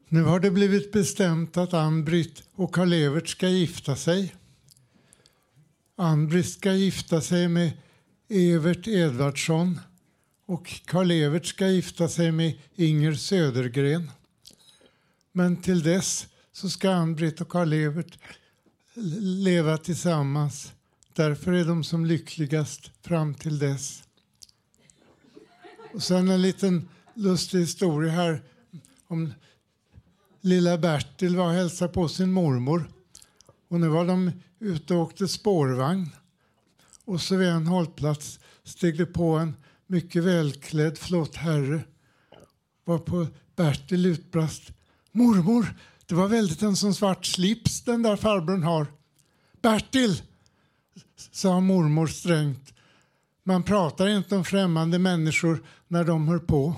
Nu 0.07 0.23
har 0.23 0.39
det 0.39 0.51
blivit 0.51 0.91
bestämt 0.91 1.57
att 1.57 1.73
Ann-Britt 1.73 2.43
och 2.55 2.75
Karl-Evert 2.75 3.27
ska 3.27 3.49
gifta 3.49 3.95
sig. 3.95 4.35
Ann-Britt 5.95 6.49
ska 6.49 6.73
gifta 6.73 7.21
sig 7.21 7.47
med 7.47 7.71
Evert 8.33 8.87
Edvardsson 8.87 9.79
och 10.45 10.81
Karl-Evert 10.85 11.45
ska 11.45 11.67
gifta 11.67 12.09
sig 12.09 12.31
med 12.31 12.57
Inger 12.75 13.13
Södergren. 13.13 14.11
Men 15.31 15.57
till 15.57 15.83
dess 15.83 16.27
så 16.51 16.69
ska 16.69 16.91
Ann-Britt 16.91 17.41
och 17.41 17.49
Karl-Evert 17.49 18.17
leva 19.43 19.77
tillsammans. 19.77 20.71
Därför 21.13 21.51
är 21.51 21.65
de 21.65 21.83
som 21.83 22.05
lyckligast 22.05 22.91
fram 23.01 23.33
till 23.33 23.59
dess. 23.59 24.03
Och 25.93 26.03
sen 26.03 26.29
en 26.29 26.41
liten 26.41 26.89
lustig 27.13 27.59
historia 27.59 28.11
här 28.11 28.43
om 29.07 29.33
lilla 30.41 30.77
Bertil 30.77 31.35
var 31.35 31.45
och 31.45 31.53
hälsade 31.53 31.93
på 31.93 32.07
sin 32.07 32.31
mormor. 32.31 32.91
Och 33.67 33.79
nu 33.79 33.87
var 33.87 34.05
de 34.05 34.31
ute 34.59 34.93
och 34.93 35.01
åkte 35.01 35.27
spårvagn. 35.27 36.09
Och 37.05 37.21
så 37.21 37.35
vid 37.35 37.47
en 37.47 37.67
hållplats 37.67 38.39
steg 38.63 38.97
det 38.97 39.05
på 39.05 39.37
en 39.37 39.55
mycket 39.87 40.23
välklädd 40.23 40.97
flott 40.97 41.35
herre. 41.35 41.83
Varpå 42.85 43.27
Bertil 43.55 44.05
utbrast. 44.05 44.71
Mormor, 45.11 45.75
det 46.05 46.15
var 46.15 46.27
väldigt 46.27 46.61
en 46.61 46.75
sån 46.75 46.93
svart 46.93 47.25
slips 47.25 47.81
den 47.81 48.01
där 48.01 48.15
farbrorn 48.15 48.63
har. 48.63 48.87
Bertil, 49.61 50.21
sa 51.31 51.59
mormor 51.59 52.07
strängt. 52.07 52.73
Man 53.43 53.63
pratar 53.63 54.07
inte 54.07 54.35
om 54.35 54.45
främmande 54.45 54.99
människor 54.99 55.63
när 55.87 56.03
de 56.03 56.27
hör 56.27 56.39
på. 56.39 56.75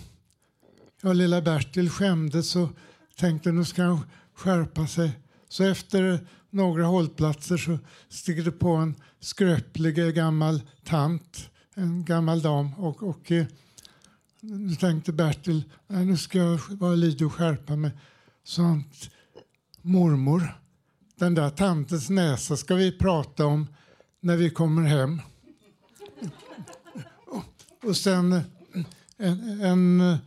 Ja, 1.02 1.14
lilla 1.14 1.42
Bertil 1.42 1.90
skämdes 1.90 2.56
och 2.56 2.70
tänkte 3.16 3.52
nu 3.52 3.66
ska 3.66 3.84
han 3.84 4.00
skärpa 4.34 4.88
sig. 4.88 5.12
Så 5.50 5.64
efter 5.64 6.28
några 6.50 6.86
hållplatser 6.86 7.58
så 7.58 7.80
steg 8.10 8.46
det 8.46 8.52
på 8.52 8.70
en 8.70 8.96
skröplig 9.24 10.16
gammal 10.16 10.62
tant, 10.84 11.50
en 11.74 12.06
gammal 12.06 12.42
dam. 12.42 12.74
Och, 12.74 13.04
och 13.04 13.32
eh, 13.32 13.46
nu 14.40 14.76
tänkte 14.76 15.12
Bertil, 15.14 15.64
"Nej, 15.88 16.06
nu 16.06 16.18
ska 16.18 16.38
jag 16.38 16.60
vara 16.70 16.96
lydig 16.96 17.28
och 17.28 17.34
skärpa 17.34 17.76
mig. 17.76 17.92
Sånt. 18.44 19.10
Mormor, 19.82 20.62
den 21.16 21.36
där 21.36 21.50
tantens 21.50 22.10
näsa 22.10 22.58
ska 22.58 22.76
vi 22.76 22.92
prata 22.92 23.46
om 23.46 23.68
när 24.20 24.38
vi 24.38 24.50
kommer 24.50 24.84
hem. 24.84 25.22
Och 27.84 27.98
sen 27.98 28.34
eh, 28.34 28.42
en, 29.18 29.62
en 29.62 30.18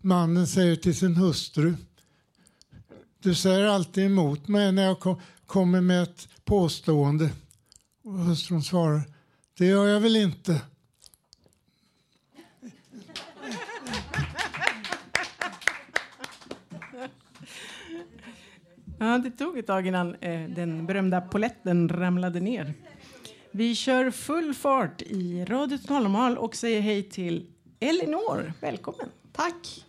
mannen 0.00 0.46
säger 0.46 0.76
till 0.76 0.96
sin 0.96 1.16
hustru 1.16 1.76
du 3.22 3.34
säger 3.34 3.66
alltid 3.66 4.04
emot 4.04 4.48
mig 4.48 4.72
när 4.72 4.82
jag 4.82 5.00
kom, 5.00 5.20
kommer 5.46 5.80
med 5.80 6.02
ett 6.02 6.28
påstående. 6.44 7.30
Och 8.02 8.18
hustrun 8.18 8.62
svarar 8.62 9.02
det 9.60 9.66
gör 9.66 9.88
jag 9.88 10.00
väl 10.00 10.16
inte. 10.16 10.60
Ja, 18.98 19.18
det 19.18 19.30
tog 19.30 19.58
ett 19.58 19.66
tag 19.66 19.86
innan 19.86 20.14
eh, 20.14 20.50
den 20.50 20.86
berömda 20.86 21.20
poletten 21.20 21.88
ramlade 21.88 22.40
ner. 22.40 22.74
Vi 23.50 23.74
kör 23.74 24.10
full 24.10 24.54
fart 24.54 25.02
i 25.02 25.44
Radio 25.44 25.78
Totalnormal 25.78 26.38
och 26.38 26.56
säger 26.56 26.80
hej 26.80 27.02
till 27.02 27.46
Elinor. 27.80 28.52
Välkommen. 28.60 29.08
Tack. 29.32 29.84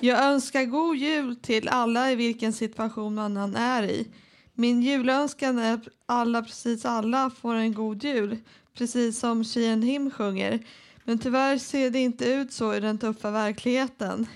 Jag 0.00 0.24
önskar 0.24 0.64
god 0.64 0.96
jul 0.96 1.36
till 1.36 1.68
alla 1.68 2.12
i 2.12 2.14
vilken 2.14 2.52
situation 2.52 3.14
man 3.14 3.36
än 3.36 3.56
är 3.56 3.82
i. 3.82 4.08
Min 4.54 4.82
julönskan 4.82 5.58
är 5.58 5.74
att 5.74 5.88
alla, 6.06 6.42
precis 6.42 6.84
alla, 6.84 7.30
får 7.30 7.54
en 7.54 7.74
god 7.74 8.04
jul. 8.04 8.36
Precis 8.74 9.18
som 9.18 9.44
Sheehan 9.44 9.82
Him 9.82 10.10
sjunger. 10.10 10.66
Men 11.04 11.18
tyvärr 11.18 11.58
ser 11.58 11.90
det 11.90 11.98
inte 11.98 12.24
ut 12.32 12.52
så 12.52 12.74
i 12.74 12.80
den 12.80 12.98
tuffa 12.98 13.30
verkligheten. 13.30 14.26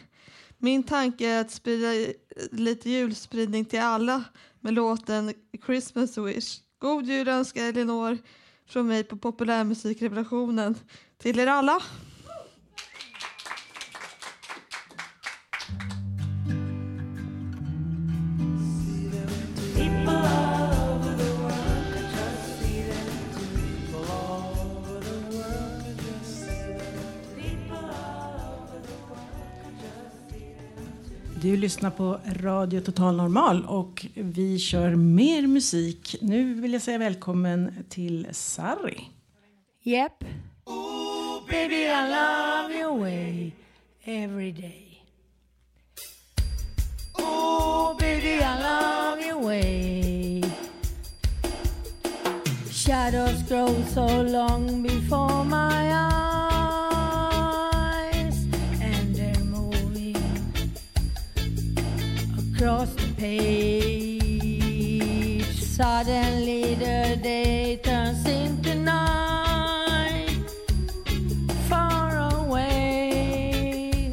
Min 0.58 0.82
tanke 0.82 1.26
är 1.26 1.40
att 1.40 1.50
sprida 1.50 2.12
lite 2.50 2.90
julspridning 2.90 3.64
till 3.64 3.80
alla 3.80 4.24
med 4.60 4.74
låten 4.74 5.32
Christmas 5.66 6.18
Wish. 6.18 6.60
God 6.78 7.06
jul 7.06 7.28
önskar 7.28 7.64
Elinor 7.64 8.18
från 8.68 8.86
mig 8.86 9.04
på 9.04 9.16
populärmusikrevolutionen. 9.16 10.74
Till 11.18 11.38
er 11.38 11.46
alla! 11.46 11.82
Du 31.42 31.56
lyssnar 31.56 31.90
på 31.90 32.20
Radio 32.40 32.80
Total 32.80 33.16
Normal 33.16 33.64
och 33.64 34.06
vi 34.14 34.58
kör 34.58 34.94
mer 34.94 35.46
musik. 35.46 36.16
Nu 36.20 36.54
vill 36.54 36.72
jag 36.72 36.82
säga 36.82 36.98
välkommen 36.98 37.84
till 37.88 38.28
Sarri. 38.32 39.08
Yep. 39.82 40.12
Baby, 41.50 41.74
I 41.74 42.08
love 42.08 42.74
your 42.80 43.00
way 43.00 43.52
every 44.04 44.52
day. 44.52 45.02
Oh, 47.18 47.96
baby, 47.98 48.34
I 48.34 48.62
love 48.62 49.26
your 49.26 49.46
way. 49.46 50.42
Shadows 52.70 53.42
grow 53.48 53.84
so 53.94 54.22
long 54.22 54.82
before 54.82 55.44
my 55.44 55.92
eyes, 55.92 56.11
across 62.62 62.94
the 62.94 63.12
page. 63.14 64.22
Suddenly, 65.58 66.74
the 66.76 67.18
day 67.20 67.80
turns 67.82 68.24
into 68.24 68.76
night, 68.76 70.44
far 71.68 72.18
away 72.40 74.12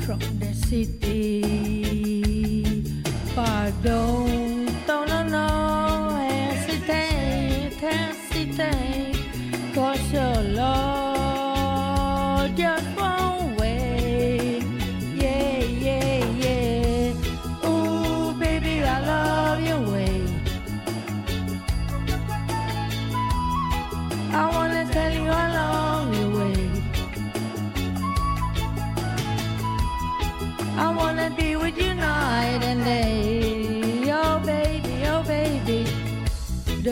from 0.00 0.18
the 0.40 0.52
city. 0.52 1.42
But 3.36 3.70
don't, 3.84 4.29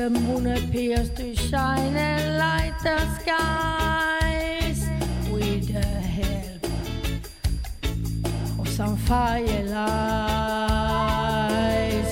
The 0.09 0.21
moon 0.21 0.47
appears 0.47 1.11
to 1.11 1.37
shine 1.37 1.95
and 1.95 2.39
light 2.39 2.73
the 2.83 2.99
skies 3.21 4.89
with 5.31 5.71
the 5.71 5.85
help 5.85 6.65
of 8.59 8.67
some 8.71 8.97
firelights. 8.97 9.67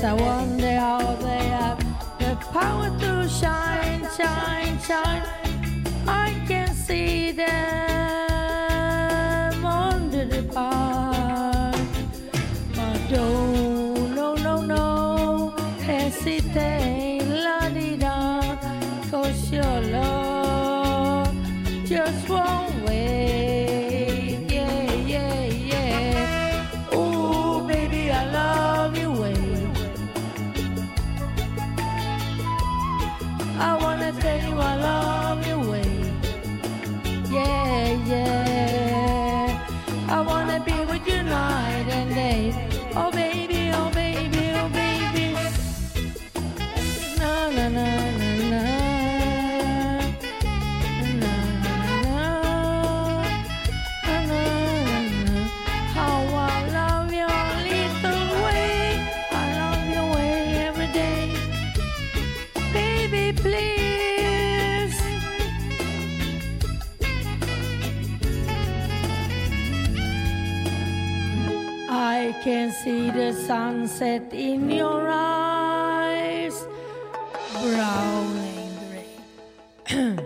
I 0.04 0.12
wonder 0.12 0.78
how 0.78 1.14
they 1.22 1.44
have 1.56 1.78
the 2.18 2.36
power 2.52 2.90
to 3.00 3.28
shine, 3.30 4.06
shine, 4.14 4.78
shine. 4.80 5.22
I 6.06 6.34
can 6.46 6.74
see 6.74 7.32
them 7.32 7.65
see 72.82 73.10
the 73.10 73.32
sunset 73.32 74.32
in 74.32 74.70
your 74.70 75.08
eyes, 75.08 76.66
browning 77.52 78.74
gray 78.88 79.12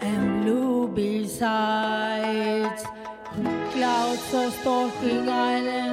and 0.00 0.42
blue 0.42 0.88
besides. 0.88 2.82
Clouds 3.72 4.34
are 4.34 4.50
stalking 4.50 5.28
islands 5.28 5.87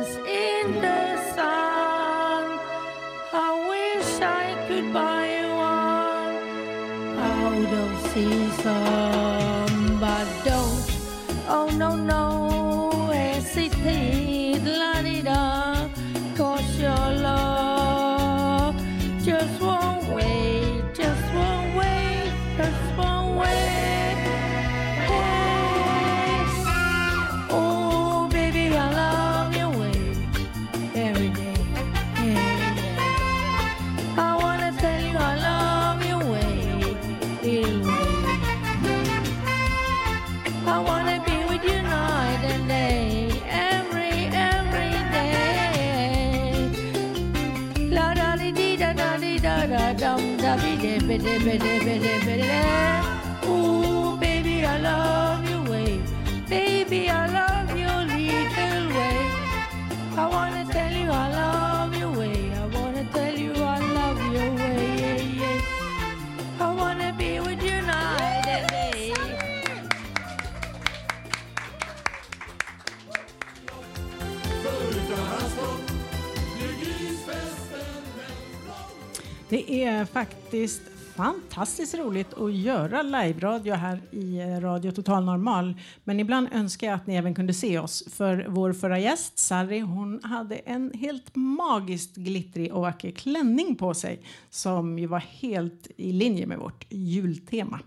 Det 79.68 79.84
är 79.84 80.06
faktiskt 80.06 80.82
fantastiskt 81.16 81.96
roligt 81.96 82.34
att 82.34 82.54
göra 82.54 83.02
live-radio 83.02 83.74
här 83.74 84.02
i 84.12 84.40
eh, 84.40 84.60
Radio 84.60 84.92
Total 84.92 85.26
Normal. 85.26 85.80
Men 86.04 86.20
ibland 86.20 86.48
önskar 86.52 86.88
jag 86.88 86.96
att 86.96 87.08
ni 87.08 87.16
även 87.16 87.36
kunde 87.36 87.54
se 87.54 87.80
oss. 87.80 88.04
För 88.14 88.46
vår 88.50 88.74
förra 88.74 89.00
gäst, 89.00 89.40
Sarri, 89.40 89.80
hon 89.80 90.24
hade 90.24 90.56
en 90.56 90.92
helt 90.94 91.36
magiskt 91.36 92.16
glittrig 92.16 92.74
och 92.74 92.82
vacker 92.82 93.12
klänning 93.12 93.76
på 93.76 93.94
sig 93.94 94.22
som 94.50 95.00
ju 95.00 95.08
var 95.08 95.20
helt 95.20 95.88
i 95.98 96.12
linje 96.12 96.48
med 96.48 96.58
vårt 96.58 96.86
jultema. 96.90 97.80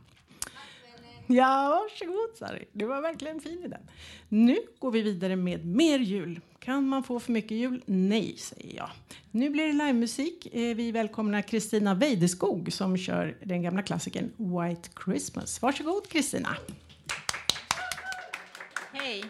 Ja, 1.30 1.82
varsågod 1.82 2.36
Sari. 2.36 2.64
Du 2.72 2.86
var 2.86 3.00
verkligen 3.00 3.40
fin 3.40 3.62
i 3.64 3.68
den. 3.68 3.80
Nu 4.28 4.56
går 4.78 4.90
vi 4.90 5.02
vidare 5.02 5.36
med 5.36 5.66
mer 5.66 5.98
jul. 5.98 6.40
Kan 6.58 6.88
man 6.88 7.02
få 7.02 7.20
för 7.20 7.32
mycket 7.32 7.50
jul? 7.50 7.82
Nej, 7.86 8.36
säger 8.36 8.76
jag. 8.76 8.90
Nu 9.30 9.50
blir 9.50 9.66
det 9.66 9.72
livemusik. 9.72 10.46
Eh, 10.54 10.76
vi 10.76 10.92
välkomnar 10.92 11.42
Kristina 11.42 11.94
Weideskog 11.94 12.72
som 12.72 12.96
kör 12.96 13.36
den 13.42 13.62
gamla 13.62 13.82
klassikern 13.82 14.32
White 14.36 14.88
Christmas. 15.04 15.62
Varsågod 15.62 16.08
Kristina. 16.08 16.56
Hej. 18.92 19.24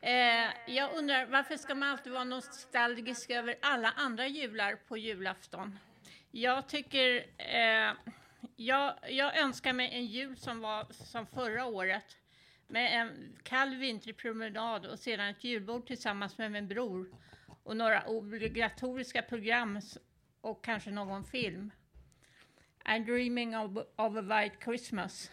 Eh, 0.00 0.74
jag 0.74 0.90
undrar 0.96 1.26
varför 1.26 1.56
ska 1.56 1.74
man 1.74 1.88
alltid 1.88 2.12
vara 2.12 2.24
nostalgisk 2.24 3.30
över 3.30 3.54
alla 3.62 3.92
andra 3.96 4.26
jular 4.26 4.76
på 4.88 4.96
julafton? 4.96 5.78
Jag 6.30 6.68
tycker, 6.68 7.16
eh, 7.38 7.92
jag, 8.56 8.94
jag 9.08 9.38
önskar 9.38 9.72
mig 9.72 9.90
en 9.92 10.06
jul 10.06 10.36
som 10.36 10.60
var 10.60 10.86
som 10.90 11.26
förra 11.26 11.64
året 11.64 12.16
med 12.66 13.00
en 13.00 13.38
kall 13.42 13.74
vintrig 13.74 14.16
promenad 14.16 14.86
och 14.86 14.98
sedan 14.98 15.28
ett 15.28 15.44
julbord 15.44 15.86
tillsammans 15.86 16.38
med 16.38 16.52
min 16.52 16.68
bror 16.68 17.10
och 17.62 17.76
några 17.76 18.02
obligatoriska 18.06 19.22
program 19.22 19.80
och 20.40 20.64
kanske 20.64 20.90
någon 20.90 21.24
film. 21.24 21.70
I'm 22.84 23.04
dreaming 23.04 23.56
of, 23.56 23.76
of 23.96 24.16
a 24.16 24.20
white 24.20 24.56
Christmas. 24.64 25.30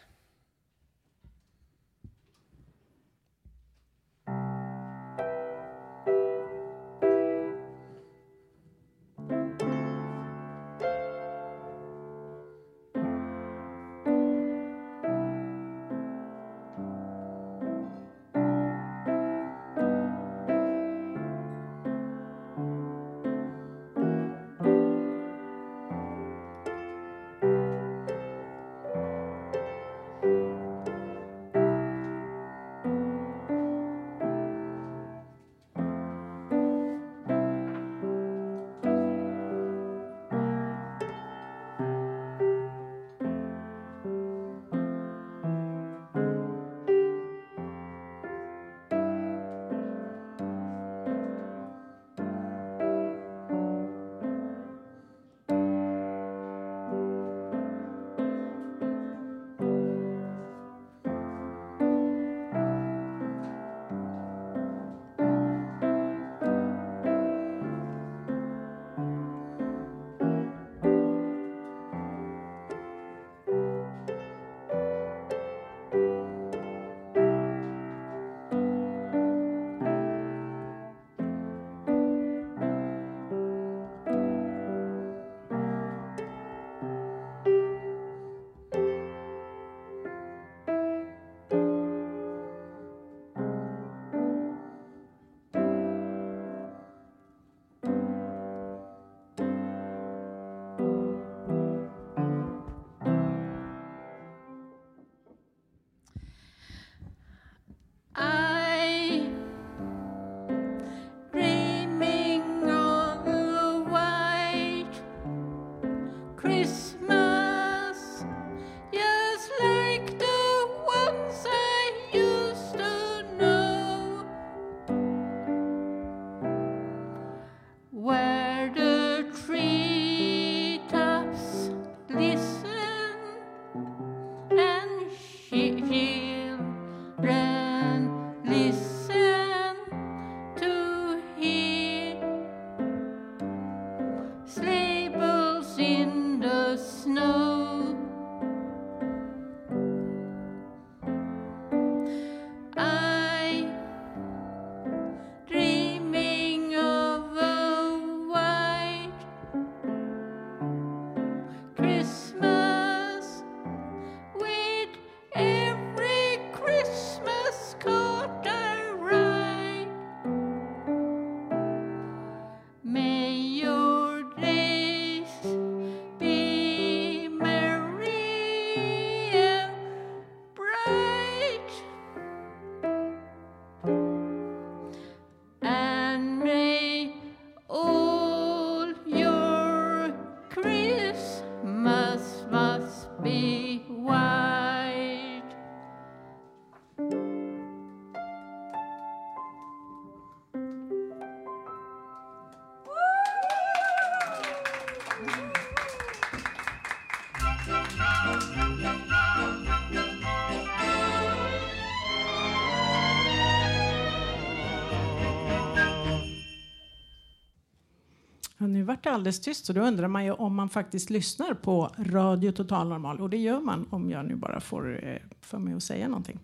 Det 219.10 219.16
alldeles 219.16 219.40
tyst 219.40 219.66
så 219.66 219.74
då 219.74 219.82
undrar 219.82 220.08
man 220.08 220.26
ju 220.26 220.32
om 220.32 220.56
man 220.56 220.70
faktiskt 220.70 221.10
lyssnar 221.10 221.54
på 221.54 221.92
Radio 221.98 222.52
Total 222.52 222.88
Normal 222.88 223.22
och 223.22 223.30
det 223.30 223.38
gör 223.38 223.60
man 223.60 223.88
om 223.90 224.10
jag 224.10 224.26
nu 224.26 224.36
bara 224.36 224.60
får 224.60 225.06
eh, 225.08 225.18
för 225.42 225.58
mig 225.58 225.74
att 225.74 225.84
säga 225.84 226.08
någonting. 226.08 226.40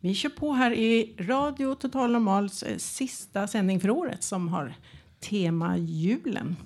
Vi 0.00 0.14
kör 0.14 0.28
på 0.30 0.52
här 0.52 0.70
i 0.70 1.14
Radio 1.18 1.74
Total 1.74 2.12
Normals 2.12 2.62
eh, 2.62 2.76
sista 2.76 3.46
sändning 3.46 3.80
för 3.80 3.90
året 3.90 4.22
som 4.22 4.48
har 4.48 4.74
tema 5.20 5.76
julen. 5.78 6.56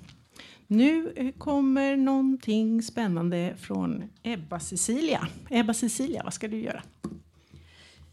Nu 0.67 1.13
eh, 1.15 1.31
kommer 1.31 1.97
någonting 1.97 2.81
spännande 2.81 3.55
från 3.57 4.03
Ebba 4.23 4.59
Cecilia. 4.59 5.27
Ebba 5.49 5.73
Cecilia, 5.73 6.23
vad 6.23 6.33
ska 6.33 6.47
du 6.47 6.59
göra? 6.59 6.83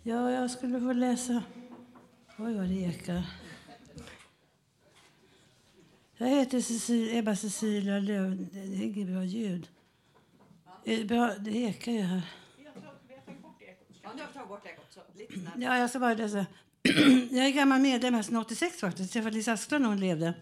Ja, 0.02 0.30
jag 0.30 0.50
skulle 0.50 0.80
få 0.80 0.92
läsa... 0.92 1.42
Oj, 2.36 2.54
vad 2.54 2.68
det 2.68 2.74
ekar. 2.74 3.22
Jag 6.22 6.28
heter 6.28 6.60
Cecilia, 6.60 7.18
Ebba 7.18 7.36
Cecilia 7.36 7.98
Löv. 7.98 8.48
Det 8.52 8.58
är 8.60 8.82
inget 8.82 9.08
bra 9.08 9.24
ljud. 9.24 9.68
Bra? 11.08 11.34
Det 11.38 11.50
ekar 11.50 11.92
ju 11.92 12.00
här. 12.00 12.22
Ja, 15.56 15.78
jag 15.78 15.90
ska 15.90 15.98
bara 15.98 16.14
läsa. 16.14 16.46
Jag 17.30 17.46
är 17.46 17.50
gammal 17.50 17.80
medlem 17.80 18.14
här 18.14 18.22
sedan 18.22 18.36
86 18.36 18.80
faktiskt. 18.80 19.14
Jag 19.14 19.22
träffade 19.22 19.36
Lisa 19.36 19.52
Asklund 19.52 19.82
när 19.82 19.88
hon 19.88 20.00
levde. 20.00 20.34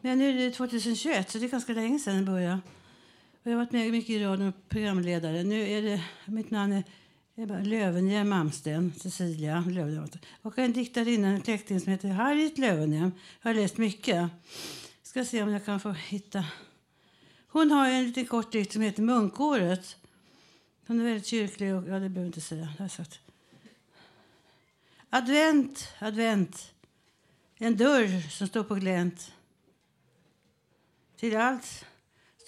Men 0.00 0.18
nu 0.18 0.28
är 0.28 0.44
det 0.44 0.50
2021 0.50 1.30
så 1.30 1.38
det 1.38 1.44
är 1.44 1.48
ganska 1.48 1.72
länge 1.72 1.98
sedan 1.98 2.16
jag 2.16 2.24
började. 2.24 2.60
Och 3.42 3.50
jag 3.50 3.52
har 3.52 3.56
varit 3.56 3.72
med 3.72 3.90
mycket 3.90 4.10
i 4.10 4.24
radion 4.24 4.48
och 4.48 4.68
programledare. 4.68 5.42
Nu 5.42 5.70
är 5.70 5.82
det, 5.82 6.02
mitt 6.24 6.50
namn 6.50 6.72
är 6.72 6.84
Ebba 7.36 7.58
Lövenhjelm 7.58 8.28
Malmsten, 8.28 8.92
Cecilia 8.96 9.64
Lövenhjelm. 9.68 10.08
Och 10.42 10.58
en 10.58 10.72
diktarinna, 10.72 11.28
en 11.28 11.42
släkting 11.42 11.80
som 11.80 11.92
heter 11.92 12.08
Harriet 12.08 12.58
Lövenhjelm. 12.58 13.12
Jag 13.42 13.50
har 13.50 13.54
läst 13.54 13.76
mycket. 13.76 14.30
Ska 15.16 15.24
se 15.24 15.42
om 15.42 15.50
jag 15.50 15.64
kan 15.64 15.80
få 15.80 15.90
hitta. 15.92 16.44
Hon 17.48 17.70
har 17.70 17.88
en 17.88 18.06
liten 18.06 18.26
kort 18.26 18.52
dikt 18.52 18.72
som 18.72 18.82
heter 18.82 19.02
Munkåret. 19.02 19.96
Hon 20.86 21.00
är 21.00 21.04
väldigt 21.04 21.26
kyrklig 21.26 21.74
och, 21.74 21.82
ja 21.82 21.92
det 21.92 22.08
behöver 22.08 22.20
jag 22.20 22.26
inte 22.26 22.40
säga. 22.40 22.68
Det 22.78 22.88
sagt. 22.88 23.20
Advent, 25.10 25.88
advent. 25.98 26.72
En 27.56 27.76
dörr 27.76 28.30
som 28.30 28.46
står 28.46 28.62
på 28.64 28.74
glänt. 28.74 29.32
Till 31.16 31.36
allt 31.36 31.84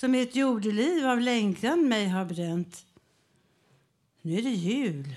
som 0.01 0.15
ett 0.15 0.37
jordeliv 0.37 1.07
av 1.07 1.21
längtan 1.21 1.89
mig 1.89 2.09
har 2.09 2.25
bränt. 2.25 2.87
Nu 4.23 4.39
är 4.39 4.43
det 4.43 4.51
jul. 4.51 5.15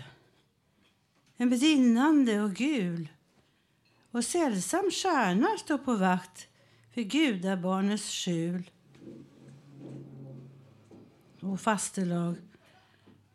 En 1.37 1.49
brinnande 1.49 2.41
och 2.41 2.53
gul. 2.53 3.07
Och 4.11 4.25
sällsam 4.25 4.91
stjärna 4.91 5.57
står 5.57 5.77
på 5.77 5.95
vakt 5.95 6.47
för 6.91 7.01
gudabarnets 7.01 8.09
skjul. 8.09 8.71
Och 11.41 11.61
fastelag. 11.61 12.35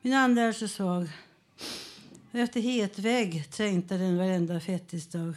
Min 0.03 0.13
ande 0.13 0.43
är 0.43 0.53
så 0.53 0.69
svag. 0.69 1.09
Efter 2.33 2.61
het 2.61 2.99
vägg 2.99 3.51
trängtar 3.51 3.99
den 3.99 4.17
varenda 4.17 4.61
fettisdag. 4.61 5.35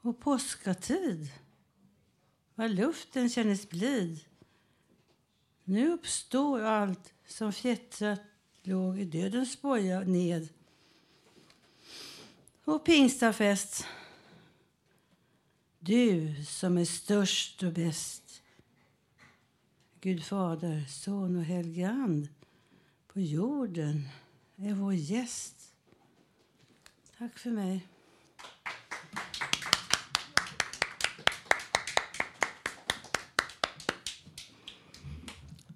Och 0.00 0.20
påskatid. 0.20 1.28
Vad 2.54 2.70
luften 2.70 3.30
kännes 3.30 3.68
blid. 3.68 4.20
Nu 5.64 5.92
uppstår 5.92 6.60
allt 6.60 7.12
som 7.26 7.52
fjättrat 7.52 8.20
låg 8.62 9.00
i 9.00 9.04
dödens 9.04 9.62
boja 9.62 10.00
ned. 10.00 10.48
Och 12.64 12.84
pingstafest. 12.84 13.86
Du 15.82 16.34
som 16.44 16.78
är 16.78 16.84
störst 16.84 17.62
och 17.62 17.72
bäst. 17.72 18.42
Gud 20.00 20.24
Fader, 20.24 20.84
Son 20.88 21.36
och 21.36 21.44
Helige 21.44 21.88
Ande 21.88 22.28
på 23.06 23.20
jorden 23.20 24.08
är 24.56 24.74
vår 24.74 24.94
gäst. 24.94 25.74
Tack 27.18 27.38
för 27.38 27.50
mig. 27.50 27.86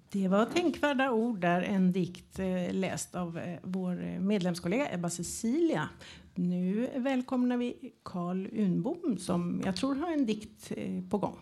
Det 0.09 0.27
var 0.27 0.45
tänkvärda 0.45 1.11
ord 1.11 1.39
där, 1.39 1.61
en 1.61 1.91
dikt 1.91 2.39
eh, 2.39 2.73
läst 2.73 3.15
av 3.15 3.37
eh, 3.37 3.59
vår 3.63 4.03
eh, 4.03 4.19
medlemskollega 4.19 4.93
Ebba 4.93 5.09
Cecilia. 5.09 5.89
Nu 6.37 6.89
välkomnar 6.95 7.57
vi 7.57 7.93
Carl 8.03 8.47
Unbom 8.51 9.17
som 9.17 9.61
jag 9.65 9.75
tror 9.75 9.95
har 9.95 10.11
en 10.11 10.25
dikt 10.25 10.71
eh, 10.75 11.03
på 11.09 11.17
gång. 11.17 11.39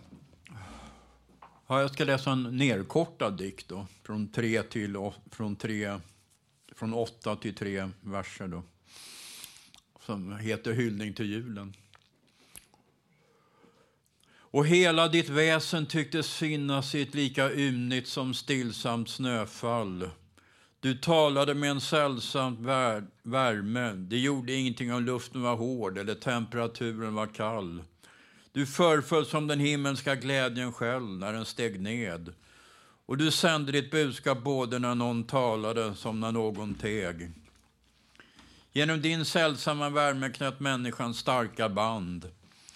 Ja, 1.67 1.81
jag 1.81 1.93
ska 1.93 2.03
läsa 2.03 2.31
en 2.31 2.57
nerkortad 2.57 3.37
dikt 3.37 3.69
då, 3.69 3.87
från, 4.03 4.27
tre 4.27 4.63
till, 4.63 4.97
från, 5.31 5.55
tre, 5.55 5.99
från 6.75 6.93
åtta 6.93 7.35
till 7.35 7.55
tre 7.55 7.89
verser 8.01 8.47
då, 8.47 8.63
som 10.05 10.37
heter 10.37 10.73
Hyllning 10.73 11.13
till 11.13 11.25
julen. 11.25 11.73
Och 14.35 14.67
hela 14.67 15.07
ditt 15.07 15.29
väsen 15.29 15.85
tycktes 15.85 16.33
finnas 16.33 16.95
i 16.95 17.01
ett 17.01 17.13
lika 17.13 17.53
ymnigt 17.53 18.07
som 18.07 18.33
stillsamt 18.33 19.09
snöfall. 19.09 20.09
Du 20.83 20.93
talade 20.93 21.53
med 21.53 21.71
en 21.71 21.81
sällsam 21.81 22.57
vär- 22.67 23.07
värme. 23.23 23.93
Det 23.93 24.17
gjorde 24.17 24.53
ingenting 24.53 24.93
om 24.93 25.03
luften 25.03 25.41
var 25.41 25.55
hård 25.55 25.97
eller 25.97 26.15
temperaturen 26.15 27.13
var 27.13 27.27
kall. 27.27 27.83
Du 28.51 28.65
förföll 28.65 29.25
som 29.25 29.47
den 29.47 29.59
himmelska 29.59 30.15
glädjen 30.15 30.73
själv 30.73 31.09
när 31.09 31.33
den 31.33 31.45
steg 31.45 31.81
ned. 31.81 32.33
Och 33.05 33.17
du 33.17 33.31
sände 33.31 33.71
ditt 33.71 33.91
budskap 33.91 34.43
både 34.43 34.79
när 34.79 34.95
någon 34.95 35.23
talade 35.23 35.95
som 35.95 36.19
när 36.19 36.31
någon 36.31 36.73
teg. 36.73 37.31
Genom 38.71 39.01
din 39.01 39.25
sällsamma 39.25 39.89
värme 39.89 40.29
knöt 40.29 40.59
människan 40.59 41.13
starka 41.13 41.69
band. 41.69 42.29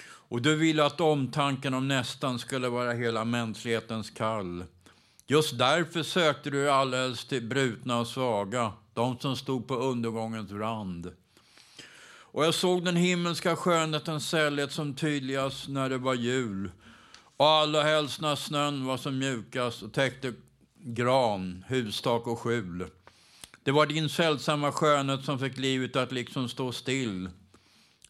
Och 0.04 0.42
du 0.42 0.56
ville 0.56 0.86
att 0.86 1.02
omtanken 1.02 1.74
om 1.74 1.88
nästan 1.88 2.40
skulle 2.40 2.70
vara 2.70 2.94
hela 2.94 3.26
mänsklighetens 3.26 4.10
kall. 4.10 4.64
Just 5.30 5.58
därför 5.58 6.04
sökte 6.04 6.50
du 6.50 6.70
alldeles 6.70 7.26
till 7.26 7.48
brutna 7.48 8.00
och 8.00 8.08
svaga, 8.08 8.74
de 8.94 9.20
som 9.20 9.36
stod 9.36 9.68
på 9.68 9.76
undergångens 9.76 10.52
rand. 10.52 11.12
Och 12.10 12.46
jag 12.46 12.54
såg 12.54 12.86
den 12.86 12.96
himmelska 12.96 13.56
skönhetens 13.56 14.30
sällhet 14.30 14.72
som 14.72 14.96
tydligast 14.96 15.68
när 15.68 15.90
det 15.90 15.98
var 15.98 16.14
jul. 16.14 16.72
Och 17.38 17.48
allra 17.48 17.84
helst 17.84 18.22
när 18.22 18.36
snön 18.36 18.86
var 18.86 18.98
som 18.98 19.18
mjukast 19.18 19.84
och 19.84 19.94
täckte 19.94 20.34
gran, 20.76 21.66
hustak 21.68 22.28
och 22.28 22.40
skjul. 22.40 22.86
Det 23.64 23.72
var 23.72 23.86
din 23.86 24.10
sällsamma 24.10 24.72
skönhet 24.72 25.26
som 25.26 25.40
fick 25.40 25.58
livet 25.58 25.96
att 25.96 26.12
liksom 26.12 26.50
stå 26.50 26.72
still. 26.72 27.30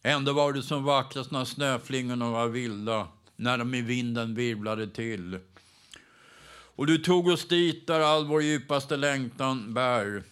Ändå 0.02 0.32
var 0.32 0.52
det 0.52 0.62
som 0.62 0.84
vackrast 0.84 1.30
när 1.30 1.44
snöflingorna 1.44 2.30
var 2.30 2.48
vilda, 2.48 3.08
när 3.36 3.58
de 3.58 3.74
i 3.74 3.82
vinden 3.82 4.34
virvlade 4.34 4.86
till. 4.86 5.38
Och 6.78 6.86
du 6.86 6.98
tog 6.98 7.28
oss 7.28 7.48
dit 7.48 7.86
där 7.86 8.00
all 8.00 8.26
vår 8.26 8.42
djupaste 8.42 8.96
längtan 8.96 9.74
bär. 9.74 10.22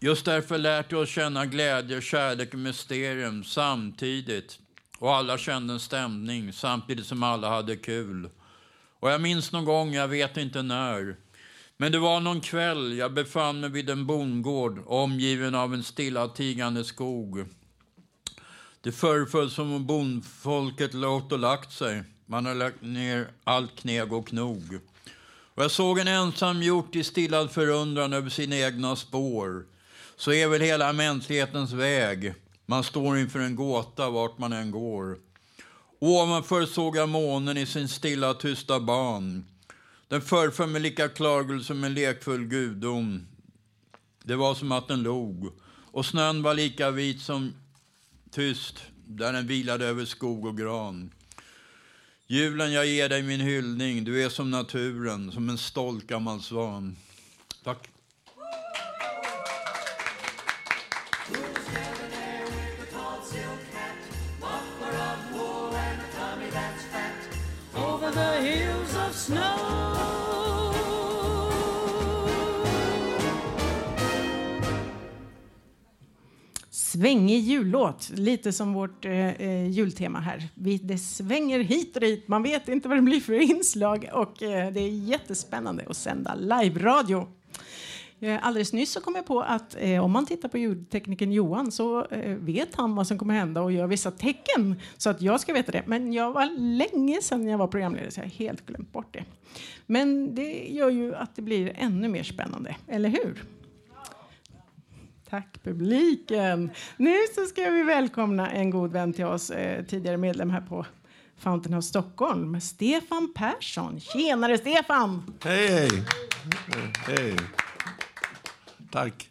Just 0.00 0.24
därför 0.24 0.58
lärt 0.58 0.90
du 0.90 0.96
oss 0.96 1.08
känna 1.08 1.46
glädje, 1.46 2.00
kärlek 2.00 2.54
och 2.54 2.58
mysterium 2.58 3.44
samtidigt. 3.44 4.58
Och 4.98 5.14
alla 5.14 5.38
kände 5.38 5.72
en 5.72 5.80
stämning 5.80 6.52
samtidigt 6.52 7.06
som 7.06 7.22
alla 7.22 7.48
hade 7.48 7.76
kul. 7.76 8.28
Och 9.00 9.10
jag 9.10 9.20
minns 9.20 9.52
någon 9.52 9.64
gång, 9.64 9.94
jag 9.94 10.08
vet 10.08 10.36
inte 10.36 10.62
när. 10.62 11.16
Men 11.76 11.92
det 11.92 11.98
var 11.98 12.20
någon 12.20 12.40
kväll, 12.40 12.96
jag 12.96 13.12
befann 13.12 13.60
mig 13.60 13.70
vid 13.70 13.90
en 13.90 14.06
bondgård 14.06 14.82
omgiven 14.86 15.54
av 15.54 15.74
en 15.74 15.82
stillatigande 15.82 16.84
skog. 16.84 17.46
Det 18.80 18.92
föreföll 18.92 19.50
som 19.50 19.72
om 19.72 19.86
bondfolket 19.86 20.94
låt 20.94 21.32
och 21.32 21.38
lagt 21.38 21.72
sig. 21.72 22.02
Man 22.26 22.46
har 22.46 22.54
lagt 22.54 22.82
ner 22.82 23.28
allt 23.44 23.76
kneg 23.76 24.12
och 24.12 24.28
knog. 24.28 24.80
Och 25.62 25.64
jag 25.64 25.70
såg 25.70 25.98
en 25.98 26.08
ensam 26.08 26.62
hjort 26.62 26.96
i 26.96 27.04
stillad 27.04 27.50
förundran 27.50 28.12
över 28.12 28.30
sina 28.30 28.56
egna 28.56 28.96
spår. 28.96 29.64
Så 30.16 30.32
är 30.32 30.48
väl 30.48 30.60
hela 30.60 30.92
mänsklighetens 30.92 31.72
väg. 31.72 32.34
Man 32.66 32.84
står 32.84 33.18
inför 33.18 33.38
en 33.38 33.56
gåta 33.56 34.10
vart 34.10 34.38
man 34.38 34.52
än 34.52 34.70
går. 34.70 35.18
Ovanför 35.98 36.66
såg 36.66 36.96
jag 36.96 37.08
månen 37.08 37.56
i 37.56 37.66
sin 37.66 37.88
stilla 37.88 38.34
tysta 38.34 38.80
ban. 38.80 39.44
Den 40.08 40.22
föreföll 40.22 40.68
mig 40.68 40.80
lika 40.80 41.08
klargul 41.08 41.64
som 41.64 41.84
en 41.84 41.94
lekfull 41.94 42.44
gudom. 42.44 43.26
Det 44.24 44.36
var 44.36 44.54
som 44.54 44.72
att 44.72 44.88
den 44.88 45.02
log. 45.02 45.52
Och 45.92 46.06
snön 46.06 46.42
var 46.42 46.54
lika 46.54 46.90
vit 46.90 47.20
som 47.20 47.54
tyst 48.30 48.82
där 49.06 49.32
den 49.32 49.46
vilade 49.46 49.86
över 49.86 50.04
skog 50.04 50.46
och 50.46 50.58
gran. 50.58 51.10
Julen, 52.32 52.72
jag 52.72 52.86
ger 52.86 53.08
dig 53.08 53.22
min 53.22 53.40
hyllning. 53.40 54.04
Du 54.04 54.24
är 54.24 54.28
som 54.28 54.50
naturen, 54.50 55.32
som 55.32 55.48
en 55.48 55.58
stolt 55.58 56.06
gammal 56.06 56.40
svan. 56.42 56.96
Tack. 57.64 57.88
Snow. 69.12 69.81
Svängig 76.92 77.40
jullåt, 77.40 78.10
lite 78.14 78.52
som 78.52 78.72
vårt 78.72 79.04
eh, 79.04 79.12
eh, 79.12 79.70
jultema 79.70 80.20
här. 80.20 80.48
Vi, 80.54 80.78
det 80.78 80.98
svänger 80.98 81.58
hit 81.60 81.94
och 81.96 82.00
dit, 82.00 82.28
man 82.28 82.42
vet 82.42 82.68
inte 82.68 82.88
vad 82.88 82.98
det 82.98 83.02
blir 83.02 83.20
för 83.20 83.32
inslag 83.32 84.08
och 84.12 84.42
eh, 84.42 84.72
det 84.72 84.80
är 84.80 84.88
jättespännande 84.88 85.84
att 85.88 85.96
sända 85.96 86.34
live-radio. 86.34 87.26
Eh, 88.20 88.46
Alldeles 88.46 88.72
nyss 88.72 88.92
så 88.92 89.00
kom 89.00 89.14
jag 89.14 89.26
på 89.26 89.40
att 89.42 89.76
eh, 89.78 90.04
om 90.04 90.12
man 90.12 90.26
tittar 90.26 90.48
på 90.48 90.58
ljudteknikern 90.58 91.32
Johan 91.32 91.72
så 91.72 92.04
eh, 92.04 92.34
vet 92.34 92.74
han 92.74 92.94
vad 92.94 93.06
som 93.06 93.18
kommer 93.18 93.34
hända 93.34 93.62
och 93.62 93.72
gör 93.72 93.86
vissa 93.86 94.10
tecken 94.10 94.80
så 94.96 95.10
att 95.10 95.22
jag 95.22 95.40
ska 95.40 95.52
veta 95.52 95.72
det. 95.72 95.82
Men 95.86 96.12
jag 96.12 96.32
var 96.32 96.58
länge 96.58 97.22
sedan 97.22 97.48
jag 97.48 97.58
var 97.58 97.66
programledare 97.66 98.10
så 98.10 98.20
jag 98.20 98.24
har 98.24 98.30
helt 98.30 98.66
glömt 98.66 98.92
bort 98.92 99.14
det. 99.14 99.24
Men 99.86 100.34
det 100.34 100.68
gör 100.68 100.90
ju 100.90 101.14
att 101.14 101.36
det 101.36 101.42
blir 101.42 101.72
ännu 101.76 102.08
mer 102.08 102.22
spännande, 102.22 102.76
eller 102.88 103.08
hur? 103.08 103.44
Tack 105.32 105.62
publiken. 105.62 106.70
Nu 106.96 107.16
så 107.34 107.46
ska 107.46 107.70
vi 107.70 107.82
välkomna 107.82 108.50
en 108.50 108.70
god 108.70 108.92
vän 108.92 109.12
till 109.12 109.24
oss, 109.24 109.50
eh, 109.50 109.84
tidigare 109.84 110.16
medlem 110.16 110.50
här 110.50 110.60
på 110.60 110.86
Fountain 111.38 111.74
of 111.74 111.84
Stockholm, 111.84 112.60
Stefan 112.60 113.32
Persson. 113.34 114.00
Tjenare 114.00 114.58
Stefan! 114.58 115.34
Hej, 115.44 115.68
hej. 115.68 116.04
Hej. 117.06 117.36
Tack. 118.90 119.30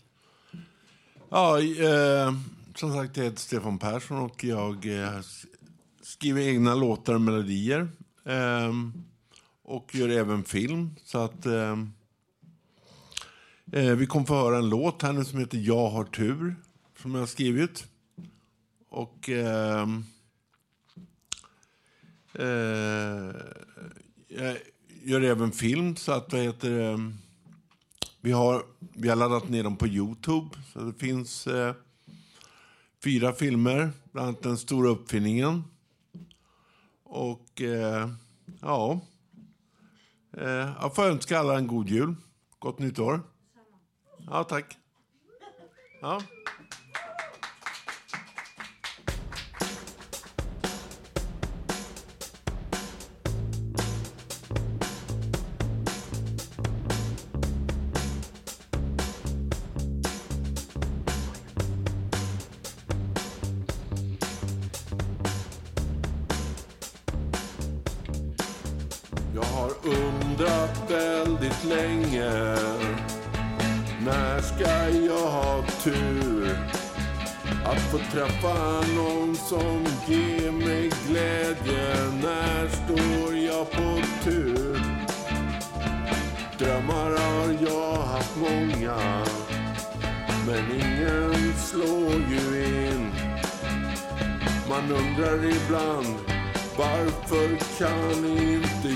Ja, 1.29 1.59
eh, 1.59 2.33
som 2.75 2.93
sagt, 2.93 3.17
jag 3.17 3.23
heter 3.23 3.39
Stefan 3.39 3.79
Persson 3.79 4.17
och 4.17 4.43
jag 4.43 5.03
eh, 5.03 5.19
skriver 6.01 6.41
egna 6.41 6.75
låtar 6.75 7.13
och 7.13 7.21
melodier. 7.21 7.89
Eh, 8.25 8.73
och 9.63 9.95
gör 9.95 10.09
även 10.09 10.43
film. 10.43 10.95
Så 11.05 11.17
att 11.17 11.45
ehm, 11.45 11.93
eh, 13.71 13.95
vi 13.95 14.05
kommer 14.05 14.25
få 14.25 14.35
höra 14.35 14.57
en 14.57 14.69
låt 14.69 15.01
här 15.01 15.13
nu 15.13 15.25
som 15.25 15.39
heter 15.39 15.57
Jag 15.57 15.89
har 15.89 16.03
tur, 16.03 16.55
som 17.01 17.13
jag 17.13 17.21
har 17.21 17.27
skrivit. 17.27 17.87
Och... 18.89 19.29
Eh, 19.29 19.87
eh, 22.33 23.35
jag 24.29 24.57
gör 25.03 25.21
även 25.21 25.51
film, 25.51 25.95
så 25.95 26.11
att 26.11 26.33
vad 26.33 26.41
heter 26.41 26.69
det? 26.69 27.11
Vi 28.23 28.31
har, 28.31 28.65
vi 28.79 29.09
har 29.09 29.15
laddat 29.15 29.49
ner 29.49 29.63
dem 29.63 29.77
på 29.77 29.87
Youtube. 29.87 30.49
Så 30.73 30.79
det 30.79 30.93
finns 30.93 31.47
eh, 31.47 31.75
fyra 33.03 33.33
filmer, 33.33 33.91
bland 34.11 34.27
annat 34.27 34.43
Den 34.43 34.57
stora 34.57 34.89
uppfinningen. 34.89 35.63
Och 37.03 37.61
eh, 37.61 38.09
ja, 38.61 39.01
eh, 40.37 40.69
jag 40.81 40.95
får 40.95 41.03
önska 41.03 41.39
alla 41.39 41.57
en 41.57 41.67
god 41.67 41.89
jul. 41.89 42.15
Gott 42.59 42.79
nytt 42.79 42.99
år. 42.99 43.21
Ja, 44.29 44.43
tack. 44.43 44.65
Ja. 46.01 46.17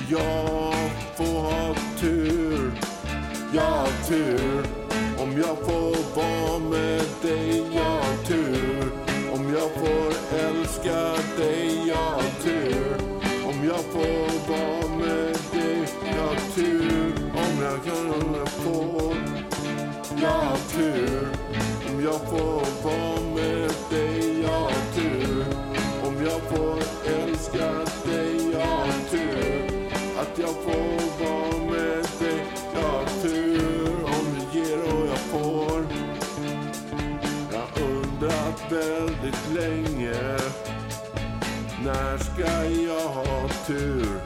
Jag 0.10 0.92
får 1.16 1.42
ha 1.42 1.76
tur? 2.00 2.72
Jag 3.54 3.62
har 3.62 4.08
tur 4.08 4.66
om 5.20 5.32
jag 5.38 5.58
får 5.58 6.16
vara 6.16 6.60
med 6.60 7.06
dig. 7.22 7.64
Jag 7.76 7.84
har 7.84 8.26
tur 8.28 8.92
om 9.34 9.54
jag 9.54 9.72
får 9.72 10.38
älska 10.38 11.24
dig. 11.38 11.88
Jag 11.88 11.96
har 11.96 12.44
tur 12.44 12.96
om 13.46 13.66
jag 13.68 13.80
får 13.80 14.50
vara 14.50 14.96
med 14.98 15.38
dig. 15.52 15.88
Jag 16.16 16.28
har 16.28 16.56
tur 16.56 17.14
om 17.34 17.64
jag 17.64 17.84
kan 17.84 18.46
få. 18.48 19.14
Jag 20.22 20.30
har 20.30 20.58
tur 20.58 21.28
om 21.90 22.04
jag 22.04 22.22
får 22.30 22.84
vara 22.84 23.15
Här 42.16 42.24
ska 42.24 42.66
jag 42.66 43.10
ha 43.10 43.50
tur? 43.68 44.22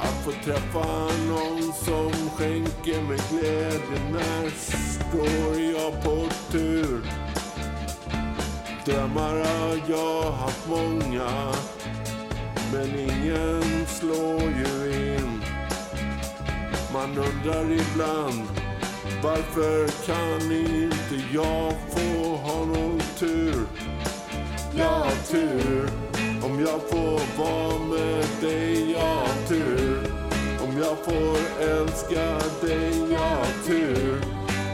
Att 0.00 0.24
få 0.24 0.32
träffa 0.44 1.08
någon 1.28 1.72
som 1.72 2.12
skänker 2.30 3.02
mig 3.02 3.18
glädje. 3.30 4.10
När 4.12 4.50
står 4.50 5.60
jag 5.60 6.04
på 6.04 6.26
tur? 6.50 7.00
Drömmar 8.84 9.36
har 9.36 9.80
jag 9.88 10.32
haft 10.32 10.68
många 10.68 11.52
Men 12.72 12.98
ingen 12.98 13.86
slår 13.86 14.42
ju 14.42 14.92
in 15.16 15.42
Man 16.92 17.10
undrar 17.10 17.72
ibland 17.72 18.48
Varför 19.22 19.88
kan 20.06 20.52
inte 20.52 21.34
jag 21.34 21.74
få 21.90 22.36
ha 22.36 22.64
någon 22.64 23.00
tur? 23.18 23.66
Jag 24.76 24.88
har 24.88 25.30
tur 25.30 26.09
om 26.42 26.60
jag 26.60 26.80
får 26.90 27.38
vara 27.42 27.78
med 27.78 28.24
dig 28.40 28.92
Jag 28.92 29.00
har 29.00 29.48
tur. 29.48 30.12
Om 30.62 30.78
jag 30.78 30.98
får 31.04 31.62
älska 31.64 32.38
dig 32.66 33.12
Jag 33.12 33.18
har 33.18 33.66
tur. 33.66 34.20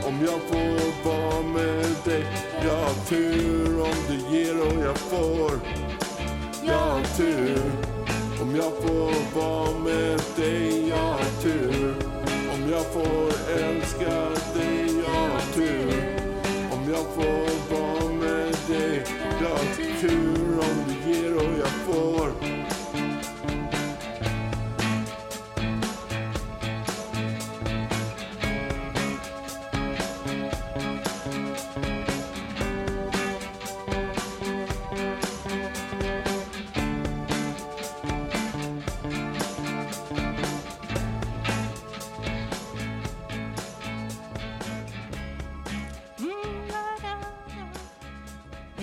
Om 0.07 0.21
jag 0.21 0.41
får 0.41 1.09
vara 1.09 1.43
med 1.43 1.87
dig 2.05 2.25
Jag 2.65 2.77
har 2.77 3.07
tur. 3.09 3.81
Om 3.81 3.97
du 4.09 4.37
ger 4.37 4.61
och 4.61 4.85
jag 4.85 4.99
får 4.99 5.51
Jag 6.63 6.79
har 6.79 7.17
tur. 7.17 7.63
Om 8.43 8.57
jag 8.57 8.73
får 8.83 9.41
vara 9.41 9.79
med 9.79 10.21
dig 10.37 10.89
Jag 10.89 10.97
har 10.97 11.43
tur. 11.43 11.95
Om 12.55 12.71
jag 12.71 12.87
får 12.93 13.27
älska 13.61 14.15
dig 14.55 15.03
Jag 15.07 15.21
har 15.21 15.55
tur. 15.55 16.21
Om 16.73 16.93
jag 16.93 17.07
får 17.15 17.46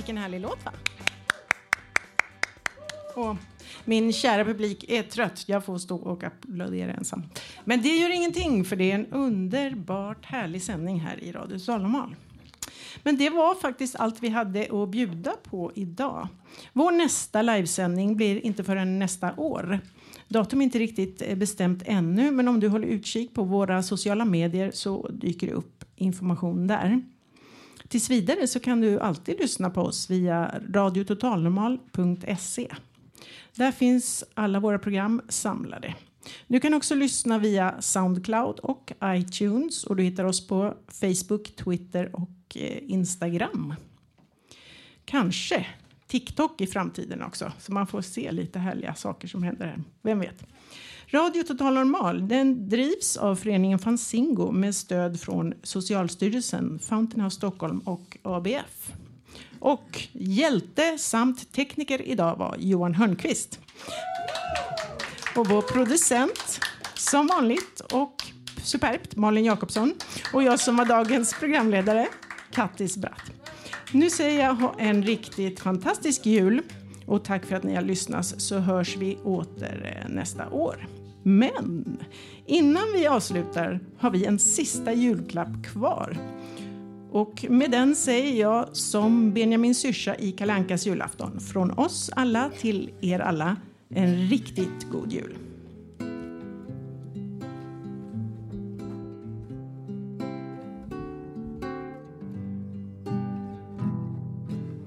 Vilken 0.04 0.18
härlig 0.18 0.42
låt, 0.42 0.66
va? 0.66 0.72
Och 3.16 3.36
min 3.86 4.14
kära 4.14 4.46
publik 4.46 4.86
är 4.88 5.04
trött. 5.04 5.44
Jag 5.48 5.66
får 5.66 5.78
stå 5.78 5.96
och 5.96 6.24
applådera 6.24 6.94
ensam. 6.94 7.24
Men 7.66 7.82
det 7.82 7.90
gör 7.90 8.16
ingenting, 8.16 8.66
för 8.66 8.76
det 8.76 8.92
är 8.92 8.96
en 8.96 9.06
underbart 9.06 10.26
härlig 10.26 10.64
sändning 10.64 11.00
här 11.00 11.24
i 11.24 11.32
Radio 11.32 11.60
Salomon. 11.60 12.16
Men 13.04 13.18
det 13.18 13.30
var 13.30 13.56
faktiskt 13.56 13.96
allt 13.96 14.24
vi 14.24 14.30
hade 14.30 14.84
att 14.84 14.90
bjuda 14.90 15.32
på 15.44 15.72
idag. 15.76 16.28
Vår 16.74 16.92
nästa 16.92 17.42
livesändning 17.42 18.16
blir 18.16 18.46
inte 18.46 18.64
förrän 18.64 19.00
nästa 19.00 19.34
år. 19.36 19.80
Datum 20.28 20.62
är 20.62 20.64
inte 20.64 20.80
riktigt 20.80 21.22
eh, 21.22 21.36
bestämt 21.36 21.84
ännu, 21.86 22.32
men 22.32 22.48
om 22.48 22.60
du 22.60 22.68
håller 22.68 22.88
utkik 22.88 23.34
på 23.34 23.44
våra 23.44 23.84
sociala 23.84 24.26
medier 24.26 24.72
så 24.74 25.08
dyker 25.08 25.48
det 25.48 25.54
upp 25.54 25.86
information 25.96 26.68
där. 26.68 27.02
Tills 27.94 28.10
vidare 28.10 28.48
så 28.48 28.60
kan 28.60 28.82
du 28.82 29.00
alltid 29.00 29.40
lyssna 29.40 29.70
på 29.70 29.82
oss 29.82 30.10
via 30.10 30.62
radiototalnormal.se. 30.74 32.68
Där 33.56 33.72
finns 33.72 34.24
alla 34.34 34.60
våra 34.60 34.80
program 34.80 35.22
samlade. 35.30 35.96
Du 36.48 36.60
kan 36.60 36.74
också 36.74 36.96
lyssna 36.96 37.40
via 37.40 37.82
Soundcloud 37.82 38.60
och 38.60 38.92
iTunes 39.04 39.84
och 39.84 39.96
du 39.96 40.04
hittar 40.04 40.24
oss 40.24 40.48
på 40.48 40.74
Facebook, 40.88 41.56
Twitter 41.56 42.16
och 42.16 42.56
eh, 42.56 42.78
Instagram. 42.92 43.76
Kanske 45.06 45.66
TikTok 46.08 46.62
i 46.62 46.68
framtiden 46.68 47.22
också, 47.22 47.52
så 47.60 47.72
man 47.72 47.88
får 47.88 48.02
se 48.02 48.32
lite 48.32 48.60
härliga 48.60 48.96
saker 48.96 49.28
som 49.28 49.44
händer 49.44 49.66
här. 49.66 49.84
Vem 50.02 50.20
vet? 50.20 50.44
Radio 51.14 51.44
Total 51.44 51.74
Normal 51.74 52.28
den 52.28 52.70
drivs 52.70 53.18
av 53.18 53.36
föreningen 53.36 53.80
Fanzingo 53.80 54.52
med 54.52 54.76
stöd 54.76 55.20
från 55.20 55.54
Socialstyrelsen, 55.64 56.80
Fountain 56.80 57.24
House 57.24 57.36
Stockholm 57.36 57.80
och 57.80 58.18
ABF. 58.22 58.94
Och 59.60 60.08
hjälte 60.12 60.98
samt 60.98 61.54
tekniker 61.54 62.02
idag 62.02 62.36
var 62.36 62.56
Johan 62.60 62.96
Hörnqvist. 62.96 63.60
Och 65.36 65.48
vår 65.48 65.62
producent, 65.62 66.60
som 66.96 67.28
vanligt 67.28 67.80
och 67.80 68.24
superbt, 68.64 69.16
Malin 69.16 69.46
Jakobsson. 69.46 69.94
Och 70.34 70.44
jag 70.44 70.60
som 70.60 70.76
var 70.76 70.86
dagens 70.86 71.34
programledare, 71.40 72.08
Kattis 72.52 72.98
Bratt. 72.98 73.32
Nu 73.92 74.10
säger 74.10 74.44
jag 74.44 74.54
ha 74.54 74.76
en 74.78 75.04
riktigt 75.04 75.60
fantastisk 75.60 76.26
jul 76.26 76.62
och 77.06 77.26
tack 77.26 77.46
för 77.46 77.56
att 77.56 77.64
ni 77.64 77.76
har 77.76 77.82
lyssnat 77.82 78.26
så 78.26 78.58
hörs 78.58 78.98
vi 78.98 79.18
åter 79.24 80.02
eh, 80.04 80.10
nästa 80.10 80.50
år. 80.50 80.88
Men 81.24 81.98
innan 82.46 82.94
vi 82.94 83.08
avslutar 83.08 83.80
har 83.98 84.12
vi 84.12 84.26
en 84.26 84.40
sista 84.40 84.94
julklapp 84.94 85.66
kvar. 85.66 86.18
Och 87.12 87.46
med 87.50 87.72
den 87.72 87.96
säger 87.96 88.42
jag 88.42 88.76
som 88.76 89.34
Benjamin 89.34 89.76
Syrsa 89.76 90.16
i 90.16 90.32
Kalankas 90.32 90.86
julafton. 90.86 91.40
Från 91.40 91.72
oss 91.72 92.10
alla 92.16 92.50
till 92.60 92.92
er 93.02 93.20
alla, 93.20 93.58
en 93.90 94.28
riktigt 94.28 94.92
god 94.92 95.12
jul. 95.12 95.36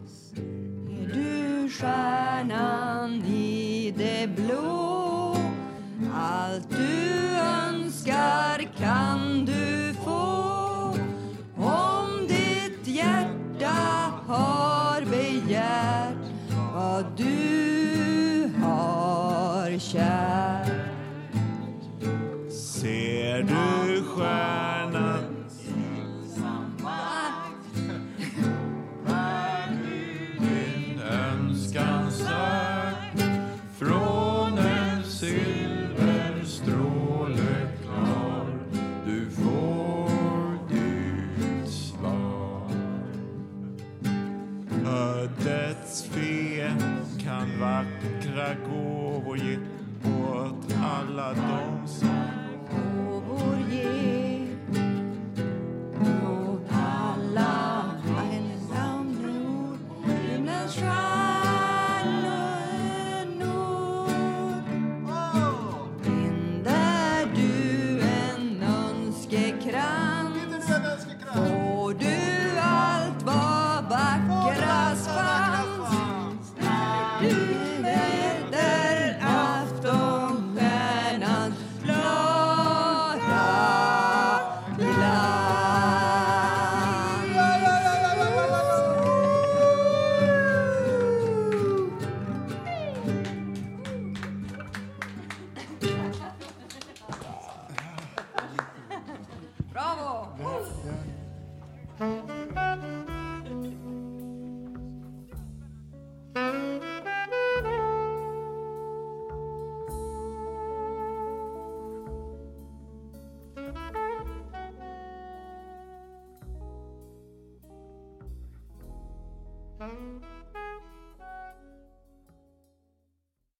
Ser 0.07 1.15
du 1.15 1.69
stjärnan 1.71 3.13
i 3.25 3.95
det 3.97 4.29
blå 4.37 5.06